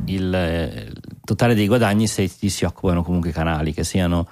il, 0.06 0.34
eh, 0.34 0.92
totale 1.24 1.54
dei 1.54 1.68
guadagni 1.68 2.08
se 2.08 2.28
ti 2.28 2.48
si 2.48 2.64
occupano 2.64 3.04
comunque 3.04 3.30
i 3.30 3.32
canali, 3.32 3.72
che 3.72 3.84
siano 3.84 4.28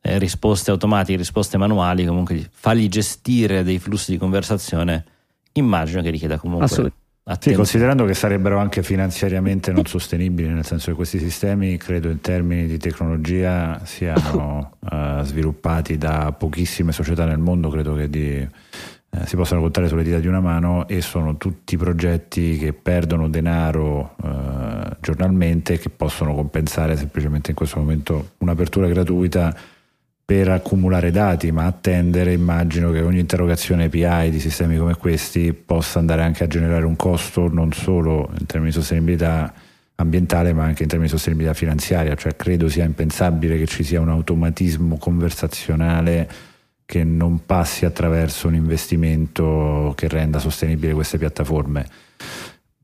eh, 0.00 0.18
risposte 0.18 0.70
automatiche, 0.70 1.18
risposte 1.18 1.58
manuali, 1.58 2.06
comunque 2.06 2.48
fargli 2.50 2.88
gestire 2.88 3.62
dei 3.62 3.78
flussi 3.78 4.10
di 4.10 4.16
conversazione, 4.16 5.04
immagino 5.52 6.00
che 6.00 6.08
richieda 6.10 6.38
comunque 6.38 6.92
sì, 7.40 7.54
considerando 7.54 8.04
che 8.04 8.12
sarebbero 8.12 8.58
anche 8.58 8.82
finanziariamente 8.82 9.72
non 9.72 9.86
sostenibili, 9.86 10.48
nel 10.48 10.64
senso 10.64 10.90
che 10.90 10.96
questi 10.96 11.18
sistemi, 11.18 11.78
credo 11.78 12.10
in 12.10 12.20
termini 12.20 12.66
di 12.66 12.76
tecnologia, 12.76 13.80
siano 13.84 14.76
uh, 14.78 15.22
sviluppati 15.24 15.96
da 15.96 16.32
pochissime 16.32 16.92
società 16.92 17.24
nel 17.24 17.38
mondo, 17.38 17.70
credo 17.70 17.94
che 17.94 18.10
di, 18.10 18.36
eh, 18.36 19.26
si 19.26 19.36
possano 19.36 19.62
contare 19.62 19.88
sulle 19.88 20.02
dita 20.02 20.18
di 20.18 20.26
una 20.26 20.40
mano 20.40 20.86
e 20.86 21.00
sono 21.00 21.38
tutti 21.38 21.78
progetti 21.78 22.58
che 22.58 22.74
perdono 22.74 23.30
denaro 23.30 24.16
uh, 24.20 24.96
giornalmente 25.00 25.74
e 25.74 25.78
che 25.78 25.88
possono 25.88 26.34
compensare 26.34 26.94
semplicemente 26.94 27.50
in 27.50 27.56
questo 27.56 27.78
momento 27.78 28.32
un'apertura 28.38 28.86
gratuita 28.86 29.56
per 30.24 30.48
accumulare 30.48 31.10
dati, 31.10 31.52
ma 31.52 31.66
attendere 31.66 32.32
immagino 32.32 32.90
che 32.90 33.00
ogni 33.00 33.18
interrogazione 33.20 33.84
API 33.84 34.30
di 34.30 34.40
sistemi 34.40 34.78
come 34.78 34.94
questi 34.96 35.52
possa 35.52 35.98
andare 35.98 36.22
anche 36.22 36.44
a 36.44 36.46
generare 36.46 36.86
un 36.86 36.96
costo 36.96 37.48
non 37.48 37.72
solo 37.72 38.30
in 38.38 38.46
termini 38.46 38.70
di 38.70 38.76
sostenibilità 38.76 39.52
ambientale 39.96 40.52
ma 40.54 40.64
anche 40.64 40.82
in 40.82 40.88
termini 40.88 41.10
di 41.10 41.16
sostenibilità 41.16 41.54
finanziaria, 41.54 42.14
cioè 42.14 42.36
credo 42.36 42.68
sia 42.68 42.84
impensabile 42.84 43.58
che 43.58 43.66
ci 43.66 43.84
sia 43.84 44.00
un 44.00 44.08
automatismo 44.08 44.96
conversazionale 44.96 46.28
che 46.86 47.04
non 47.04 47.44
passi 47.44 47.84
attraverso 47.84 48.48
un 48.48 48.54
investimento 48.54 49.92
che 49.94 50.08
renda 50.08 50.38
sostenibile 50.38 50.94
queste 50.94 51.18
piattaforme 51.18 51.86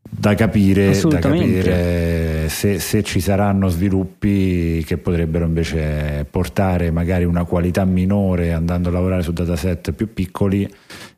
da 0.03 0.35
capire, 0.35 0.99
da 1.01 1.19
capire 1.19 2.49
se, 2.49 2.79
se, 2.79 3.03
ci 3.03 3.21
saranno 3.21 3.69
sviluppi 3.69 4.83
che 4.85 4.99
potrebbero 4.99 5.45
invece 5.45 6.27
portare 6.29 6.91
magari 6.91 7.25
una 7.25 7.45
qualità 7.45 7.85
minore 7.85 8.53
andando 8.53 8.89
a 8.89 8.93
lavorare 8.93 9.23
su 9.23 9.33
dataset 9.33 9.93
più 9.93 10.13
piccoli, 10.13 10.69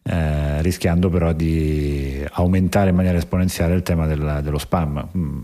eh, 0.02 0.62
rischiando 0.62 1.08
però 1.08 1.32
di 1.32 2.22
aumentare 2.32 2.90
in 2.90 2.96
maniera 2.96 3.18
esponenziale 3.18 3.74
il 3.74 3.82
tema 3.82 4.06
del, 4.06 4.40
dello 4.42 4.58
spam. 4.58 5.08
Mm. 5.16 5.40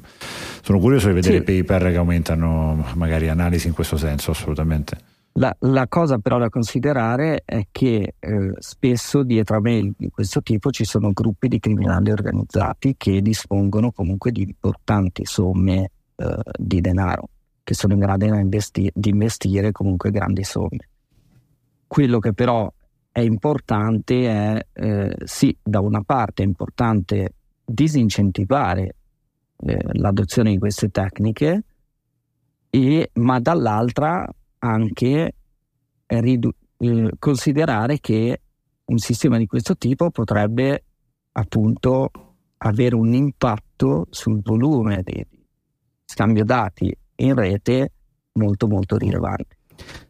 Sono 0.62 0.78
curioso 0.78 1.08
di 1.08 1.14
vedere 1.14 1.42
sì. 1.44 1.62
paper 1.62 1.90
che 1.90 1.96
aumentano 1.96 2.84
magari 2.94 3.28
analisi 3.28 3.66
in 3.66 3.72
questo 3.72 3.96
senso, 3.96 4.32
assolutamente. 4.32 5.17
La, 5.32 5.54
la, 5.60 5.86
cosa 5.86 6.18
però 6.18 6.38
da 6.38 6.48
considerare 6.48 7.42
è 7.44 7.66
che 7.70 8.14
eh, 8.18 8.52
spesso 8.58 9.22
dietro 9.22 9.56
a 9.56 9.60
mail 9.60 9.94
di 9.96 10.10
questo 10.10 10.42
tipo 10.42 10.70
ci 10.70 10.84
sono 10.84 11.12
gruppi 11.12 11.46
di 11.46 11.60
criminali 11.60 12.10
organizzati 12.10 12.94
che 12.96 13.22
dispongono 13.22 13.92
comunque 13.92 14.32
di 14.32 14.42
importanti 14.42 15.24
somme 15.24 15.90
eh, 16.16 16.40
di 16.58 16.80
denaro, 16.80 17.28
che 17.62 17.74
sono 17.74 17.92
in 17.92 18.00
grado 18.00 18.24
investi- 18.24 18.90
di 18.92 19.10
investire 19.10 19.70
comunque 19.70 20.10
grandi 20.10 20.42
somme. 20.42 20.88
Quello 21.86 22.18
che 22.18 22.32
però 22.32 22.72
è 23.12 23.20
importante 23.20 24.28
è, 24.28 24.66
eh, 24.72 25.16
sì, 25.24 25.56
da 25.62 25.78
una 25.78 26.02
parte 26.02 26.42
è 26.42 26.46
importante 26.46 27.34
disincentivare 27.64 28.94
eh, 29.56 29.78
l'adozione 29.92 30.50
di 30.50 30.58
queste 30.58 30.90
tecniche, 30.90 31.62
e, 32.70 33.10
ma 33.14 33.40
dall'altra 33.40 34.28
anche 34.58 35.34
ridu- 36.06 36.54
eh, 36.78 37.10
considerare 37.18 38.00
che 38.00 38.40
un 38.86 38.98
sistema 38.98 39.36
di 39.38 39.46
questo 39.46 39.76
tipo 39.76 40.10
potrebbe 40.10 40.84
appunto 41.32 42.10
avere 42.58 42.94
un 42.94 43.12
impatto 43.12 44.06
sul 44.10 44.40
volume 44.42 45.02
di 45.04 45.24
scambio 46.04 46.44
dati 46.44 46.94
in 47.16 47.34
rete 47.34 47.92
molto 48.32 48.66
molto 48.66 48.96
rilevante. 48.96 49.56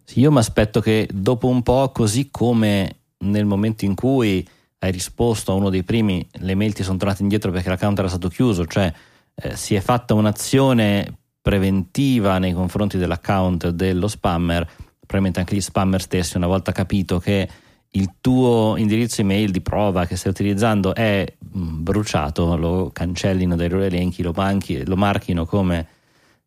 Sì, 0.04 0.20
io 0.20 0.30
mi 0.30 0.38
aspetto 0.38 0.80
che 0.80 1.08
dopo 1.12 1.48
un 1.48 1.62
po', 1.62 1.90
così 1.92 2.30
come 2.30 3.00
nel 3.18 3.44
momento 3.44 3.84
in 3.84 3.94
cui 3.94 4.46
hai 4.78 4.92
risposto 4.92 5.52
a 5.52 5.54
uno 5.56 5.70
dei 5.70 5.82
primi, 5.82 6.26
le 6.32 6.54
mail 6.54 6.72
ti 6.72 6.82
sono 6.82 6.98
tornate 6.98 7.22
indietro 7.22 7.50
perché 7.50 7.68
l'account 7.68 7.98
era 7.98 8.08
stato 8.08 8.28
chiuso, 8.28 8.64
cioè 8.66 8.92
eh, 9.34 9.56
si 9.56 9.74
è 9.74 9.80
fatta 9.80 10.14
un'azione 10.14 11.17
preventiva 11.48 12.36
nei 12.36 12.52
confronti 12.52 12.98
dell'account 12.98 13.70
dello 13.70 14.06
spammer, 14.06 14.66
probabilmente 14.98 15.40
anche 15.40 15.56
gli 15.56 15.62
spammer 15.62 15.98
stessi, 15.98 16.36
una 16.36 16.46
volta 16.46 16.72
capito 16.72 17.18
che 17.18 17.48
il 17.92 18.16
tuo 18.20 18.74
indirizzo 18.76 19.22
email 19.22 19.50
di 19.50 19.62
prova 19.62 20.04
che 20.04 20.14
stai 20.16 20.30
utilizzando 20.30 20.94
è 20.94 21.24
mm, 21.56 21.82
bruciato, 21.82 22.54
lo 22.54 22.90
cancellino 22.92 23.56
dai 23.56 23.70
loro 23.70 23.84
elenchi, 23.84 24.22
lo, 24.22 24.34
manchi, 24.36 24.84
lo 24.84 24.96
marchino 24.96 25.46
come 25.46 25.86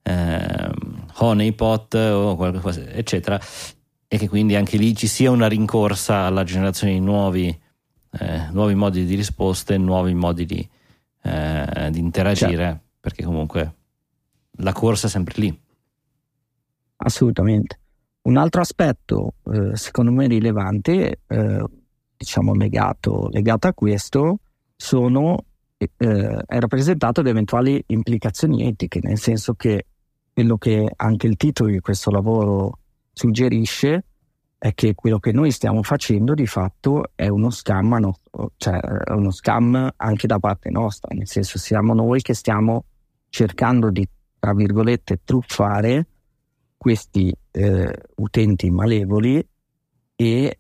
eh, 0.03 0.69
honeypot 1.15 1.95
o 1.95 2.35
qualcosa, 2.35 2.87
eccetera, 2.91 3.41
e 4.07 4.17
che 4.19 4.29
quindi 4.29 4.55
anche 4.55 4.77
lì 4.77 4.95
ci 4.95 5.07
sia 5.07 5.31
una 5.31 5.47
rincorsa 5.47 6.25
alla 6.25 6.43
generazione 6.43 6.93
di 6.93 6.99
nuovi, 6.99 7.47
eh, 8.19 8.47
nuovi 8.51 8.75
modi 8.75 9.03
di 9.05 9.15
risposte, 9.15 9.79
nuovi 9.79 10.13
modi 10.13 10.45
di, 10.45 10.69
eh, 11.23 11.89
di 11.89 11.97
interagire, 11.97 12.55
certo. 12.55 12.81
perché 12.99 13.23
comunque 13.23 13.77
la 14.57 14.73
corsa 14.73 15.07
è 15.07 15.09
sempre 15.09 15.33
lì. 15.37 15.61
Assolutamente. 16.97 17.79
Un 18.23 18.37
altro 18.37 18.61
aspetto, 18.61 19.35
eh, 19.51 19.75
secondo 19.75 20.11
me 20.11 20.27
rilevante, 20.27 21.21
eh, 21.25 21.65
diciamo 22.15 22.53
legato, 22.53 23.29
legato, 23.31 23.67
a 23.67 23.73
questo, 23.73 24.39
sono, 24.75 25.45
eh, 25.77 25.87
è 26.45 26.59
rappresentato 26.59 27.23
da 27.23 27.29
eventuali 27.29 27.83
implicazioni 27.87 28.67
etiche, 28.67 28.99
nel 29.01 29.17
senso 29.17 29.55
che 29.55 29.85
quello 30.33 30.57
che 30.57 30.91
anche 30.95 31.27
il 31.27 31.35
titolo 31.35 31.71
di 31.71 31.79
questo 31.79 32.11
lavoro 32.11 32.77
suggerisce 33.11 34.05
è 34.57 34.75
che 34.75 34.93
quello 34.93 35.17
che 35.17 35.31
noi 35.31 35.49
stiamo 35.49 35.81
facendo 35.81 36.35
di 36.35 36.45
fatto 36.45 37.11
è 37.15 37.27
uno 37.27 37.49
scam, 37.49 37.95
nostro, 37.95 38.51
cioè 38.57 38.79
è 38.79 39.11
uno 39.13 39.31
scam 39.31 39.91
anche 39.95 40.27
da 40.27 40.37
parte 40.37 40.69
nostra, 40.69 41.15
nel 41.15 41.27
senso 41.27 41.57
siamo 41.57 41.95
noi 41.95 42.21
che 42.21 42.35
stiamo 42.35 42.85
cercando 43.29 43.89
di, 43.89 44.07
tra 44.41 44.55
virgolette, 44.55 45.19
truffare 45.23 46.07
questi 46.75 47.31
eh, 47.51 47.95
utenti 48.15 48.71
malevoli 48.71 49.47
e 50.15 50.59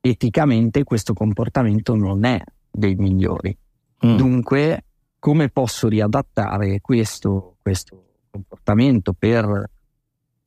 eticamente 0.00 0.82
questo 0.82 1.12
comportamento 1.12 1.94
non 1.94 2.24
è 2.24 2.42
dei 2.68 2.96
migliori. 2.96 3.56
Mm. 4.04 4.16
Dunque, 4.16 4.84
come 5.20 5.50
posso 5.50 5.86
riadattare 5.86 6.80
questo, 6.80 7.58
questo 7.62 8.06
comportamento 8.28 9.12
per 9.16 9.70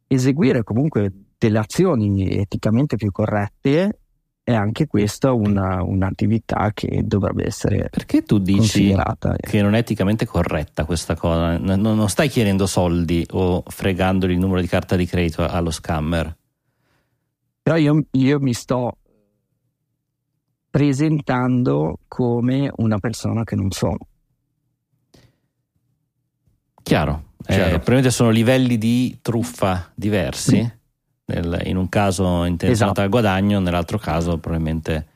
eseguire 0.08 0.64
comunque 0.64 1.14
delle 1.38 1.60
azioni 1.60 2.30
eticamente 2.38 2.98
più 2.98 3.10
corrette 3.10 4.00
è 4.46 4.54
anche 4.54 4.86
questa 4.86 5.34
una, 5.34 5.82
un'attività 5.82 6.72
che 6.72 7.02
dovrebbe 7.04 7.48
essere 7.48 7.90
perché 7.90 8.22
tu 8.24 8.38
dici 8.38 8.96
che 9.42 9.62
non 9.62 9.74
è 9.74 9.80
eticamente 9.80 10.26
corretta 10.26 10.86
questa 10.86 11.16
cosa 11.16 11.58
non, 11.58 11.82
non 11.82 12.08
stai 12.10 12.30
chiedendo 12.30 12.68
soldi 12.68 13.26
o 13.32 13.64
fregandoli 13.66 14.34
il 14.34 14.40
numero 14.40 14.62
di 14.62 14.68
carta 14.68 14.96
di 14.96 15.08
credito 15.08 15.44
allo 15.44 15.72
scammer 15.72 16.38
però 17.64 17.78
io, 17.78 18.06
io 18.12 18.40
mi 18.40 18.54
sto 18.54 19.00
presentando 20.76 22.00
come 22.10 22.70
una 22.76 23.00
persona 23.00 23.46
che 23.46 23.56
non 23.56 23.72
sono. 23.72 23.98
Chiaro. 26.84 27.32
Eh, 27.48 27.56
probabilmente 27.70 28.12
sono 28.12 28.30
livelli 28.30 28.78
di 28.78 29.18
truffa 29.22 29.90
diversi. 29.96 30.62
Mm. 30.62 30.66
Nel, 31.28 31.62
in 31.66 31.78
un 31.78 31.90
caso 31.90 32.44
intenzionata 32.44 32.72
esatto. 32.72 33.02
al 33.02 33.10
guadagno, 33.10 33.60
nell'altro 33.60 33.98
caso 33.98 34.38
probabilmente 34.38 35.08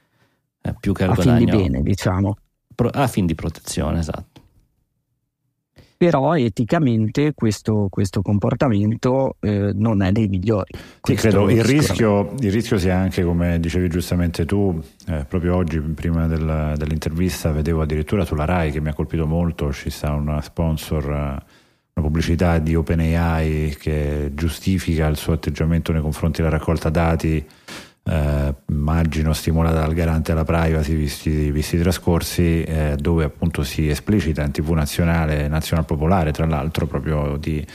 eh, 0.62 0.74
più 0.80 0.93
che 0.93 1.03
al 1.03 1.12
a 1.12 1.14
guadagno. 1.14 1.36
A 1.36 1.38
fin 1.38 1.45
di 1.45 1.70
bene, 1.70 1.84
diciamo. 1.84 2.38
Pro, 2.74 2.89
a 2.89 3.07
fin 3.07 3.26
di 3.26 3.36
protezione, 3.36 3.99
esatto 3.99 4.39
però 5.99 6.34
eticamente 6.38 7.34
questo, 7.34 7.88
questo 7.89 8.22
comportamento 8.22 9.36
eh, 9.41 9.72
non 9.74 10.01
è 10.01 10.14
dei 10.14 10.30
migliori. 10.30 10.72
Sì, 11.01 11.14
credo 11.16 11.49
il 11.49 11.62
rischio, 11.62 12.36
il 12.39 12.53
rischio, 12.53 12.78
sia 12.78 12.95
anche, 12.95 13.22
come 13.22 13.60
dicevi 13.60 13.89
giustamente 13.89 14.45
tu, 14.45 14.82
eh, 15.07 15.26
proprio 15.28 15.57
oggi 15.57 15.78
prima 15.82 16.26
del, 16.26 16.76
dell'intervista 16.78 17.51
vedevo 17.51 17.82
addirittura 17.82 18.24
sulla 18.24 18.45
RAI 18.45 18.72
che 18.72 18.80
mi 18.80 18.88
ha 18.88 18.93
colpito 18.93 19.28
molto, 19.28 19.74
ci 19.74 19.89
sta 19.89 20.14
una 20.14 20.39
sponsor, 20.39 21.12
eh, 21.12 21.43
una 22.00 22.08
pubblicità 22.08 22.58
di 22.58 22.76
OpenAI 22.76 23.76
che 23.80 24.32
giustifica 24.34 25.08
il 25.08 25.18
suo 25.18 25.34
atteggiamento 25.34 25.91
nei 25.91 26.02
confronti 26.02 26.41
della 26.41 26.58
raccolta 26.58 26.89
dati 26.89 27.45
eh, 28.04 28.56
immagino 28.70 29.34
stimolata 29.34 29.80
dal 29.82 29.93
garante 29.93 30.32
alla 30.32 30.43
privacy 30.43 30.95
visti, 30.95 31.52
visti 31.52 31.76
i 31.76 31.80
trascorsi, 31.80 32.64
eh, 32.64 32.95
dove 32.97 33.24
appunto 33.24 33.64
si 33.64 33.88
esplicita 33.88 34.43
in 34.43 34.52
tv 34.52 34.72
nazionale, 34.72 35.47
nazional 35.47 35.86
popolare 35.86 36.32
tra 36.32 36.45
l'altro, 36.45 36.88
proprio 36.88 37.38
di 37.38 37.66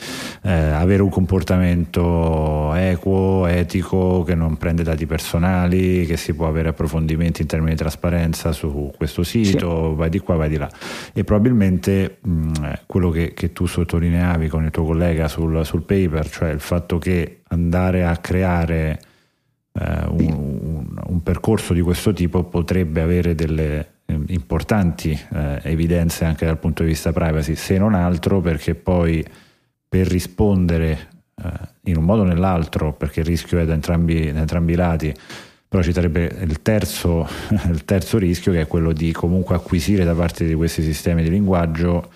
eh, 0.43 0.51
avere 0.51 1.03
un 1.03 1.11
comportamento 1.11 2.75
equo, 2.75 3.47
etico, 3.47 4.23
che 4.25 4.35
non 4.35 4.57
prende 4.57 4.83
dati 4.83 5.07
personali, 5.07 6.05
che 6.07 6.17
si 6.17 6.35
può 6.35 6.49
avere 6.49 6.71
approfondimenti 6.71 7.43
in 7.43 7.47
termini 7.47 7.73
di 7.73 7.79
trasparenza 7.79 8.53
su 8.53 8.93
questo 8.97 9.23
sito, 9.23 9.91
sì. 9.91 9.97
vai 9.97 10.11
di 10.11 10.19
qua, 10.19 10.37
vai 10.37 10.49
di 10.49 10.57
là. 10.57 10.69
E 11.13 11.23
probabilmente 11.23 12.19
mh, 12.21 12.73
quello 12.87 13.11
che, 13.11 13.35
che, 13.35 13.53
tu 13.53 13.67
sottolineavi 13.67 14.49
con 14.49 14.65
il 14.65 14.71
tuo 14.71 14.85
collega 14.85 15.29
sul, 15.29 15.65
sul 15.65 15.83
paper, 15.83 16.29
cioè 16.29 16.51
il 16.51 16.61
fatto 16.61 16.99
che 16.99 17.43
andare 17.49 18.05
a 18.05 18.17
creare 18.17 18.99
un, 19.81 20.33
un, 20.33 21.03
un, 21.05 21.23
percorso 21.23 21.73
di 21.73 21.81
questo 21.81 22.13
tipo 22.13 22.45
potrebbe 22.45 23.01
avere 23.01 23.35
delle 23.35 23.95
eh, 24.07 24.19
importanti 24.29 25.11
eh, 25.11 25.61
evidenze 25.65 26.25
anche 26.25 26.47
dal 26.47 26.59
punto 26.59 26.83
di 26.83 26.91
vista 26.91 27.13
privacy, 27.13 27.57
se 27.57 27.77
non 27.77 27.95
altro 27.95 28.41
perché 28.41 28.75
poi 28.75 29.25
per 29.89 30.07
rispondere 30.07 31.09
eh, 31.43 31.51
in 31.85 31.97
un 31.97 32.05
modo 32.05 32.23
o 32.23 32.25
nell'altro, 32.25 32.93
perché 32.93 33.21
il 33.21 33.27
rischio 33.27 33.59
è 33.59 33.65
da 33.65 33.73
entrambi, 33.73 34.33
da 34.33 34.41
entrambi 34.41 34.73
i 34.73 34.77
lati, 34.77 35.13
però 35.67 35.83
ci 35.83 35.93
sarebbe 35.93 36.33
il 36.43 36.63
terzo, 36.63 37.27
il 37.69 37.85
terzo 37.85 38.19
rischio 38.19 38.53
che 38.53 38.61
è 38.61 38.67
quello 38.69 38.93
di 38.93 39.11
comunque 39.11 39.57
acquisire 39.57 40.05
da 40.05 40.15
parte 40.15 40.45
di 40.45 40.55
questi 40.55 40.83
sistemi 40.83 41.25
di 41.25 41.31
linguaggio 41.31 42.13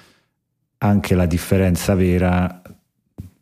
anche 0.79 1.17
la 1.17 1.27
differenza 1.27 1.97
vera 1.97 2.63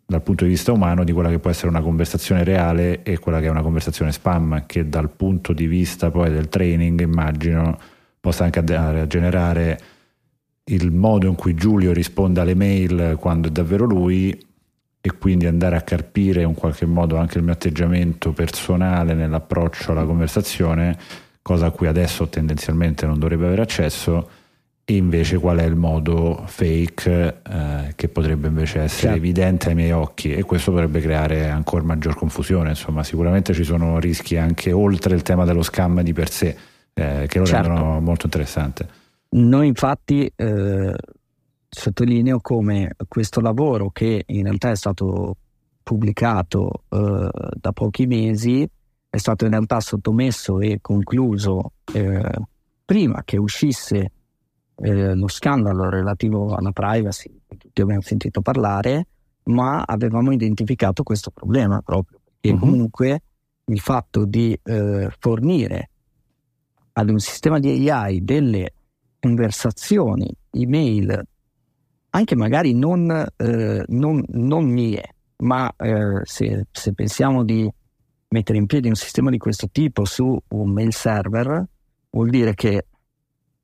dal 0.09 0.23
punto 0.23 0.45
di 0.45 0.51
vista 0.51 0.71
umano 0.71 1.03
di 1.03 1.11
quella 1.11 1.29
che 1.29 1.41
può 1.41 1.51
essere 1.51 1.69
una 1.69 1.81
conversazione 1.81 2.45
reale 2.45 3.03
e 3.03 3.19
quella 3.19 3.41
che 3.41 3.47
è 3.47 3.51
una 3.51 3.63
conversazione 3.63 4.13
spam, 4.13 4.65
che 4.65 4.89
dal 4.89 5.11
punto 5.11 5.53
di 5.53 5.67
vista 5.67 6.11
poi 6.11 6.31
del 6.31 6.49
training 6.49 7.01
immagino 7.01 7.77
possa 8.21 8.45
anche 8.45 8.61
andare 8.61 9.01
a 9.01 9.07
generare 9.09 9.81
il 10.69 10.93
modo 10.93 11.27
in 11.27 11.35
cui 11.35 11.55
Giulio 11.55 11.93
risponde 11.93 12.41
alle 12.41 12.55
mail 12.55 13.17
quando 13.19 13.49
è 13.49 13.51
davvero 13.51 13.85
lui 13.85 14.37
e 15.01 15.13
quindi 15.19 15.47
andare 15.47 15.77
a 15.77 15.83
carpire 15.83 16.43
in 16.43 16.55
qualche 16.55 16.87
modo 16.87 17.17
anche 17.17 17.39
il 17.39 17.45
mio 17.45 17.53
atteggiamento 17.53 18.33
personale 18.33 19.15
nell'approccio 19.15 19.93
alla 19.93 20.05
conversazione, 20.05 20.99
cosa 21.43 21.67
a 21.67 21.71
cui 21.71 21.87
adesso 21.87 22.29
tendenzialmente 22.29 23.07
non 23.07 23.19
dovrebbe 23.19 23.47
avere 23.47 23.63
accesso 23.63 24.29
invece 24.89 25.39
qual 25.39 25.59
è 25.59 25.65
il 25.65 25.75
modo 25.75 26.45
fake 26.47 27.43
eh, 27.43 27.93
che 27.97 28.09
potrebbe 28.09 28.47
invece 28.47 28.83
essere 28.83 29.01
certo. 29.01 29.17
evidente 29.17 29.69
ai 29.71 29.75
miei 29.75 29.91
occhi 29.91 30.33
e 30.33 30.45
questo 30.45 30.71
potrebbe 30.71 31.01
creare 31.01 31.49
ancora 31.49 31.83
maggior 31.83 32.15
confusione 32.15 32.71
insomma 32.71 33.03
sicuramente 33.03 33.53
ci 33.53 33.65
sono 33.65 33.99
rischi 33.99 34.37
anche 34.37 34.71
oltre 34.71 35.17
il 35.17 35.23
tema 35.23 35.45
dello 35.45 35.63
scam 35.63 36.03
di 36.03 36.13
per 36.13 36.31
sé 36.31 36.57
eh, 36.95 37.25
che 37.27 37.39
lo 37.39 37.47
certo. 37.47 37.69
rendono 37.69 38.01
molto 38.01 38.27
interessante 38.27 38.89
noi 39.31 39.67
infatti 39.67 40.31
eh, 40.37 40.95
sottolineo 41.69 42.39
come 42.41 42.95
questo 43.09 43.41
lavoro 43.41 43.91
che 43.91 44.23
in 44.25 44.45
realtà 44.45 44.71
è 44.71 44.77
stato 44.77 45.37
pubblicato 45.83 46.85
eh, 46.91 47.29
da 47.55 47.73
pochi 47.73 48.07
mesi 48.07 48.69
è 49.11 49.17
stato 49.17 49.47
in 49.47 49.51
realtà 49.51 49.81
sottomesso 49.81 50.61
e 50.61 50.79
concluso 50.81 51.73
eh, 51.93 52.31
prima 52.85 53.23
che 53.25 53.37
uscisse 53.37 54.13
eh, 54.77 55.15
lo 55.15 55.29
scandalo 55.29 55.89
relativo 55.89 56.55
alla 56.55 56.73
privacy, 56.73 57.31
di 57.49 57.57
tutti 57.57 57.81
abbiamo 57.81 58.03
sentito 58.03 58.41
parlare, 58.41 59.07
ma 59.45 59.83
avevamo 59.83 60.33
identificato 60.33 61.03
questo 61.03 61.31
problema 61.31 61.81
proprio, 61.81 62.21
perché 62.25 62.55
uh-huh. 62.57 62.59
comunque 62.61 63.23
il 63.67 63.81
fatto 63.81 64.25
di 64.25 64.59
eh, 64.63 65.09
fornire 65.19 65.91
ad 66.93 67.11
un 67.11 67.19
sistema 67.19 67.59
di 67.59 67.91
AI 67.91 68.25
delle 68.25 68.73
conversazioni, 69.19 70.33
email, 70.51 71.27
anche 72.11 72.35
magari 72.35 72.75
non, 72.75 73.27
eh, 73.37 73.85
non, 73.87 74.25
non 74.29 74.65
mie, 74.65 75.15
ma 75.39 75.73
eh, 75.77 76.21
se, 76.23 76.67
se, 76.71 76.95
pensiamo 76.95 77.45
di 77.45 77.71
mettere 78.29 78.59
in 78.59 78.67
piedi 78.67 78.89
un 78.89 78.95
sistema 78.95 79.31
di 79.31 79.39
questo 79.39 79.69
tipo 79.71 80.05
su 80.05 80.39
un 80.49 80.71
mail 80.71 80.93
server, 80.93 81.67
vuol 82.11 82.31
dire 82.31 82.55
che 82.55 82.87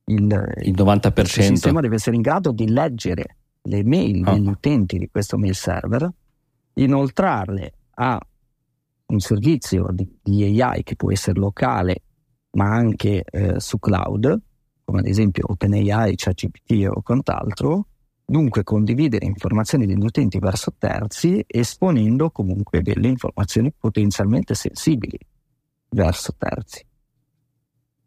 il, 0.05 0.53
il 0.63 0.73
90%. 0.73 1.19
Il 1.19 1.27
sistema 1.27 1.81
deve 1.81 1.95
essere 1.95 2.15
in 2.15 2.21
grado 2.21 2.51
di 2.51 2.69
leggere 2.69 3.37
le 3.61 3.83
mail 3.83 4.27
oh. 4.27 4.33
degli 4.33 4.47
utenti 4.47 4.97
di 4.97 5.09
questo 5.09 5.37
mail 5.37 5.55
server, 5.55 6.11
inoltrarle 6.73 7.73
a 7.95 8.19
un 9.05 9.19
servizio 9.19 9.87
di, 9.91 10.19
di 10.21 10.61
AI 10.61 10.83
che 10.83 10.95
può 10.95 11.11
essere 11.11 11.39
locale 11.39 12.01
ma 12.51 12.71
anche 12.71 13.23
eh, 13.23 13.59
su 13.59 13.79
cloud, 13.79 14.39
come 14.83 14.99
ad 14.99 15.07
esempio 15.07 15.45
OpenAI, 15.47 16.13
ChatGPT 16.15 16.87
o 16.87 17.01
quant'altro, 17.01 17.87
dunque 18.25 18.63
condividere 18.63 19.25
informazioni 19.25 19.85
degli 19.85 20.03
utenti 20.03 20.37
verso 20.39 20.73
terzi 20.77 21.43
esponendo 21.47 22.29
comunque 22.29 22.81
delle 22.81 23.07
informazioni 23.07 23.73
potenzialmente 23.75 24.53
sensibili 24.53 25.17
verso 25.89 26.35
terzi 26.37 26.85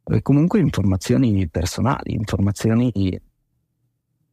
e 0.09 0.23
comunque 0.23 0.61
informazioni 0.61 1.49
personali, 1.49 2.15
informazioni... 2.15 3.21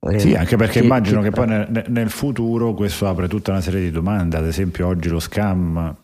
Eh, 0.05 0.19
sì, 0.19 0.35
anche 0.35 0.57
perché 0.57 0.79
che, 0.79 0.85
immagino 0.85 1.21
che, 1.21 1.29
che 1.29 1.35
poi 1.35 1.47
nel, 1.47 1.85
nel, 1.87 2.09
futuro 2.09 2.73
questo 2.73 3.07
apre 3.07 3.29
tutta 3.29 3.51
una 3.51 3.61
serie 3.61 3.79
di 3.79 3.89
domande, 3.89 4.35
ad 4.37 4.45
esempio 4.45 4.85
oggi 4.85 5.07
lo 5.07 5.19
scam, 5.19 5.95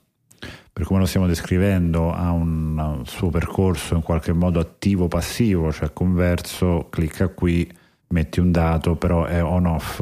per 0.71 0.85
come 0.85 0.99
lo 0.99 1.05
stiamo 1.05 1.27
descrivendo, 1.27 2.13
ha 2.13 2.31
un, 2.31 2.77
un 2.77 3.05
suo 3.05 3.29
percorso 3.29 3.95
in 3.95 4.01
qualche 4.01 4.31
modo 4.31 4.61
attivo-passivo, 4.61 5.71
cioè 5.73 5.91
converso, 5.91 6.87
clicca 6.89 7.27
qui, 7.27 7.69
metti 8.07 8.39
un 8.39 8.51
dato, 8.51 8.95
però 8.95 9.25
è 9.25 9.43
on-off. 9.43 9.99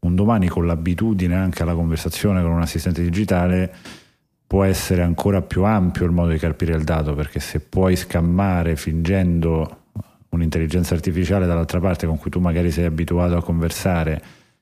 Un 0.00 0.14
domani 0.14 0.48
con 0.48 0.66
l'abitudine 0.66 1.36
anche 1.36 1.62
alla 1.62 1.74
conversazione 1.74 2.42
con 2.42 2.50
un 2.50 2.62
assistente 2.62 3.02
digitale 3.02 3.72
può 4.50 4.64
essere 4.64 5.02
ancora 5.02 5.42
più 5.42 5.62
ampio 5.62 6.04
il 6.04 6.10
modo 6.10 6.32
di 6.32 6.38
carpire 6.38 6.74
il 6.74 6.82
dato, 6.82 7.14
perché 7.14 7.38
se 7.38 7.60
puoi 7.60 7.94
scammare 7.94 8.74
fingendo 8.74 9.82
un'intelligenza 10.30 10.92
artificiale 10.92 11.46
dall'altra 11.46 11.78
parte 11.78 12.04
con 12.08 12.18
cui 12.18 12.32
tu 12.32 12.40
magari 12.40 12.72
sei 12.72 12.84
abituato 12.86 13.36
a 13.36 13.44
conversare, 13.44 14.20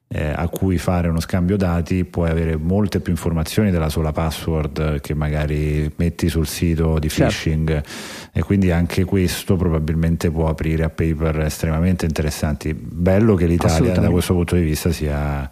eh, 0.09 0.28
a 0.28 0.47
cui 0.49 0.76
fare 0.76 1.09
uno 1.09 1.20
scambio 1.20 1.57
dati, 1.57 2.05
puoi 2.05 2.28
avere 2.28 2.59
molte 2.59 3.01
più 3.01 3.12
informazioni 3.12 3.70
della 3.70 3.89
sola 3.89 4.12
password 4.12 5.01
che 5.01 5.14
magari 5.14 5.91
metti 5.97 6.28
sul 6.28 6.47
sito 6.47 6.99
di 6.99 7.09
certo. 7.09 7.32
phishing 7.32 7.68
certo. 7.68 7.91
e 8.34 8.43
quindi 8.43 8.70
anche 8.70 9.05
questo 9.05 9.57
probabilmente 9.57 10.30
può 10.30 10.49
aprire 10.49 10.84
a 10.84 10.91
paper 10.91 11.41
estremamente 11.41 12.05
interessanti. 12.05 12.74
Bello 12.74 13.34
che 13.36 13.47
l'Italia 13.47 13.99
da 13.99 14.11
questo 14.11 14.34
punto 14.34 14.55
di 14.55 14.64
vista 14.64 14.93
sia 14.93 15.51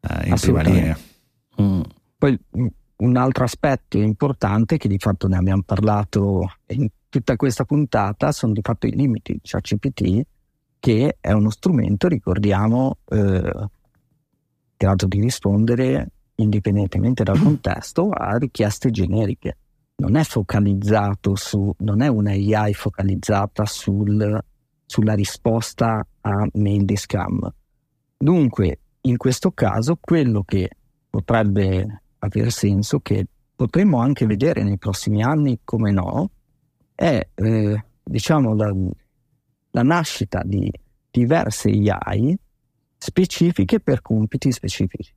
eh, 0.00 0.28
in 0.28 0.34
prima 0.34 0.62
linea. 0.62 0.98
Mm. 1.62 1.80
Poi 2.18 2.36
un 2.98 3.16
altro 3.16 3.44
aspetto 3.44 3.98
importante 3.98 4.76
che 4.76 4.88
di 4.88 4.98
fatto 4.98 5.28
ne 5.28 5.36
abbiamo 5.36 5.62
parlato 5.62 6.52
in 6.68 6.88
tutta 7.08 7.36
questa 7.36 7.64
puntata 7.64 8.32
sono 8.32 8.52
di 8.52 8.60
fatto 8.62 8.86
i 8.86 8.92
limiti 8.92 9.32
di 9.32 9.40
ChatGPT 9.42 10.26
che 10.80 11.16
è 11.20 11.32
uno 11.32 11.50
strumento, 11.50 12.08
ricordiamo, 12.08 12.98
eh, 13.08 13.68
grado 14.76 15.06
di 15.06 15.20
rispondere 15.20 16.10
indipendentemente 16.36 17.24
dal 17.24 17.38
contesto 17.38 18.10
a 18.10 18.36
richieste 18.36 18.90
generiche. 18.90 19.56
Non 19.96 20.14
è 20.14 20.22
focalizzato 20.22 21.34
su, 21.34 21.74
non 21.78 22.00
è 22.00 22.06
una 22.06 22.30
AI 22.30 22.74
focalizzata 22.74 23.66
sul, 23.66 24.40
sulla 24.86 25.14
risposta 25.14 26.06
a 26.20 26.48
mail 26.52 26.84
di 26.84 26.96
scam. 26.96 27.52
Dunque, 28.16 28.78
in 29.02 29.16
questo 29.16 29.50
caso, 29.50 29.98
quello 30.00 30.44
che 30.44 30.70
potrebbe 31.10 32.02
aver 32.18 32.50
senso 32.52 33.00
che 33.00 33.26
potremmo 33.54 33.98
anche 34.00 34.26
vedere 34.26 34.62
nei 34.62 34.78
prossimi 34.78 35.22
anni, 35.22 35.60
come 35.64 35.90
no, 35.90 36.30
è 36.94 37.28
eh, 37.34 37.84
diciamo 38.04 38.54
la, 38.54 38.74
la 39.70 39.82
nascita 39.82 40.42
di 40.44 40.70
diverse 41.10 41.70
AI 41.70 42.38
specifiche 42.96 43.80
per 43.80 44.02
compiti 44.02 44.52
specifici, 44.52 45.12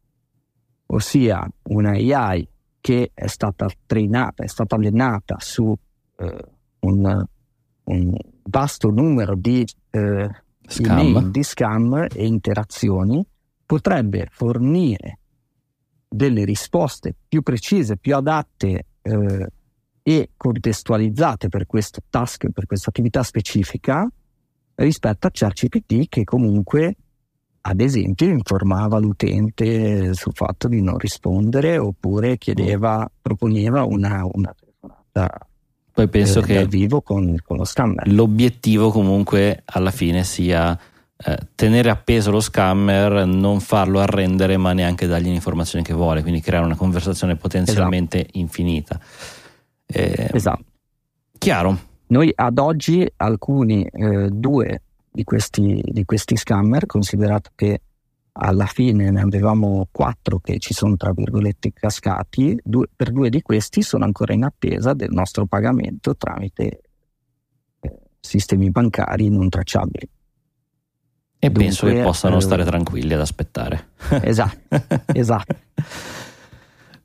ossia 0.88 1.48
una 1.64 1.92
AI 1.92 2.48
che 2.80 3.12
è 3.14 3.28
stata 3.28 3.68
trainata, 3.86 4.44
è 4.44 4.48
stata 4.48 4.76
allenata 4.76 5.38
su 5.40 5.76
eh, 6.18 6.46
un, 6.80 7.26
un, 7.84 8.18
vasto 8.44 8.90
numero 8.90 9.36
di 9.36 9.66
eh, 9.92 10.30
scam. 10.68 11.30
di 11.32 11.44
scam 11.44 12.08
e 12.12 12.26
interazioni, 12.26 13.26
potrebbe 13.66 14.28
fornire 14.32 15.20
delle 16.14 16.44
risposte 16.44 17.16
più 17.28 17.42
precise, 17.42 17.96
più 17.96 18.16
adatte 18.16 18.86
eh, 19.02 19.48
e 20.04 20.30
contestualizzate 20.36 21.48
per 21.48 21.66
questo 21.66 22.02
task, 22.10 22.50
per 22.50 22.66
questa 22.66 22.90
attività 22.90 23.24
specifica 23.24 24.06
rispetto 24.76 25.28
a 25.28 25.30
ChatGPT 25.32 26.10
che 26.10 26.24
comunque 26.26 26.96
ad 27.62 27.80
esempio 27.80 28.28
informava 28.28 28.98
l'utente 28.98 30.14
sul 30.14 30.34
fatto 30.34 30.68
di 30.68 30.82
non 30.82 30.98
rispondere 30.98 31.78
oppure 31.78 32.38
chiedeva, 32.38 33.10
proponeva 33.22 33.86
una, 33.86 34.26
una 34.26 34.54
telefonata 34.58 35.48
poi 35.94 36.08
penso 36.08 36.40
eh, 36.40 36.44
che 36.44 36.54
dal 36.56 36.68
vivo 36.68 37.02
con, 37.02 37.38
con, 37.44 37.58
lo 37.58 37.66
scammer. 37.66 38.12
L'obiettivo 38.12 38.92
comunque 38.92 39.62
alla 39.66 39.92
fine 39.92 40.24
sia 40.24 40.78
eh, 41.24 41.38
tenere 41.56 41.90
appeso 41.90 42.32
lo 42.32 42.40
scammer, 42.40 43.26
non 43.26 43.60
farlo 43.60 44.00
arrendere 44.00 44.58
ma 44.58 44.74
neanche 44.74 45.08
dargli 45.08 45.26
l'informazione 45.26 45.84
che 45.84 45.94
vuole, 45.94 46.22
quindi 46.22 46.42
creare 46.42 46.66
una 46.66 46.76
conversazione 46.76 47.36
potenzialmente 47.36 48.20
esatto. 48.20 48.38
infinita. 48.38 49.00
Eh, 49.86 50.30
esatto. 50.34 50.64
Chiaro. 51.38 51.90
Noi 52.08 52.32
ad 52.34 52.58
oggi 52.58 53.10
alcuni, 53.18 53.84
eh, 53.84 54.30
due 54.30 54.82
di 55.12 55.24
questi, 55.24 55.82
di 55.86 56.04
questi 56.06 56.36
scammer, 56.36 56.86
considerato 56.86 57.52
che 57.56 57.82
alla 58.34 58.66
fine 58.66 59.12
ne 59.12 59.22
avevamo 59.22 59.88
quattro 59.92 60.40
che 60.40 60.58
ci 60.60 60.74
sono 60.74 60.96
tra 60.96 61.12
virgolette 61.12 61.72
cascati, 61.74 62.58
due, 62.64 62.88
per 62.96 63.12
due 63.12 63.30
di 63.30 63.42
questi 63.42 63.82
sono 63.82 64.06
ancora 64.06 64.34
in 64.34 64.44
attesa 64.44 64.94
del 64.94 65.12
nostro 65.12 65.46
pagamento 65.46 66.16
tramite 66.16 66.82
eh, 67.82 68.00
sistemi 68.20 68.72
bancari 68.72 69.30
non 69.30 69.50
tracciabili. 69.50 70.10
E 71.44 71.48
Dunque, 71.48 71.64
penso 71.64 71.88
che 71.88 72.02
possano 72.02 72.38
eh, 72.38 72.42
stare 72.42 72.64
tranquilli 72.64 73.14
ad 73.14 73.22
aspettare. 73.22 73.88
Esatto, 74.22 74.82
esatto. 75.14 75.56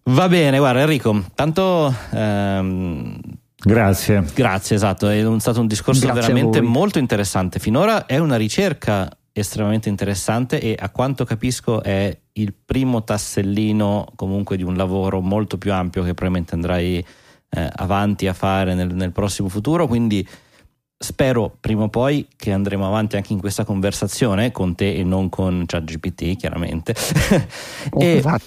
Va 0.05 0.28
bene, 0.28 0.59
guarda 0.59 0.80
Enrico, 0.80 1.24
tanto 1.34 1.93
ehm, 2.12 3.18
Grazie. 3.57 4.24
Grazie, 4.34 4.76
esatto, 4.76 5.09
è 5.09 5.24
un, 5.26 5.41
stato 5.41 5.61
un 5.61 5.66
discorso 5.66 6.07
Grazie 6.07 6.20
veramente 6.20 6.61
molto 6.61 6.99
interessante. 6.99 7.59
Finora 7.59 8.05
è 8.05 8.18
una 8.18 8.37
ricerca 8.37 9.11
estremamente 9.32 9.89
interessante 9.89 10.61
e 10.61 10.76
a 10.78 10.91
quanto 10.91 11.24
capisco 11.24 11.82
è 11.82 12.16
il 12.32 12.55
primo 12.55 13.05
tassellino 13.05 14.12
comunque 14.16 14.57
di 14.57 14.62
un 14.62 14.76
lavoro 14.76 15.20
molto 15.20 15.59
più 15.59 15.72
ampio 15.72 16.03
che 16.03 16.14
probabilmente 16.14 16.55
andrai 16.55 17.05
eh, 17.49 17.70
avanti 17.76 18.26
a 18.26 18.32
fare 18.32 18.74
nel, 18.74 18.95
nel, 18.95 19.12
prossimo 19.12 19.49
futuro, 19.49 19.87
quindi 19.87 20.26
spero 20.99 21.55
prima 21.61 21.84
o 21.84 21.88
poi 21.88 22.26
che 22.36 22.53
andremo 22.53 22.86
avanti 22.86 23.16
anche 23.16 23.32
in 23.32 23.40
questa 23.40 23.64
conversazione 23.64 24.51
con 24.51 24.74
te 24.74 24.94
e 24.94 25.05
non 25.05 25.28
con 25.28 25.64
ChatGPT 25.66 26.36
chiaramente. 26.36 26.94
Oh, 27.90 28.01
e, 28.01 28.16
esatto. 28.16 28.44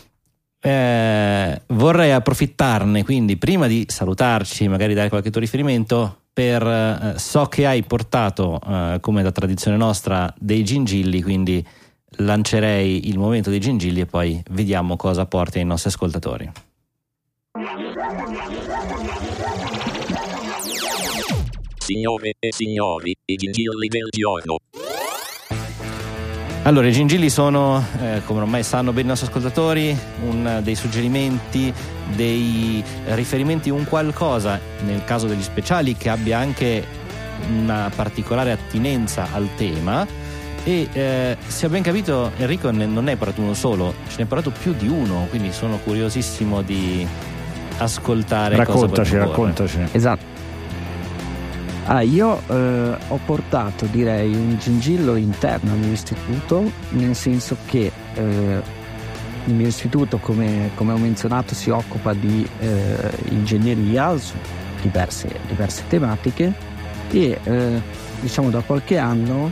Eh, 0.62 1.62
vorrei 1.68 2.12
approfittarne 2.12 3.04
quindi 3.04 3.38
prima 3.38 3.68
di 3.68 3.86
salutarci, 3.88 4.68
magari 4.68 4.93
dare 4.93 5.10
qualche 5.10 5.32
tuo 5.32 5.41
riferimento. 5.41 6.18
Per, 6.32 6.66
eh, 6.66 7.14
so 7.18 7.45
che 7.47 7.66
hai 7.66 7.84
portato, 7.84 8.62
eh, 8.66 8.97
come 9.02 9.24
da 9.24 9.32
tradizione 9.32 9.76
nostra, 9.76 10.34
dei 10.38 10.64
gingilli, 10.64 11.22
quindi 11.22 11.66
lancerei 12.18 13.10
il 13.10 13.18
momento 13.18 13.50
dei 13.50 13.60
gingilli 13.60 14.02
e 14.02 14.06
poi 14.06 14.41
vediamo 14.52 14.95
cosa 14.95 15.26
porta 15.26 15.60
ai 15.60 15.66
nostri 15.66 15.89
ascoltatori. 15.89 16.50
Signore 21.90 22.34
e 22.38 22.54
signori, 22.54 23.16
i 23.26 23.36
gingilli 23.36 23.88
del 23.88 24.10
giorno. 24.12 24.58
Allora, 26.62 26.86
i 26.86 26.92
gingilli 26.92 27.32
sono, 27.32 27.84
eh, 28.00 28.22
come 28.26 28.42
ormai 28.42 28.62
sanno 28.62 28.92
bene 28.92 29.06
i 29.06 29.08
nostri 29.08 29.28
ascoltatori, 29.28 29.98
un, 30.28 30.60
dei 30.62 30.76
suggerimenti, 30.76 31.74
dei 32.16 32.84
riferimenti, 33.06 33.72
un 33.72 33.86
qualcosa, 33.86 34.60
nel 34.86 35.04
caso 35.04 35.26
degli 35.26 35.42
speciali, 35.42 35.96
che 35.96 36.10
abbia 36.10 36.38
anche 36.38 36.86
una 37.58 37.90
particolare 37.96 38.52
attinenza 38.52 39.30
al 39.34 39.50
tema. 39.56 40.06
E 40.64 40.90
eh, 40.94 41.38
se 41.48 41.66
ho 41.66 41.70
ben 41.70 41.82
capito, 41.82 42.34
Enrico 42.38 42.70
ne, 42.70 42.86
non 42.86 43.06
ne 43.06 43.12
hai 43.14 43.18
parlato 43.18 43.42
uno 43.42 43.56
solo, 43.56 43.96
ce 44.10 44.18
ne 44.18 44.22
hai 44.22 44.28
parlato 44.28 44.52
più 44.52 44.74
di 44.74 44.88
uno, 44.88 45.26
quindi 45.32 45.52
sono 45.52 45.80
curiosissimo 45.80 46.62
di 46.62 47.08
ascoltare. 47.80 48.58
Raccontaci, 48.58 49.18
raccontaci. 49.18 49.80
Esatto. 49.92 50.39
Ah, 51.92 52.02
io 52.02 52.40
eh, 52.46 52.98
ho 53.08 53.20
portato 53.26 53.88
direi 53.88 54.32
un 54.36 54.58
gingillo 54.60 55.16
interno 55.16 55.72
al 55.72 55.80
mio 55.80 55.92
istituto, 55.92 56.72
nel 56.90 57.16
senso 57.16 57.58
che 57.66 57.92
eh, 58.14 58.62
il 59.46 59.54
mio 59.56 59.66
istituto, 59.66 60.20
come, 60.20 60.70
come, 60.76 60.94
ho 60.94 60.98
menzionato, 60.98 61.56
si 61.56 61.72
occupa 61.72 62.14
di 62.14 62.48
eh, 62.60 63.12
ingegneria 63.30 64.16
su 64.20 64.36
diverse, 64.84 65.30
diverse, 65.48 65.84
tematiche 65.88 66.54
e 67.10 67.40
eh, 67.44 67.82
diciamo 68.20 68.52
da 68.52 68.62
qualche 68.62 69.00
anno 69.00 69.52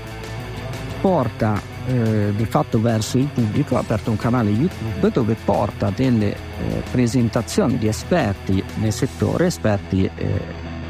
porta 1.01 1.59
eh, 1.88 2.33
di 2.35 2.45
fatto 2.45 2.79
verso 2.79 3.17
il 3.17 3.29
pubblico, 3.33 3.77
ha 3.77 3.79
aperto 3.79 4.11
un 4.11 4.17
canale 4.17 4.51
YouTube 4.51 5.09
dove 5.11 5.35
porta 5.43 5.89
delle 5.89 6.33
eh, 6.33 6.83
presentazioni 6.91 7.79
di 7.79 7.88
esperti 7.88 8.63
nel 8.75 8.93
settore, 8.93 9.47
esperti 9.47 10.07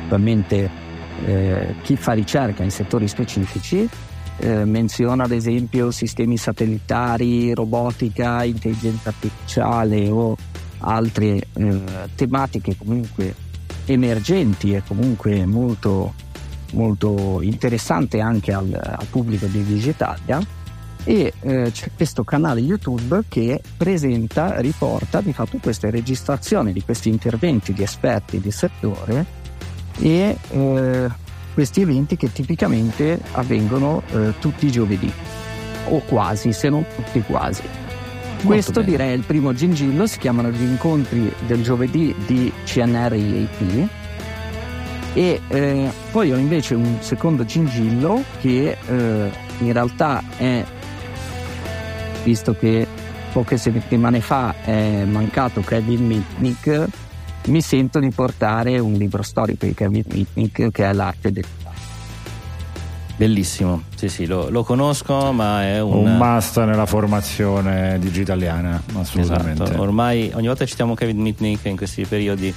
attualmente 0.04 0.87
eh, 1.26 1.76
chi 1.84 1.96
fa 1.96 2.14
ricerca 2.14 2.64
in 2.64 2.72
settori 2.72 3.08
specifici 3.08 3.90
eh, 4.40 4.66
menziona 4.66 5.24
ad 5.24 5.32
esempio 5.32 5.92
sistemi 5.92 6.38
satellitari, 6.38 7.54
robotica, 7.54 8.44
intelligenza 8.44 9.10
artificiale 9.10 10.10
o 10.10 10.36
altre 10.80 11.48
eh, 11.54 11.82
tematiche 12.16 12.76
comunque 12.78 13.34
emergenti 13.86 14.74
e 14.74 14.84
comunque 14.86 15.46
molto, 15.46 16.14
molto 16.74 17.42
interessanti 17.42 18.20
anche 18.20 18.54
al, 18.54 18.72
al 18.74 19.06
pubblico 19.10 19.48
di 19.48 19.64
Digitalia. 19.64 20.40
E 21.04 21.34
eh, 21.40 21.72
c'è 21.72 21.92
questo 21.96 22.26
canale 22.26 22.60
YouTube 22.60 23.24
che 23.30 23.62
presenta, 23.78 24.60
riporta 24.60 25.22
di 25.22 25.32
fatto 25.32 25.58
queste 25.58 25.90
registrazioni 25.90 26.74
di 26.74 26.84
questi 26.84 27.08
interventi 27.08 27.72
di 27.72 27.82
esperti 27.82 28.42
di 28.42 28.52
settore 28.52 29.37
e 30.00 30.38
eh, 30.50 31.08
questi 31.54 31.82
eventi 31.82 32.18
che 32.18 32.32
tipicamente 32.32 33.20
avvengono 33.32 34.04
eh, 34.12 34.34
tutti 34.40 34.68
i 34.68 34.72
giovedì 34.72 35.12
o 35.90 36.00
quasi, 36.02 36.54
se 36.54 36.70
non 36.70 36.86
tutti 36.96 37.22
quasi. 37.22 37.64
Molto 37.64 38.46
Questo 38.46 38.72
bene. 38.74 38.86
direi 38.86 39.10
è 39.10 39.14
il 39.14 39.24
primo 39.24 39.54
gingillo, 39.54 40.06
si 40.06 40.20
chiamano 40.20 40.50
gli 40.50 40.62
incontri 40.62 41.34
del 41.48 41.64
giovedì 41.64 42.14
di 42.26 42.52
CNR 42.66 43.14
EAP 43.14 43.90
e 45.14 45.42
eh, 45.48 45.92
poi 46.12 46.32
ho 46.32 46.38
invece 46.38 46.76
un 46.76 46.98
secondo 47.00 47.44
gingillo 47.44 48.24
che 48.40 48.78
eh, 48.88 49.32
in 49.58 49.74
realtà 49.74 50.22
è, 50.38 50.64
visto 52.24 52.54
che 52.54 52.86
poche 53.32 53.58
settimane 53.58 54.22
fa 54.22 54.54
è 54.62 55.06
mancato 55.06 55.62
Kevin 55.62 56.06
Mitnick, 56.06 56.88
mi 57.48 57.62
sento 57.62 58.00
di 58.00 58.10
portare 58.12 58.80
un 58.80 58.94
libro 58.94 59.24
storico 59.24 59.66
di 59.66 59.74
Kevin 59.74 60.04
Mitnick 60.08 60.72
che 60.72 60.90
è 60.90 60.94
l'arte 60.94 61.32
del 61.32 61.46
Bellissimo, 63.18 63.82
sì 63.96 64.10
sì, 64.10 64.28
lo, 64.28 64.48
lo, 64.50 64.64
conosco, 64.64 65.32
ma 65.32 65.64
è 65.64 65.82
un... 65.82 66.06
un 66.06 66.18
must 66.18 66.64
nella 66.64 66.86
formazione 66.86 67.98
digitaliana, 67.98 68.80
assolutamente. 68.94 69.64
Esatto. 69.64 69.82
Ormai 69.82 70.30
ogni 70.36 70.46
volta 70.46 70.68
citiamo 70.68 70.94
Kevin 70.94 71.22
Mitnick 71.22 71.66
in 71.66 71.76
questi 71.76 72.06
periodi, 72.06 72.54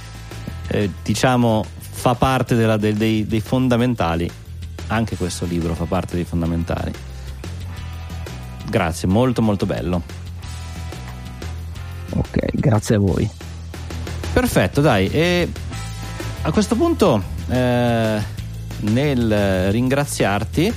eh, 0.67 0.91
diciamo, 1.01 1.65
fa 1.79 2.13
parte 2.13 2.53
della, 2.53 2.77
dei, 2.77 2.93
dei, 2.93 3.25
dei 3.25 3.41
fondamentali, 3.41 4.29
anche 4.87 5.15
questo 5.15 5.47
libro 5.47 5.73
fa 5.73 5.85
parte 5.85 6.13
dei 6.13 6.25
fondamentali. 6.25 6.93
Grazie, 8.69 9.07
molto 9.07 9.41
molto 9.41 9.65
bello. 9.65 10.03
Ok, 12.11 12.37
grazie 12.53 12.95
a 12.95 12.99
voi. 12.99 13.40
Perfetto, 14.33 14.81
dai. 14.81 15.09
E 15.09 15.49
a 16.41 16.51
questo 16.51 16.75
punto, 16.75 17.21
eh, 17.49 18.21
nel 18.79 19.71
ringraziarti, 19.71 20.73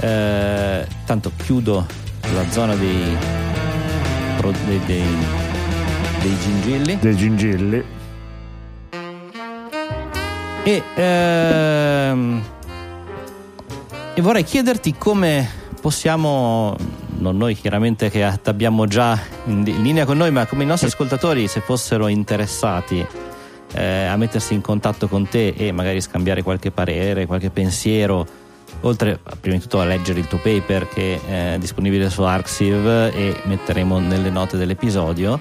eh, 0.00 0.86
tanto 1.04 1.32
chiudo 1.36 1.86
la 2.32 2.50
zona 2.50 2.74
dei, 2.74 3.16
dei, 4.40 4.80
dei, 4.86 5.04
dei 6.20 6.38
gingilli. 6.38 6.98
Dei 6.98 7.16
gingilli. 7.16 7.84
E 10.64 10.82
ehm, 10.94 12.42
E 14.18 14.22
vorrei 14.22 14.44
chiederti 14.44 14.94
come 14.96 15.46
possiamo, 15.78 16.74
non 17.18 17.36
noi 17.36 17.54
chiaramente 17.54 18.10
che 18.10 18.24
abbiamo 18.24 18.86
già 18.86 19.18
in, 19.46 19.62
linea 19.62 20.04
con 20.04 20.16
noi, 20.16 20.30
ma 20.30 20.46
come 20.46 20.64
i 20.64 20.66
nostri 20.66 20.88
ascoltatori, 20.88 21.48
se 21.48 21.60
fossero 21.60 22.08
interessati 22.08 23.04
eh, 23.72 24.04
a 24.04 24.16
mettersi 24.16 24.54
in 24.54 24.60
contatto 24.60 25.08
con 25.08 25.28
te 25.28 25.48
e 25.56 25.72
magari 25.72 26.00
scambiare 26.00 26.42
qualche 26.42 26.70
parere, 26.70 27.26
qualche 27.26 27.50
pensiero, 27.50 28.26
oltre 28.80 29.18
prima 29.40 29.56
di 29.56 29.62
tutto 29.62 29.80
a 29.80 29.84
leggere 29.84 30.20
il 30.20 30.26
tuo 30.26 30.38
paper 30.38 30.88
che 30.88 31.20
è 31.26 31.56
disponibile 31.58 32.10
su 32.10 32.22
Arxiv 32.22 32.86
e 32.86 33.40
metteremo 33.44 33.98
nelle 33.98 34.30
note 34.30 34.56
dell'episodio. 34.56 35.38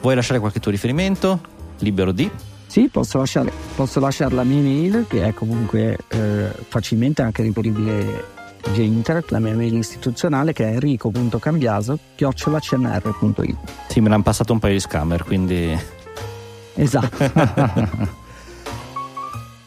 Vuoi 0.00 0.14
lasciare 0.14 0.40
qualche 0.40 0.60
tuo 0.60 0.70
riferimento? 0.70 1.40
Libero 1.78 2.12
di? 2.12 2.30
Sì, 2.66 2.88
posso 2.88 3.18
lasciare, 3.18 3.50
posso 3.74 3.98
lasciare 3.98 4.34
la 4.34 4.44
mia 4.44 4.60
mail 4.60 5.06
che 5.08 5.24
è 5.24 5.32
comunque 5.32 5.96
eh, 6.08 6.50
facilmente 6.68 7.22
anche 7.22 7.42
reperibile 7.42 8.36
via 8.68 8.84
internet, 8.84 9.30
la 9.30 9.38
mia 9.38 9.54
mail 9.54 9.74
istituzionale 9.74 10.52
che 10.52 10.68
è 10.68 10.72
enrico.cambiaso 10.72 11.98
chiocciolacnr.it 12.14 13.56
Sì, 13.88 14.00
me 14.00 14.08
ne 14.08 14.14
hanno 14.14 14.22
passato 14.22 14.52
un 14.52 14.58
paio 14.58 14.74
di 14.74 14.80
scammer, 14.80 15.24
quindi... 15.24 15.78
Esatto. 16.74 17.16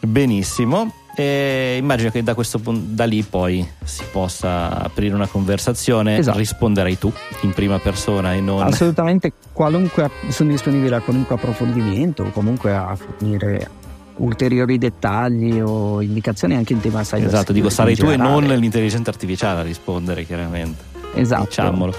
Benissimo. 0.00 0.92
E 1.14 1.76
immagino 1.78 2.10
che 2.10 2.22
da, 2.22 2.34
questo, 2.34 2.58
da 2.64 3.04
lì 3.04 3.22
poi 3.22 3.66
si 3.84 4.02
possa 4.10 4.82
aprire 4.82 5.14
una 5.14 5.26
conversazione, 5.26 6.16
esatto. 6.16 6.38
risponderai 6.38 6.98
tu 6.98 7.12
in 7.42 7.52
prima 7.52 7.78
persona 7.78 8.32
e 8.32 8.40
non... 8.40 8.62
Assolutamente, 8.62 9.32
qualunque, 9.52 10.10
sono 10.28 10.50
disponibile 10.50 10.96
a 10.96 11.00
qualunque 11.00 11.34
approfondimento 11.34 12.22
o 12.22 12.30
comunque 12.30 12.74
a 12.74 12.96
fornire 12.96 13.80
ulteriori 14.16 14.78
dettagli 14.78 15.60
o 15.60 16.00
indicazioni 16.00 16.54
anche 16.54 16.72
in 16.72 16.80
tema 16.80 17.02
cyber 17.02 17.26
Esatto, 17.26 17.52
dico 17.52 17.70
sarai 17.70 17.96
tu 17.96 18.06
e 18.06 18.16
non 18.16 18.44
l'intelligenza 18.44 19.10
artificiale 19.10 19.60
a 19.60 19.62
rispondere 19.62 20.24
chiaramente. 20.24 20.82
Esatto. 21.14 21.44
Diciamolo. 21.44 21.94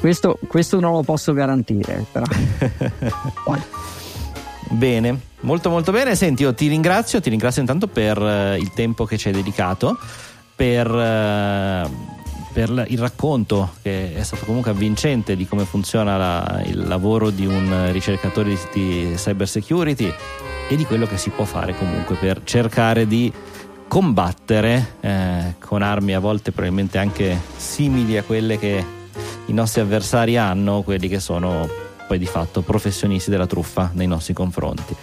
Questo, 0.00 0.38
questo 0.48 0.80
non 0.80 0.92
lo 0.92 1.02
posso 1.02 1.32
garantire, 1.32 2.04
però. 2.10 2.24
Bene, 4.72 5.20
molto 5.40 5.68
molto 5.68 5.92
bene. 5.92 6.16
Senti, 6.16 6.42
io 6.42 6.54
ti 6.54 6.66
ringrazio, 6.66 7.20
ti 7.20 7.28
ringrazio 7.28 7.60
intanto 7.60 7.88
per 7.88 8.18
uh, 8.18 8.54
il 8.56 8.72
tempo 8.74 9.04
che 9.04 9.18
ci 9.18 9.28
hai 9.28 9.34
dedicato, 9.34 9.98
per, 10.56 10.90
uh, 10.90 11.90
per, 12.52 12.86
il 12.88 12.98
racconto 12.98 13.70
che 13.82 14.14
è 14.14 14.22
stato 14.22 14.44
comunque 14.44 14.70
avvincente 14.70 15.36
di 15.36 15.46
come 15.46 15.64
funziona 15.64 16.16
la, 16.16 16.62
il 16.64 16.86
lavoro 16.86 17.30
di 17.30 17.46
un 17.46 17.90
ricercatore 17.92 18.56
di, 18.72 19.12
cyber 19.16 19.48
security 19.48 20.12
e 20.68 20.76
di 20.76 20.84
quello 20.84 21.06
che 21.06 21.16
si 21.16 21.30
può 21.30 21.44
fare 21.44 21.76
comunque 21.76 22.16
per 22.16 22.42
cercare 22.44 23.06
di 23.06 23.32
combattere 23.88 24.96
eh, 25.00 25.54
con 25.58 25.82
armi 25.82 26.14
a 26.14 26.20
volte 26.20 26.52
probabilmente 26.52 26.98
anche 26.98 27.38
simili 27.56 28.16
a 28.16 28.22
quelle 28.22 28.58
che 28.58 28.84
i 29.46 29.52
nostri 29.52 29.80
avversari 29.80 30.36
hanno, 30.36 30.82
quelli 30.82 31.08
che 31.08 31.20
sono 31.20 31.68
poi 32.06 32.18
di 32.18 32.26
fatto 32.26 32.62
professionisti 32.62 33.30
della 33.30 33.46
truffa 33.46 33.90
nei 33.94 34.06
nostri 34.06 34.34
confronti. 34.34 34.94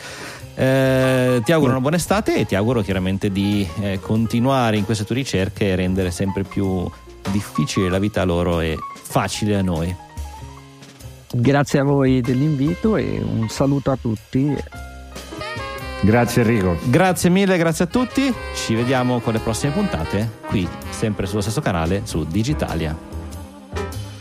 Eh, 0.56 1.42
ti 1.44 1.52
auguro 1.52 1.72
una 1.72 1.82
buona 1.82 1.96
estate 1.96 2.36
e 2.36 2.46
ti 2.46 2.56
auguro 2.56 2.82
chiaramente 2.82 3.32
di 3.32 3.68
eh, 3.82 4.00
continuare 4.02 4.78
in 4.78 4.86
queste 4.86 5.06
tue 5.06 5.16
ricerche 5.16 5.70
e 5.70 5.76
rendere 5.76 6.12
sempre 6.12 6.44
più 6.44 6.90
difficile 7.32 7.90
la 7.90 8.00
vita 8.00 8.22
a 8.22 8.26
loro 8.26 8.60
e 8.60 8.78
facile 8.94 9.56
a 9.56 9.62
noi. 9.62 9.96
Grazie 11.32 11.80
a 11.80 11.84
voi 11.84 12.22
dell'invito 12.22 12.96
e 12.98 13.22
un 13.24 13.48
saluto 13.50 13.92
a 13.92 13.98
tutti. 14.00 14.56
Grazie 16.02 16.42
Enrico. 16.42 16.78
Grazie 16.86 17.30
mille, 17.30 17.58
grazie 17.58 17.86
a 17.86 17.88
tutti. 17.88 18.34
Ci 18.56 18.74
vediamo 18.74 19.20
con 19.20 19.34
le 19.34 19.40
prossime 19.40 19.74
puntate 19.74 20.38
qui, 20.48 20.68
sempre 20.90 21.26
sullo 21.26 21.42
stesso 21.42 21.62
canale 21.62 22.02
su 22.06 22.26
Digitalia. 22.26 22.96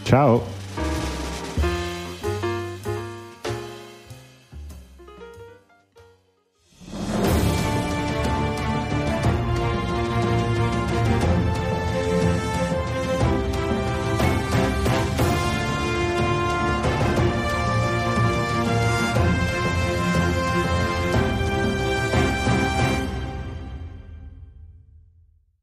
Ciao. 0.03 0.58